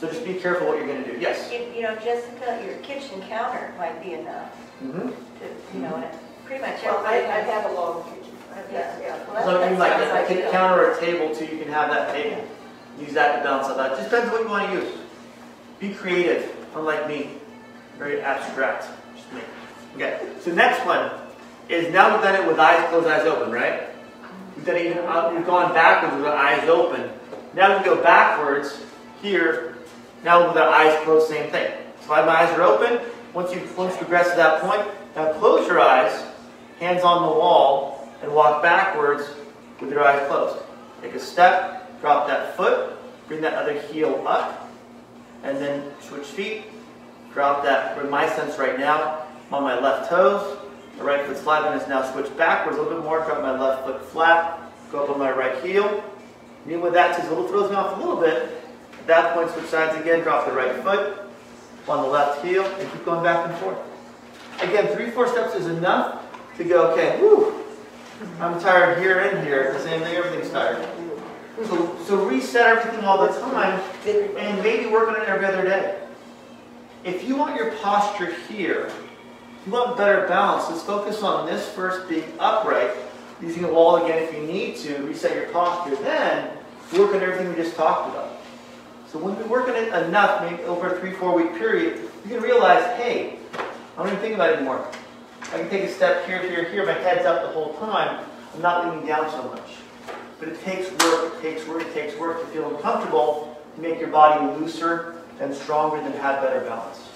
So 0.00 0.06
just 0.06 0.24
be 0.24 0.34
careful 0.34 0.68
what 0.68 0.78
you're 0.78 0.86
gonna 0.86 1.04
do. 1.04 1.18
Yes? 1.18 1.50
You 1.52 1.66
you 1.74 1.82
know, 1.82 1.94
Jessica, 1.96 2.62
your 2.64 2.76
kitchen 2.76 3.20
counter 3.28 3.74
might 3.76 4.02
be 4.02 4.14
enough 4.14 4.50
Mm-hmm. 4.82 5.08
to, 5.08 5.76
you 5.76 5.80
know, 5.82 5.94
and 5.96 6.06
pretty 6.44 6.62
much 6.62 6.82
Well, 6.82 7.04
I. 7.06 7.16
I 7.18 7.40
have 7.52 7.70
a 7.70 7.74
long 7.74 8.02
kitchen. 8.04 8.34
Yeah. 8.72 8.98
Yeah. 9.00 9.16
Well, 9.32 9.44
So 9.44 9.50
I 9.50 9.58
that- 9.58 9.70
mean, 9.70 9.78
that 9.78 10.28
like 10.28 10.30
a 10.30 10.48
a 10.48 10.50
counter 10.50 10.84
or 10.86 10.90
a 10.92 11.00
table 11.00 11.34
too, 11.34 11.44
you 11.46 11.62
can 11.62 11.72
have 11.72 11.90
that 11.90 12.14
table. 12.14 12.44
Use 12.98 13.12
that 13.14 13.36
to 13.38 13.42
balance 13.44 13.68
out 13.68 13.76
that. 13.76 13.96
Just 13.96 14.10
depends 14.10 14.30
what 14.32 14.42
you 14.42 14.48
want 14.48 14.68
to 14.70 14.74
use. 14.74 14.98
Be 15.78 15.94
creative, 15.94 16.54
unlike 16.74 17.08
me. 17.08 17.30
Very 17.98 18.20
abstract. 18.20 18.86
Just 19.16 19.32
me. 19.32 19.40
Okay, 19.96 20.20
so 20.40 20.50
next 20.52 20.84
one 20.86 21.10
is 21.68 21.92
now 21.92 22.12
we've 22.12 22.22
done 22.22 22.34
it 22.34 22.46
with 22.46 22.58
eyes 22.58 22.88
closed, 22.90 23.06
eyes 23.06 23.26
open, 23.26 23.50
right? 23.52 23.88
We've 24.56 24.66
done 24.66 24.76
it 24.76 24.86
even, 24.86 24.98
uh, 24.98 25.30
we've 25.34 25.46
gone 25.46 25.72
backwards 25.72 26.16
with 26.16 26.26
our 26.26 26.36
eyes 26.36 26.68
open. 26.68 27.10
Now 27.54 27.68
we 27.76 27.82
can 27.82 27.94
go 27.96 28.02
backwards 28.02 28.80
here, 29.22 29.76
now 30.24 30.46
with 30.48 30.56
our 30.56 30.68
eyes 30.68 30.98
closed, 31.04 31.28
same 31.28 31.50
thing. 31.50 31.72
So 32.02 32.08
my 32.08 32.18
eyes 32.28 32.50
are 32.58 32.62
open. 32.62 33.00
Once 33.32 33.54
you 33.54 33.62
once 33.76 33.92
you 33.92 33.98
progress 33.98 34.30
to 34.30 34.36
that 34.36 34.60
point, 34.60 34.82
now 35.14 35.32
close 35.34 35.66
your 35.68 35.80
eyes, 35.80 36.24
hands 36.80 37.04
on 37.04 37.22
the 37.22 37.38
wall, 37.38 38.08
and 38.22 38.34
walk 38.34 38.60
backwards 38.60 39.22
with 39.80 39.90
your 39.90 40.04
eyes 40.04 40.26
closed. 40.26 40.58
Take 41.00 41.14
a 41.14 41.20
step, 41.20 42.00
drop 42.00 42.26
that 42.26 42.56
foot, 42.56 42.96
bring 43.28 43.40
that 43.42 43.54
other 43.54 43.80
heel 43.82 44.24
up, 44.26 44.68
and 45.44 45.56
then 45.58 45.92
switch 46.00 46.26
feet. 46.26 46.64
Drop 47.32 47.62
that, 47.62 47.96
for 47.96 48.04
my 48.08 48.28
sense 48.30 48.58
right 48.58 48.76
now, 48.76 49.22
I'm 49.48 49.54
on 49.54 49.62
my 49.62 49.78
left 49.78 50.10
toes. 50.10 50.58
The 50.98 51.04
right 51.04 51.24
foot's 51.24 51.40
flat, 51.40 51.64
and 51.70 51.80
it's 51.80 51.88
now 51.88 52.10
switched 52.12 52.36
backwards 52.36 52.78
a 52.78 52.82
little 52.82 52.98
bit 52.98 53.04
more. 53.04 53.24
Drop 53.24 53.40
my 53.42 53.56
left 53.56 53.86
foot 53.86 54.04
flat, 54.06 54.60
go 54.90 55.04
up 55.04 55.10
on 55.10 55.20
my 55.20 55.30
right 55.30 55.64
heel. 55.64 56.02
Even 56.66 56.80
with 56.80 56.94
that, 56.94 57.14
since 57.14 57.28
a 57.28 57.30
little 57.30 57.46
throws 57.46 57.70
me 57.70 57.76
off 57.76 57.96
a 57.96 58.00
little 58.00 58.20
bit, 58.20 58.60
at 58.98 59.06
that 59.06 59.34
point, 59.34 59.50
switch 59.50 59.66
sides 59.66 59.96
again, 60.00 60.22
drop 60.22 60.46
the 60.46 60.52
right 60.52 60.74
foot 60.82 61.29
on 61.88 62.02
the 62.02 62.08
left 62.08 62.44
heel, 62.44 62.64
and 62.64 62.92
keep 62.92 63.04
going 63.04 63.22
back 63.22 63.48
and 63.48 63.56
forth. 63.58 63.78
Again, 64.60 64.88
three, 64.94 65.10
four 65.10 65.26
steps 65.26 65.54
is 65.54 65.66
enough 65.66 66.22
to 66.56 66.64
go, 66.64 66.90
okay, 66.92 67.18
I'm 68.40 68.60
tired 68.60 68.98
here 68.98 69.20
and 69.20 69.46
here. 69.46 69.72
The 69.72 69.80
same 69.80 70.02
thing, 70.02 70.14
everything's 70.14 70.50
tired. 70.50 70.86
So, 71.64 71.96
so 72.04 72.24
reset 72.26 72.66
everything 72.66 73.04
all 73.04 73.26
the 73.26 73.32
time 73.40 73.80
and 74.06 74.62
maybe 74.62 74.90
work 74.90 75.08
on 75.08 75.20
it 75.20 75.28
every 75.28 75.46
other 75.46 75.62
day. 75.62 75.98
If 77.04 77.26
you 77.26 77.36
want 77.36 77.56
your 77.56 77.72
posture 77.76 78.32
here, 78.48 78.90
you 79.66 79.72
want 79.72 79.96
better 79.96 80.26
balance, 80.26 80.68
let's 80.70 80.82
focus 80.82 81.22
on 81.22 81.46
this 81.46 81.68
first 81.70 82.08
being 82.08 82.24
upright, 82.38 82.90
using 83.42 83.64
a 83.64 83.72
wall 83.72 84.04
again 84.04 84.22
if 84.22 84.34
you 84.34 84.42
need 84.42 84.76
to, 84.78 84.98
reset 85.06 85.34
your 85.34 85.46
posture. 85.46 85.96
Then 85.96 86.50
work 86.98 87.14
on 87.14 87.22
everything 87.22 87.48
we 87.48 87.54
just 87.54 87.76
talked 87.76 88.10
about. 88.10 88.39
So 89.10 89.18
when 89.18 89.36
we 89.36 89.42
work 89.44 89.66
on 89.68 89.74
it 89.74 89.88
enough, 90.06 90.48
maybe 90.48 90.62
over 90.64 90.94
a 90.94 91.00
three, 91.00 91.12
four 91.12 91.34
week 91.34 91.56
period, 91.56 91.98
you 92.24 92.34
can 92.34 92.42
realize, 92.42 92.84
hey, 92.96 93.40
I 93.54 93.96
don't 93.96 94.06
even 94.06 94.20
think 94.20 94.36
about 94.36 94.50
it 94.50 94.56
anymore. 94.58 94.88
I 95.52 95.58
can 95.58 95.68
take 95.68 95.82
a 95.82 95.88
step 95.88 96.24
here, 96.26 96.40
here, 96.48 96.70
here, 96.70 96.86
my 96.86 96.92
head's 96.92 97.26
up 97.26 97.42
the 97.42 97.48
whole 97.48 97.74
time. 97.74 98.24
I'm 98.54 98.62
not 98.62 98.86
leaning 98.86 99.04
down 99.08 99.28
so 99.30 99.42
much. 99.48 99.78
But 100.38 100.50
it 100.50 100.62
takes 100.62 100.88
work, 101.04 101.34
it 101.34 101.42
takes 101.42 101.66
work, 101.66 101.82
it 101.82 101.92
takes 101.92 102.16
work 102.18 102.40
to 102.40 102.46
feel 102.52 102.72
uncomfortable, 102.76 103.60
to 103.74 103.82
make 103.82 103.98
your 103.98 104.10
body 104.10 104.44
looser 104.60 105.16
and 105.40 105.52
stronger, 105.52 105.96
and 105.96 106.14
have 106.14 106.40
better 106.40 106.60
balance. 106.60 107.08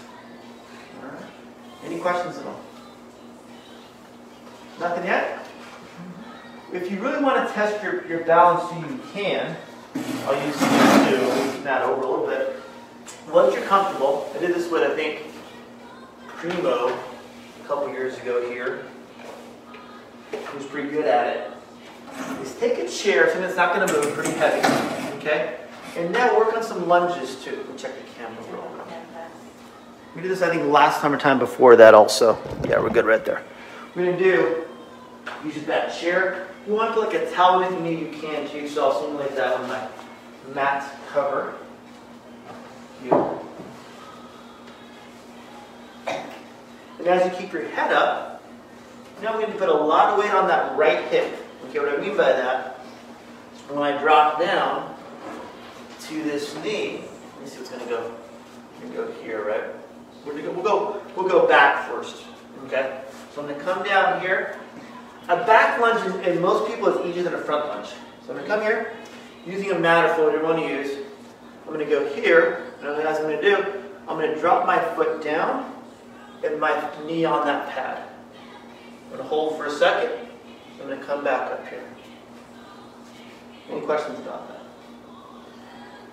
All 1.01 1.11
right? 1.11 1.23
Any 1.85 2.01
questions 2.01 2.39
at 2.39 2.47
all? 2.47 2.61
Nothing 4.81 5.05
yet? 5.05 5.47
If 6.73 6.91
you 6.91 6.99
really 6.99 7.23
want 7.23 7.47
to 7.47 7.55
test 7.55 7.81
your, 7.85 8.05
your 8.09 8.25
balance 8.25 8.91
you 8.91 9.01
can, 9.13 9.57
I'll 10.27 10.47
use 10.47 10.59
these 10.59 11.59
two, 11.59 11.63
that 11.65 11.83
over 11.83 12.03
a 12.03 12.09
little 12.09 12.27
bit. 12.27 12.57
Once 13.31 13.55
you're 13.55 13.65
comfortable, 13.67 14.31
I 14.35 14.39
did 14.39 14.55
this 14.55 14.71
with, 14.71 14.83
I 14.83 14.95
think, 14.95 15.23
Primo 16.29 16.89
a 16.89 17.69
couple 17.69 17.91
years 17.91 18.17
ago 18.19 18.49
here. 18.51 18.87
He 20.31 20.57
was 20.57 20.65
pretty 20.65 20.89
good 20.89 21.05
at 21.05 21.37
it. 21.37 21.51
Is 22.41 22.55
take 22.55 22.79
a 22.79 22.89
chair, 22.89 23.27
something 23.27 23.43
that's 23.43 23.57
not 23.57 23.75
going 23.75 23.87
to 23.87 23.93
move, 23.93 24.15
pretty 24.15 24.33
heavy, 24.33 24.67
okay? 25.19 25.59
And 25.97 26.11
now 26.11 26.39
work 26.39 26.57
on 26.57 26.63
some 26.63 26.89
lunges 26.89 27.45
too. 27.45 27.57
Let 27.57 27.69
me 27.69 27.77
check 27.77 27.93
the 27.95 28.11
camera 28.19 28.43
real 28.51 28.63
quick. 28.63 28.97
We 30.15 30.23
did 30.23 30.31
this, 30.31 30.41
I 30.43 30.49
think, 30.49 30.71
last 30.73 31.01
time 31.01 31.13
or 31.13 31.19
time 31.19 31.39
before 31.39 31.77
that 31.77 31.93
also. 31.93 32.39
Yeah, 32.67 32.81
we're 32.81 32.89
good 32.89 33.05
right 33.05 33.25
there. 33.25 33.43
We're 33.95 34.05
going 34.07 34.17
to 34.17 34.25
do, 34.25 34.65
use 35.45 35.63
that 35.65 35.95
chair. 35.95 36.49
You 36.67 36.73
want 36.73 36.95
to 36.95 36.95
put 36.95 37.13
like 37.13 37.23
a 37.23 37.31
towel 37.33 37.61
if 37.63 37.71
you 37.71 37.81
need, 37.81 37.99
you 37.99 38.21
can 38.21 38.49
too. 38.49 38.69
So 38.69 38.89
I'll 38.89 39.01
simulate 39.03 39.37
that 39.37 39.59
with 39.59 39.69
my 39.69 39.87
mat 40.55 40.85
cover. 41.09 41.55
You. 43.05 43.41
And 46.99 47.09
as 47.09 47.31
you 47.31 47.39
keep 47.39 47.53
your 47.53 47.69
head 47.69 47.93
up, 47.93 48.43
now 49.23 49.37
we 49.37 49.45
need 49.45 49.53
to 49.53 49.59
put 49.59 49.69
a 49.69 49.73
lot 49.73 50.11
of 50.11 50.19
weight 50.19 50.33
on 50.33 50.49
that 50.49 50.77
right 50.77 51.05
hip. 51.09 51.39
Okay, 51.69 51.79
what 51.79 51.89
I 51.89 52.01
mean 52.01 52.17
by 52.17 52.33
that, 52.33 52.79
when 53.69 53.83
I 53.83 54.01
drop 54.01 54.41
down 54.41 54.95
to 56.01 56.23
this 56.23 56.55
knee, 56.63 57.05
let 57.35 57.43
me 57.43 57.47
see 57.47 57.59
what's 57.59 57.71
gonna 57.71 57.87
go. 57.87 58.13
Gonna 58.83 58.95
go 58.95 59.13
here, 59.23 59.45
right? 59.45 59.65
We're 60.25 60.33
gonna 60.33 60.45
go, 60.45 60.53
we'll 60.53 60.63
go, 60.63 61.03
we'll 61.17 61.29
go 61.29 61.47
back 61.47 61.89
first. 61.89 62.25
Okay? 62.67 63.01
So 63.35 63.43
I'm 63.43 63.49
gonna 63.49 63.61
come 63.61 63.83
down 63.85 64.21
here. 64.21 64.59
A 65.29 65.37
back 65.37 65.81
lunge 65.81 66.27
in 66.27 66.41
most 66.41 66.71
people 66.71 66.89
is 66.89 67.07
easier 67.07 67.23
than 67.23 67.35
a 67.35 67.39
front 67.39 67.67
lunge. 67.67 67.89
So 68.27 68.31
I'm 68.31 68.37
gonna 68.37 68.47
come 68.47 68.61
here, 68.61 68.95
using 69.47 69.71
a 69.71 69.79
mat 69.79 70.19
or 70.19 70.27
whatever 70.27 70.43
you 70.43 70.49
want 70.49 70.59
to 70.59 70.69
use. 70.69 71.05
I'm 71.67 71.73
gonna 71.73 71.85
go 71.85 72.13
here, 72.15 72.73
and 72.81 72.89
what 72.89 73.07
I'm 73.07 73.23
gonna 73.23 73.41
do, 73.41 73.57
I'm 74.07 74.19
gonna 74.19 74.39
drop 74.39 74.67
my 74.67 74.79
foot 74.95 75.23
down 75.23 75.73
and 76.45 76.61
my 76.61 76.91
knee 77.07 77.25
on 77.25 77.47
that 77.47 77.71
pad. 77.71 78.03
I'm 79.07 79.17
gonna 79.17 79.29
hold 79.29 79.57
for 79.57 79.67
a 79.67 79.71
second. 79.71 80.29
I'm 80.81 80.89
gonna 80.89 81.03
come 81.05 81.25
back 81.25 81.53
up 81.53 81.67
here. 81.69 81.85
Any 83.71 83.81
questions 83.81 84.19
about 84.19 84.49
that? 84.49 84.61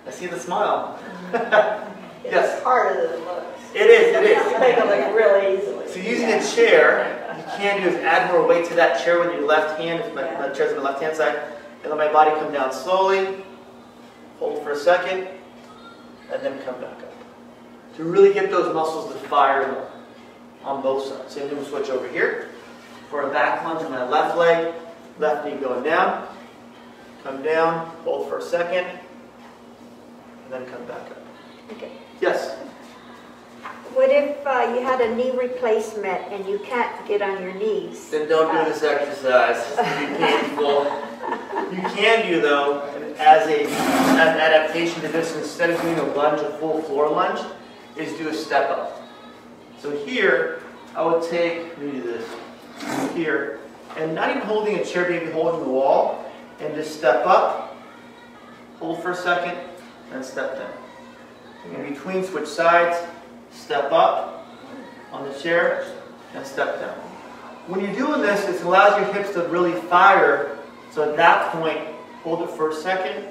I 0.06 0.10
see 0.10 0.26
the 0.26 0.38
smile. 0.38 0.98
Yes. 2.24 2.54
It's 2.54 2.62
harder 2.62 3.08
than 3.08 3.20
it 3.20 3.24
looks. 3.24 3.74
It 3.74 3.90
is, 3.90 4.14
it 4.14 4.52
You 4.52 4.60
make 4.60 4.78
it 4.78 4.86
look 4.86 5.16
really 5.16 5.58
easily. 5.58 5.88
So 5.88 5.98
using 5.98 6.30
a 6.30 6.44
chair, 6.54 7.34
you 7.36 7.42
can 7.56 7.82
do 7.82 7.88
is 7.88 7.96
add 7.96 8.30
more 8.30 8.46
weight 8.46 8.66
to 8.66 8.74
that 8.74 9.02
chair 9.02 9.18
with 9.18 9.32
your 9.32 9.44
left 9.44 9.80
hand, 9.80 10.00
if 10.00 10.14
my, 10.14 10.22
my 10.38 10.48
chair's 10.50 10.70
on 10.70 10.78
the 10.78 10.84
left 10.84 11.02
hand 11.02 11.16
side, 11.16 11.51
and 11.82 11.90
let 11.90 11.98
my 11.98 12.12
body 12.12 12.30
come 12.40 12.52
down 12.52 12.72
slowly, 12.72 13.42
hold 14.38 14.62
for 14.62 14.72
a 14.72 14.76
second, 14.76 15.28
and 16.32 16.42
then 16.42 16.62
come 16.62 16.80
back 16.80 16.98
up. 16.98 17.14
To 17.96 18.04
really 18.04 18.32
get 18.32 18.50
those 18.50 18.72
muscles 18.74 19.12
to 19.12 19.18
fire 19.28 19.88
on 20.64 20.82
both 20.82 21.06
sides. 21.06 21.34
Same 21.34 21.48
thing, 21.48 21.58
we'll 21.58 21.66
switch 21.66 21.90
over 21.90 22.08
here. 22.08 22.48
For 23.10 23.28
a 23.28 23.32
back 23.32 23.64
lunge 23.64 23.84
on 23.84 23.90
my 23.90 24.08
left 24.08 24.38
leg, 24.38 24.72
left 25.18 25.44
knee 25.44 25.56
going 25.60 25.82
down, 25.82 26.26
come 27.22 27.42
down, 27.42 27.86
hold 28.04 28.28
for 28.28 28.38
a 28.38 28.42
second, 28.42 28.86
and 28.86 30.50
then 30.50 30.64
come 30.66 30.84
back 30.86 31.10
up. 31.10 31.22
Okay. 31.72 31.92
Yes? 32.20 32.56
What 33.94 34.08
if 34.10 34.46
uh, 34.46 34.72
you 34.74 34.80
had 34.80 35.02
a 35.02 35.14
knee 35.14 35.32
replacement 35.32 36.32
and 36.32 36.46
you 36.46 36.58
can't 36.60 37.06
get 37.06 37.20
on 37.20 37.42
your 37.42 37.52
knees? 37.52 38.10
Then 38.10 38.26
don't 38.26 38.50
do 38.50 38.70
this 38.70 38.82
exercise. 38.82 39.58
It's 39.78 40.18
painful. 40.18 40.84
You 41.70 41.82
can 41.94 42.26
do 42.26 42.40
though, 42.40 42.80
as 43.18 43.46
a 43.48 43.66
an 43.66 44.40
adaptation 44.40 45.02
to 45.02 45.08
this, 45.08 45.36
instead 45.36 45.70
of 45.70 45.80
doing 45.82 45.98
a 45.98 46.04
lunge, 46.14 46.40
a 46.40 46.50
full 46.58 46.80
floor 46.82 47.10
lunge, 47.10 47.40
is 47.96 48.16
do 48.16 48.28
a 48.28 48.34
step 48.34 48.70
up. 48.70 49.02
So 49.78 49.94
here, 50.06 50.62
I 50.94 51.04
would 51.04 51.22
take, 51.28 51.76
let 51.76 51.78
me 51.80 51.92
do 51.92 52.02
this, 52.02 53.14
here, 53.14 53.60
and 53.98 54.14
not 54.14 54.30
even 54.30 54.42
holding 54.42 54.78
a 54.78 54.84
chair, 54.84 55.08
maybe 55.08 55.30
holding 55.32 55.64
the 55.64 55.70
wall, 55.70 56.24
and 56.60 56.74
just 56.74 56.96
step 56.96 57.26
up, 57.26 57.76
hold 58.78 59.02
for 59.02 59.10
a 59.10 59.16
second, 59.16 59.58
and 60.12 60.24
step 60.24 60.56
down. 60.56 60.72
In 61.74 61.92
between, 61.92 62.24
switch 62.24 62.48
sides, 62.48 62.96
step 63.52 63.92
up 63.92 64.46
on 65.12 65.28
the 65.28 65.34
chair, 65.34 65.84
and 66.34 66.46
step 66.46 66.80
down. 66.80 66.94
When 67.66 67.80
you're 67.80 67.94
doing 67.94 68.22
this, 68.22 68.48
it 68.48 68.64
allows 68.64 68.98
your 68.98 69.12
hips 69.12 69.34
to 69.34 69.42
really 69.48 69.78
fire. 69.82 70.58
So 70.90 71.08
at 71.08 71.16
that 71.16 71.52
point, 71.52 71.78
hold 72.22 72.42
it 72.42 72.50
for 72.50 72.70
a 72.70 72.74
second, 72.74 73.24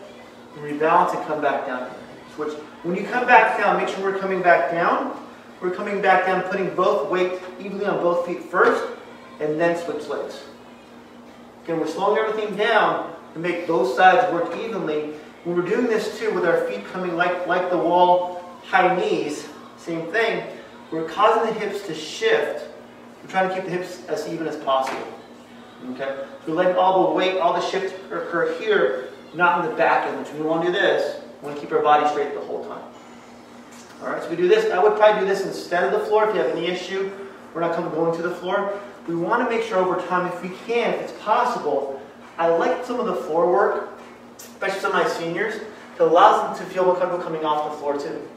and 0.56 0.64
rebalance 0.64 1.16
and 1.16 1.26
come 1.26 1.42
back 1.42 1.66
down. 1.66 1.90
Switch. 2.36 2.54
When 2.84 2.96
you 2.96 3.04
come 3.04 3.26
back 3.26 3.58
down, 3.58 3.78
make 3.78 3.90
sure 3.90 4.04
we're 4.04 4.20
coming 4.20 4.42
back 4.42 4.72
down. 4.72 5.18
We're 5.60 5.72
coming 5.72 6.02
back 6.02 6.26
down, 6.26 6.44
putting 6.44 6.74
both 6.76 7.10
weight 7.10 7.40
evenly 7.60 7.86
on 7.86 7.98
both 8.02 8.26
feet 8.26 8.44
first, 8.44 8.84
and 9.40 9.60
then 9.60 9.78
switch 9.84 10.08
legs. 10.08 10.42
Again, 11.64 11.80
we're 11.80 11.88
slowing 11.88 12.18
everything 12.18 12.56
down 12.56 13.16
to 13.34 13.40
make 13.40 13.68
both 13.68 13.96
sides 13.96 14.32
work 14.34 14.56
evenly. 14.58 15.14
When 15.44 15.56
we're 15.56 15.70
doing 15.70 15.88
this 15.88 16.20
too, 16.20 16.32
with 16.34 16.46
our 16.46 16.66
feet 16.66 16.86
coming 16.92 17.16
like, 17.16 17.48
like 17.48 17.70
the 17.70 17.78
wall, 17.78 18.44
high 18.64 18.96
knees, 18.96 19.48
same 19.82 20.12
thing, 20.12 20.44
we're 20.92 21.08
causing 21.08 21.54
the 21.54 21.60
hips 21.60 21.86
to 21.88 21.96
shift. 21.96 22.68
We're 23.24 23.30
trying 23.30 23.50
to 23.50 23.56
keep 23.56 23.66
the 23.66 23.72
hips 23.72 24.06
as 24.08 24.28
even 24.28 24.48
as 24.48 24.56
possible. 24.58 25.08
Okay? 25.92 26.26
So 26.46 26.52
we're 26.52 26.56
letting 26.56 26.76
all 26.76 27.10
the 27.10 27.14
weight, 27.16 27.40
all 27.40 27.54
the 27.54 27.62
shift 27.62 27.96
occur 28.12 28.58
here, 28.60 29.10
not 29.34 29.64
in 29.64 29.72
the 29.72 29.78
back 29.78 30.08
end, 30.08 30.20
which 30.20 30.32
we 30.34 30.42
want 30.42 30.66
to 30.66 30.68
do 30.68 30.74
this. 30.74 31.22
We 31.42 31.48
want 31.48 31.60
to 31.60 31.66
keep 31.66 31.72
our 31.72 31.82
body 31.82 32.08
straight 32.10 32.34
the 32.34 32.42
whole 32.42 32.64
time. 32.66 32.84
All 34.02 34.10
right, 34.10 34.22
so 34.22 34.30
we 34.30 34.36
do 34.36 34.48
this. 34.48 34.72
I 34.72 34.82
would 34.82 34.96
probably 34.98 35.22
do 35.22 35.28
this 35.28 35.46
instead 35.46 35.84
of 35.84 36.00
the 36.00 36.06
floor 36.08 36.28
if 36.28 36.36
you 36.36 36.42
have 36.42 36.52
any 36.56 36.68
issue. 36.68 37.12
We're 37.54 37.62
not 37.62 37.76
coming 37.76 37.92
going 37.92 38.16
to 38.16 38.22
the 38.22 38.36
floor. 38.36 38.80
We 39.08 39.16
want 39.16 39.44
to 39.44 39.56
make 39.56 39.66
sure 39.66 39.78
over 39.78 40.00
time, 40.08 40.28
if 40.28 40.42
we 40.42 40.50
can, 40.66 40.94
if 40.94 41.02
it's 41.02 41.22
possible, 41.22 42.02
I 42.38 42.48
like 42.48 42.86
some 42.86 43.00
of 43.00 43.06
the 43.06 43.16
floor 43.16 43.52
work, 43.52 44.00
especially 44.38 44.80
some 44.80 44.92
of 44.94 45.04
my 45.04 45.10
seniors, 45.10 45.62
that 45.98 46.04
allows 46.04 46.58
them 46.58 46.66
to 46.68 46.74
feel 46.74 46.86
more 46.86 46.96
comfortable 46.96 47.24
coming 47.24 47.46
off 47.46 47.72
the 47.72 47.78
floor 47.78 47.98
too. 47.98 48.28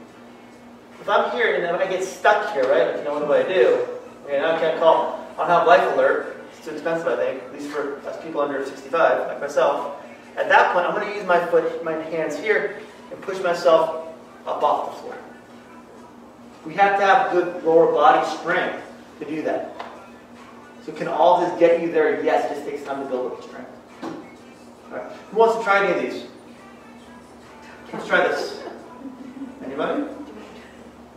If 1.01 1.09
I'm 1.09 1.31
here 1.31 1.55
and 1.55 1.63
then 1.63 1.75
I 1.75 1.87
get 1.87 2.03
stuck 2.03 2.53
here, 2.53 2.63
right, 2.69 2.97
you 2.97 3.03
know, 3.03 3.19
what 3.19 3.27
do 3.27 3.33
I 3.33 3.43
do? 3.43 3.85
Okay, 4.25 4.39
now 4.39 4.55
I 4.55 4.59
can't 4.59 4.79
call, 4.79 5.19
I 5.33 5.37
don't 5.37 5.47
have 5.47 5.67
life 5.67 5.93
alert. 5.93 6.43
It's 6.51 6.65
too 6.65 6.71
expensive, 6.73 7.07
I 7.07 7.15
think, 7.15 7.43
at 7.43 7.53
least 7.53 7.69
for 7.69 7.99
us 8.07 8.21
people 8.23 8.41
under 8.41 8.65
65, 8.65 9.27
like 9.27 9.39
myself. 9.39 10.03
At 10.35 10.49
that 10.49 10.73
point, 10.73 10.85
I'm 10.85 10.95
going 10.95 11.07
to 11.07 11.15
use 11.15 11.25
my 11.25 11.45
foot, 11.47 11.83
my 11.83 11.93
hands 11.93 12.37
here, 12.37 12.79
and 13.11 13.21
push 13.21 13.39
myself 13.41 14.07
up 14.47 14.63
off 14.63 14.95
the 14.95 15.01
floor. 15.01 15.17
We 16.65 16.73
have 16.73 16.99
to 16.99 17.05
have 17.05 17.31
good 17.31 17.63
lower 17.63 17.91
body 17.91 18.27
strength 18.37 18.83
to 19.19 19.25
do 19.25 19.41
that. 19.43 19.75
So 20.85 20.91
can 20.91 21.07
all 21.07 21.41
this 21.41 21.59
get 21.59 21.81
you 21.81 21.91
there? 21.91 22.23
Yes, 22.23 22.51
it 22.51 22.55
just 22.55 22.67
takes 22.67 22.83
time 22.83 23.03
to 23.03 23.09
build 23.09 23.31
up 23.31 23.37
the 23.37 23.47
strength. 23.47 23.71
All 24.03 24.97
right. 24.97 25.11
Who 25.31 25.37
wants 25.37 25.57
to 25.57 25.63
try 25.63 25.85
any 25.85 25.95
of 25.95 26.13
these? 26.13 26.27
Let's 27.93 28.07
try 28.07 28.27
this. 28.27 28.63
Anybody? 29.63 30.03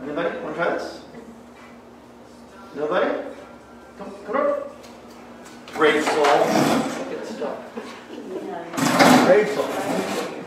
Anybody 0.01 0.39
want 0.39 0.55
to 0.55 0.61
try 0.61 0.73
this? 0.73 1.01
Nobody? 2.75 3.21
Come, 3.97 4.13
come 4.25 4.35
up. 4.37 4.75
Brave 5.73 6.03
soul. 6.03 6.23
Get 7.09 7.25
stuck. 7.25 7.73
Brave 9.25 9.49
soul. 9.49 9.67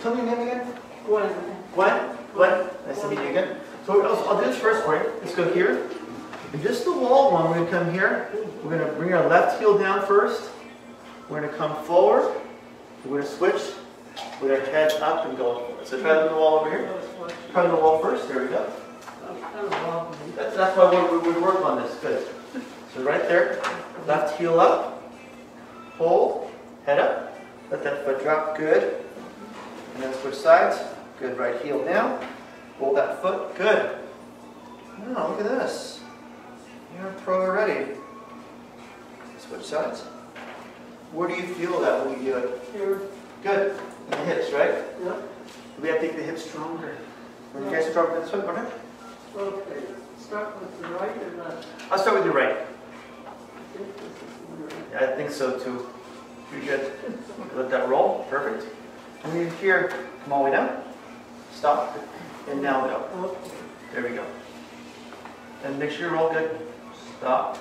Tell 0.00 0.14
me 0.14 0.22
your 0.22 0.36
name 0.36 0.48
again. 0.48 0.74
Gwen, 1.06 1.32
Gwen? 1.74 2.16
Gwen? 2.34 2.66
Nice 2.86 3.00
to 3.02 3.08
meet 3.08 3.18
you 3.18 3.28
again. 3.28 3.56
So 3.86 4.02
I'll, 4.02 4.28
I'll 4.28 4.40
do 4.40 4.46
this 4.46 4.58
first 4.58 4.84
for 4.84 4.96
you. 4.96 5.12
Let's 5.20 5.34
go 5.34 5.52
here. 5.52 5.88
And 6.52 6.62
just 6.62 6.84
the 6.84 6.92
wall 6.92 7.32
one, 7.32 7.48
we're 7.48 7.56
going 7.56 7.66
to 7.66 7.70
come 7.70 7.92
here. 7.92 8.30
We're 8.62 8.78
going 8.78 8.86
to 8.86 8.92
bring 8.94 9.12
our 9.12 9.28
left 9.28 9.58
heel 9.58 9.76
down 9.78 10.06
first. 10.06 10.50
We're 11.28 11.40
going 11.40 11.50
to 11.50 11.56
come 11.56 11.76
forward. 11.84 12.40
We're 13.04 13.20
going 13.20 13.22
to 13.22 13.28
switch 13.28 13.62
with 14.40 14.50
our 14.50 14.60
head 14.72 14.92
up 15.00 15.26
and 15.26 15.36
go 15.36 15.60
forward. 15.60 15.86
So 15.86 16.00
try 16.00 16.26
the 16.26 16.34
wall 16.34 16.60
over 16.60 16.70
here. 16.70 16.88
Try 17.52 17.66
the 17.66 17.74
wall 17.74 18.00
first. 18.00 18.28
There 18.28 18.42
we 18.42 18.48
go. 18.48 18.70
That's, 20.36 20.56
that's 20.56 20.76
why 20.76 21.10
we, 21.10 21.18
we, 21.18 21.40
work 21.40 21.64
on 21.64 21.82
this. 21.82 21.94
Good. 21.96 22.26
So 22.94 23.02
right 23.02 23.22
there, 23.28 23.62
left 24.06 24.38
heel 24.38 24.58
up. 24.58 25.02
Hold. 25.96 26.50
Head 26.84 26.98
up. 26.98 27.38
Let 27.70 27.84
that 27.84 28.04
foot 28.04 28.22
drop. 28.22 28.56
Good. 28.56 29.04
And 29.94 30.02
then 30.02 30.14
switch 30.14 30.34
sides. 30.34 30.78
Good. 31.18 31.38
Right 31.38 31.60
heel 31.62 31.84
down. 31.84 32.24
Hold 32.78 32.96
that 32.96 33.22
foot. 33.22 33.54
Good. 33.56 33.98
Now 35.08 35.28
look 35.28 35.40
at 35.40 35.46
this. 35.46 36.00
You're 36.96 37.08
a 37.08 37.12
pro 37.14 37.42
already. 37.42 37.94
Switch 39.38 39.64
sides. 39.64 40.02
Where 41.12 41.28
do 41.28 41.34
you 41.34 41.42
feel 41.42 41.80
that 41.80 42.06
when 42.06 42.18
you 42.18 42.32
do 42.32 42.38
it? 42.38 42.62
here, 42.72 43.00
Good. 43.42 43.76
In 44.06 44.10
the 44.10 44.16
hips, 44.24 44.52
right? 44.52 44.74
yeah, 45.04 45.16
We 45.80 45.88
have 45.88 46.00
to 46.00 46.06
make 46.06 46.16
the 46.16 46.22
hips 46.22 46.44
stronger. 46.44 46.96
When 47.52 47.64
you 47.64 47.70
guys 47.70 47.90
stronger 47.90 48.20
this 48.20 48.32
way, 48.32 48.40
ahead. 48.40 48.72
Okay. 49.36 49.82
Start 50.18 50.60
with 50.60 50.80
the 50.80 50.88
right 50.88 51.16
or 51.16 51.44
left? 51.44 51.66
I'll 51.90 51.98
start 51.98 52.16
with 52.16 52.24
your 52.24 52.34
right. 52.34 52.56
I 52.56 53.76
think 53.76 53.96
this 53.96 54.06
is 54.06 54.12
the 54.48 54.64
right. 54.64 54.84
Yeah, 54.92 55.10
I 55.10 55.16
think 55.16 55.30
so 55.30 55.58
too. 55.58 55.88
Pretty 56.50 56.66
good. 56.66 56.92
Let 57.56 57.70
that 57.70 57.88
roll. 57.88 58.26
Perfect. 58.30 58.66
And 59.24 59.32
then 59.32 59.50
here, 59.56 59.88
come 60.24 60.32
all 60.32 60.44
the 60.44 60.50
way 60.50 60.56
down. 60.56 60.82
Stop. 61.52 61.98
And 62.50 62.62
now 62.62 62.86
go. 62.86 63.36
There 63.92 64.02
we 64.02 64.10
go. 64.10 64.24
And 65.64 65.78
make 65.78 65.90
sure 65.90 66.08
you 66.08 66.14
roll 66.14 66.32
good. 66.32 66.60
Stop. 67.18 67.58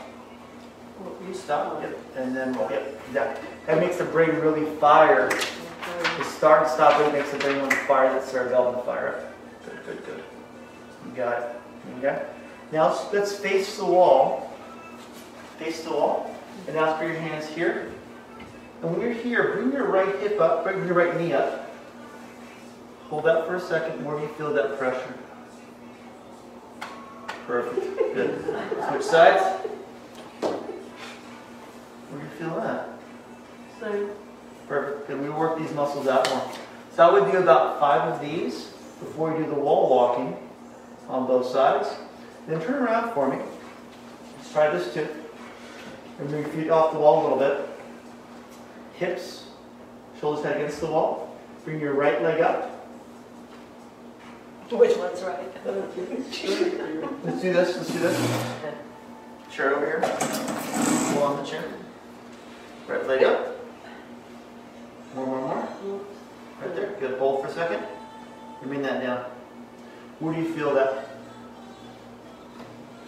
Stop. 1.34 1.82
Yep. 1.82 1.98
And 2.18 2.36
then 2.36 2.54
roll. 2.54 2.70
Yep. 2.70 3.02
Exactly. 3.08 3.48
That 3.68 3.80
makes 3.80 3.98
the 3.98 4.06
brain 4.06 4.32
really 4.32 4.66
fire. 4.78 5.30
The 6.18 6.24
start 6.24 6.64
and 6.64 6.72
stop 6.72 7.00
it 7.02 7.14
makes 7.14 7.32
the 7.32 7.38
brain 7.40 7.60
on 7.60 7.72
fire. 7.88 8.14
That's 8.14 8.32
cerebellum 8.32 8.84
fire. 8.86 9.16
up. 9.16 9.66
Good, 9.66 9.86
good, 9.86 10.06
good. 10.06 10.24
You 11.06 11.12
got 11.16 11.42
it. 11.42 11.61
Okay. 11.98 12.26
Now 12.72 12.90
let's, 12.90 13.14
let's 13.14 13.36
face 13.36 13.78
the 13.78 13.86
wall. 13.86 14.54
Face 15.60 15.84
the 15.84 15.92
wall. 15.92 16.36
And 16.68 16.76
now 16.76 16.94
put 16.94 17.08
your 17.08 17.16
hands 17.16 17.48
here. 17.48 17.92
And 18.82 18.92
when 18.92 19.02
you're 19.02 19.14
here, 19.14 19.54
bring 19.54 19.72
your 19.72 19.88
right 19.88 20.20
hip 20.20 20.40
up, 20.40 20.64
bring 20.64 20.86
your 20.86 20.96
right 20.96 21.20
knee 21.20 21.34
up. 21.34 21.72
Hold 23.10 23.26
that 23.26 23.46
for 23.46 23.56
a 23.56 23.60
second. 23.60 24.04
more 24.04 24.20
you 24.20 24.28
feel 24.30 24.54
that 24.54 24.78
pressure? 24.78 25.14
Perfect. 27.46 27.98
Good. 28.16 28.44
Switch 28.90 29.04
sides. 29.04 29.44
Where 32.10 32.22
do 32.22 32.26
you 32.26 32.34
feel 32.40 32.56
that? 32.62 32.90
Same. 33.80 34.10
Perfect. 34.68 35.08
Then 35.08 35.22
we 35.22 35.30
work 35.30 35.60
these 35.60 35.74
muscles 35.74 36.08
out 36.08 36.30
more. 36.30 36.50
So 36.96 37.08
I 37.08 37.12
would 37.12 37.32
do 37.32 37.38
about 37.40 37.80
five 37.80 38.14
of 38.14 38.22
these 38.22 38.74
before 39.00 39.32
you 39.32 39.44
do 39.44 39.50
the 39.50 39.60
wall 39.60 39.90
walking 39.90 40.38
on 41.12 41.28
both 41.28 41.46
sides. 41.46 41.90
Then 42.48 42.62
turn 42.62 42.82
around 42.82 43.14
for 43.14 43.30
me. 43.30 43.38
Let's 44.38 44.52
try 44.52 44.70
this 44.70 44.94
too. 44.94 45.08
And 46.20 46.30
bring 46.30 46.42
your 46.42 46.52
feet 46.52 46.70
off 46.70 46.94
the 46.94 47.00
wall 47.00 47.22
a 47.22 47.24
little 47.24 47.40
bit. 47.40 47.70
Hips, 48.96 49.46
shoulders 50.20 50.44
head 50.44 50.58
against 50.58 50.80
the 50.80 50.88
wall. 50.88 51.38
Bring 51.66 51.80
your 51.80 51.94
right 51.94 52.22
leg 52.24 52.42
up. 52.42 52.70
Which 54.72 54.96
one's 54.98 55.22
right? 55.22 55.66
Let's 55.66 57.42
do 57.42 57.52
this. 57.52 57.76
Let's 57.76 57.92
do 57.92 58.00
this. 58.00 58.18
Chair 59.52 59.76
over 59.76 59.86
here. 59.86 60.00
Pull 61.14 61.24
on 61.24 61.44
the 61.44 61.44
chair. 61.44 61.64
Right 62.88 63.06
leg 63.06 63.24
up. 63.24 63.58
More, 65.14 65.26
more, 65.26 65.42
more. 65.42 66.02
Right 66.62 66.74
there. 66.74 66.96
Good. 67.02 67.20
Hold 67.20 67.42
for 67.42 67.50
a 67.50 67.54
second. 67.54 67.84
And 68.62 68.70
bring 68.70 68.82
that 68.84 69.02
down. 69.02 69.26
Where 70.22 70.36
do 70.36 70.40
you 70.40 70.54
feel 70.54 70.76
that? 70.76 71.10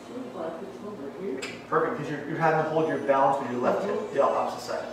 Seems 0.07 0.36
like 0.36 0.51
it's 0.64 0.84
over 0.84 1.11
here. 1.22 1.39
Perfect, 1.70 1.97
because 1.97 2.11
you're, 2.11 2.28
you're 2.28 2.39
having 2.39 2.66
to 2.66 2.72
hold 2.72 2.88
your 2.88 2.97
balance 2.97 3.39
with 3.39 3.51
your 3.51 3.61
left 3.61 3.86
hip, 3.86 3.93
mm-hmm. 3.93 4.16
the 4.16 4.24
opposite 4.24 4.66
side. 4.66 4.86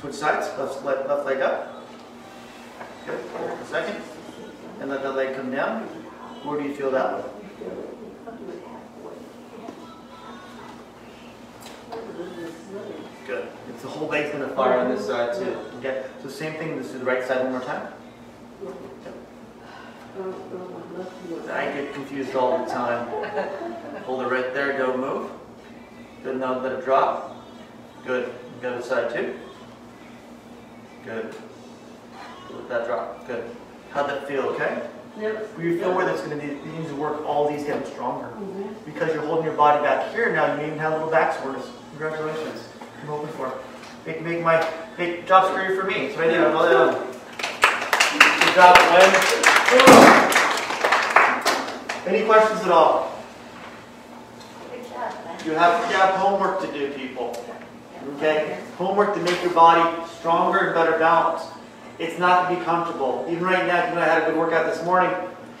Switch 0.00 0.14
sides, 0.14 0.48
left, 0.58 0.84
left, 0.84 1.08
left 1.08 1.26
leg 1.26 1.40
up. 1.40 1.86
Good, 3.06 3.24
hold 3.36 3.56
for 3.56 3.62
a 3.62 3.66
second. 3.66 4.02
And 4.80 4.90
let 4.90 5.04
that 5.04 5.14
leg 5.14 5.36
come 5.36 5.52
down. 5.52 5.82
Where 6.42 6.60
do 6.60 6.66
you 6.66 6.74
feel 6.74 6.90
that 6.90 7.22
one? 7.22 7.30
Good. 13.28 13.46
It's 13.68 13.82
the 13.82 13.88
whole 13.88 14.08
leg's 14.08 14.32
gonna 14.32 14.48
fire 14.56 14.80
on 14.80 14.90
this 14.90 15.06
side 15.06 15.34
too. 15.36 15.56
Okay, 15.78 16.04
so 16.20 16.28
same 16.28 16.54
thing, 16.54 16.76
let's 16.76 16.90
do 16.90 16.98
the 16.98 17.04
right 17.04 17.22
side 17.22 17.44
one 17.44 17.52
more 17.52 17.60
time. 17.60 17.92
Um, 20.18 20.34
um, 20.34 20.79
I 21.50 21.64
get 21.72 21.94
confused 21.94 22.34
all 22.34 22.64
the 22.64 22.70
time. 22.70 23.08
Hold 24.04 24.22
it 24.22 24.26
right 24.26 24.52
there, 24.54 24.76
don't 24.78 25.00
move. 25.00 25.30
Good, 26.22 26.38
now 26.38 26.58
let 26.60 26.72
it 26.72 26.84
drop. 26.84 27.36
Good, 28.04 28.32
the 28.60 28.74
other 28.74 28.82
side 28.82 29.14
too. 29.14 29.38
Good. 31.04 31.34
Let 32.52 32.68
that 32.68 32.86
drop, 32.86 33.26
good. 33.26 33.56
How'd 33.90 34.10
that 34.10 34.28
feel, 34.28 34.42
okay? 34.42 34.82
Yep. 35.18 35.58
You 35.60 35.78
feel 35.78 35.94
where 35.94 36.06
that's 36.06 36.22
gonna 36.22 36.36
need, 36.36 36.58
you 36.64 36.72
need 36.72 36.88
to 36.88 36.96
work 36.96 37.24
all 37.26 37.48
these 37.48 37.64
getting 37.64 37.90
stronger. 37.90 38.28
Mm 38.28 38.52
-hmm. 38.52 38.84
Because 38.84 39.12
you're 39.12 39.26
holding 39.26 39.44
your 39.44 39.56
body 39.56 39.82
back 39.82 40.14
here 40.14 40.32
now, 40.32 40.46
you 40.54 40.66
even 40.66 40.78
have 40.78 40.92
a 40.92 40.96
little 40.96 41.10
back 41.10 41.32
soreness. 41.32 41.66
Congratulations. 41.90 42.60
I'm 43.02 43.08
hoping 43.08 43.32
for. 43.36 43.52
Make, 44.06 44.20
make 44.22 44.40
my, 44.42 44.64
make 44.98 45.26
job 45.26 45.44
security 45.46 45.74
for 45.76 45.86
me. 45.86 46.08
What 46.14 46.24
I 46.24 46.30
do. 46.30 46.46
I'm 46.46 46.56
all 46.56 46.70
done. 46.70 46.94
Good 48.40 48.54
job, 48.54 48.76
Glenn. 48.88 50.29
Any 52.06 52.24
questions 52.24 52.60
at 52.62 52.70
all? 52.70 53.12
Good 54.70 54.88
job, 54.88 55.12
man. 55.24 55.38
You 55.44 55.52
have, 55.52 55.90
you 55.90 55.96
have 55.96 56.14
homework 56.14 56.60
to 56.62 56.72
do, 56.72 56.92
people. 56.92 57.36
Okay? 58.16 58.58
Homework 58.78 59.14
to 59.14 59.20
make 59.20 59.42
your 59.42 59.52
body 59.52 60.02
stronger 60.18 60.58
and 60.58 60.74
better 60.74 60.98
balanced. 60.98 61.46
It's 61.98 62.18
not 62.18 62.48
to 62.48 62.56
be 62.56 62.64
comfortable. 62.64 63.26
Even 63.28 63.44
right 63.44 63.66
now, 63.66 63.82
even 63.82 63.96
though 63.96 64.00
I 64.00 64.06
had 64.06 64.22
a 64.22 64.26
good 64.26 64.38
workout 64.38 64.72
this 64.72 64.82
morning, 64.84 65.10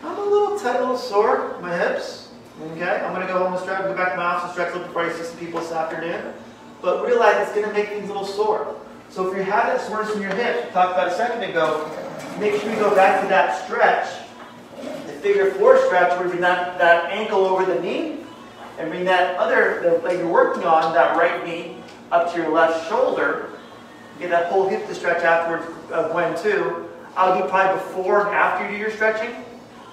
I'm 0.02 0.16
a 0.16 0.24
little 0.24 0.58
tight, 0.58 0.76
a 0.76 0.80
little 0.80 0.96
sore, 0.96 1.58
my 1.60 1.76
hips. 1.76 2.32
Okay, 2.72 3.02
I'm 3.04 3.12
gonna 3.12 3.26
go 3.26 3.38
home 3.38 3.52
and 3.52 3.60
stretch, 3.60 3.82
go 3.82 3.94
back 3.94 4.12
to 4.12 4.16
my 4.16 4.24
office 4.24 4.44
and 4.44 4.52
stretch 4.52 4.70
a 4.70 4.72
little 4.72 4.88
before 4.88 5.02
I 5.04 5.12
see 5.12 5.24
some 5.24 5.36
people 5.36 5.60
this 5.60 5.72
afternoon. 5.72 6.32
But 6.80 7.04
realize 7.04 7.46
it's 7.46 7.54
gonna 7.54 7.72
make 7.74 7.88
things 7.88 8.04
a 8.04 8.12
little 8.12 8.26
sore. 8.26 8.76
So 9.10 9.28
if 9.28 9.36
you're 9.36 9.44
having 9.44 9.78
soreness 9.86 10.14
in 10.14 10.22
your 10.22 10.34
hips, 10.34 10.66
we 10.66 10.72
talked 10.72 10.92
about 10.92 11.08
a 11.08 11.14
second 11.14 11.42
ago, 11.42 11.90
make 12.38 12.58
sure 12.60 12.70
you 12.70 12.76
go 12.76 12.94
back 12.94 13.20
to 13.22 13.28
that 13.28 13.64
stretch, 13.64 14.08
figure 15.20 15.50
four 15.52 15.78
stretch 15.86 16.10
where 16.12 16.24
you 16.24 16.30
bring 16.30 16.40
that, 16.40 16.78
that 16.78 17.10
ankle 17.12 17.44
over 17.44 17.64
the 17.64 17.80
knee 17.80 18.18
and 18.78 18.90
bring 18.90 19.04
that 19.04 19.36
other 19.36 19.80
the 19.82 19.98
leg 20.06 20.18
you're 20.18 20.28
working 20.28 20.64
on, 20.64 20.92
that 20.94 21.16
right 21.16 21.44
knee, 21.46 21.76
up 22.10 22.32
to 22.32 22.38
your 22.38 22.50
left 22.50 22.88
shoulder. 22.88 23.50
Get 24.18 24.30
that 24.30 24.50
whole 24.50 24.68
hip 24.68 24.86
to 24.86 24.94
stretch 24.94 25.22
afterwards, 25.22 25.66
uh, 25.92 26.08
Gwen 26.12 26.36
too. 26.42 26.88
I'll 27.16 27.40
do 27.40 27.48
probably 27.48 27.80
before 27.80 28.26
and 28.26 28.34
after 28.34 28.66
you 28.66 28.76
do 28.76 28.78
your 28.78 28.90
stretching 28.90 29.34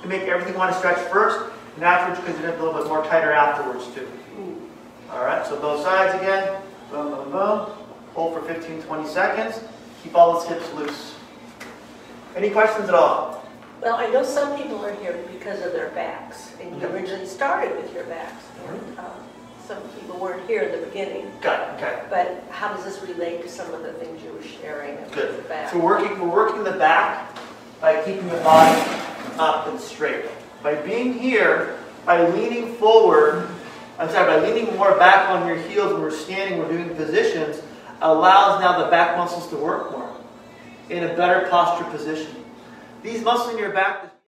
to 0.02 0.08
make 0.08 0.24
everything 0.24 0.56
want 0.56 0.72
to 0.72 0.78
stretch 0.78 0.98
first 1.10 1.52
and 1.76 1.84
afterwards 1.84 2.20
because 2.22 2.40
you're 2.42 2.54
a 2.54 2.64
little 2.64 2.80
bit 2.80 2.88
more 2.88 3.04
tighter 3.04 3.32
afterwards 3.32 3.88
too. 3.94 4.08
All 5.12 5.24
right, 5.24 5.46
so 5.46 5.60
both 5.60 5.84
sides 5.84 6.14
again. 6.22 6.62
Boom, 6.92 7.12
boom, 7.12 7.32
boom. 7.32 7.70
Hold 8.14 8.34
for 8.34 8.42
15, 8.42 8.82
20 8.84 9.08
seconds. 9.08 9.64
Keep 10.04 10.16
all 10.16 10.34
those 10.34 10.48
hips 10.48 10.74
loose. 10.74 11.16
Any 12.36 12.50
questions 12.50 12.90
at 12.90 12.96
all? 12.96 13.47
Well, 13.82 13.96
I 13.96 14.08
know 14.08 14.24
some 14.24 14.58
people 14.58 14.84
are 14.86 14.94
here 14.96 15.18
because 15.32 15.64
of 15.64 15.72
their 15.72 15.90
backs, 15.90 16.54
and 16.62 16.82
you 16.82 16.88
originally 16.88 17.26
started 17.28 17.76
with 17.76 17.94
your 17.94 18.06
backs. 18.06 18.44
and, 18.68 19.00
um, 19.00 19.06
Some 19.68 19.82
people 20.00 20.18
weren't 20.18 20.48
here 20.48 20.62
in 20.62 20.80
the 20.80 20.86
beginning, 20.88 21.30
Got 21.42 21.60
it, 21.60 21.84
okay. 21.84 22.00
but 22.10 22.42
how 22.50 22.70
does 22.74 22.86
this 22.86 23.02
relate 23.04 23.42
to 23.42 23.50
some 23.50 23.74
of 23.74 23.84
the 23.84 23.92
things 23.94 24.24
you 24.24 24.32
were 24.32 24.42
sharing 24.42 24.94
about 24.98 25.12
Good. 25.12 25.50
back? 25.50 25.72
So 25.72 25.78
working, 25.78 26.18
we're 26.22 26.34
working 26.34 26.64
the 26.64 26.72
back 26.72 27.36
by 27.82 28.02
keeping 28.04 28.30
the 28.30 28.38
body 28.38 28.82
up 29.38 29.68
and 29.68 29.78
straight. 29.78 30.24
By 30.64 30.76
being 30.76 31.12
here, 31.14 31.76
by 32.06 32.26
leaning 32.30 32.76
forward, 32.76 33.50
I'm 34.00 34.10
sorry, 34.10 34.40
by 34.40 34.48
leaning 34.48 34.74
more 34.78 34.94
back 34.98 35.30
on 35.32 35.46
your 35.46 35.58
heels 35.58 35.92
when 35.92 36.02
we're 36.02 36.12
standing, 36.12 36.60
we're 36.60 36.70
doing 36.72 36.96
positions, 36.96 37.62
allows 38.02 38.62
now 38.62 38.82
the 38.86 38.90
back 38.90 39.18
muscles 39.18 39.50
to 39.50 39.58
work 39.58 39.92
more 39.92 40.10
in 40.90 41.04
a 41.04 41.14
better 41.18 41.46
posture 41.50 41.84
position. 41.92 42.34
These 43.08 43.24
muscles 43.24 43.54
in 43.54 43.58
your 43.58 43.72
back, 43.72 44.17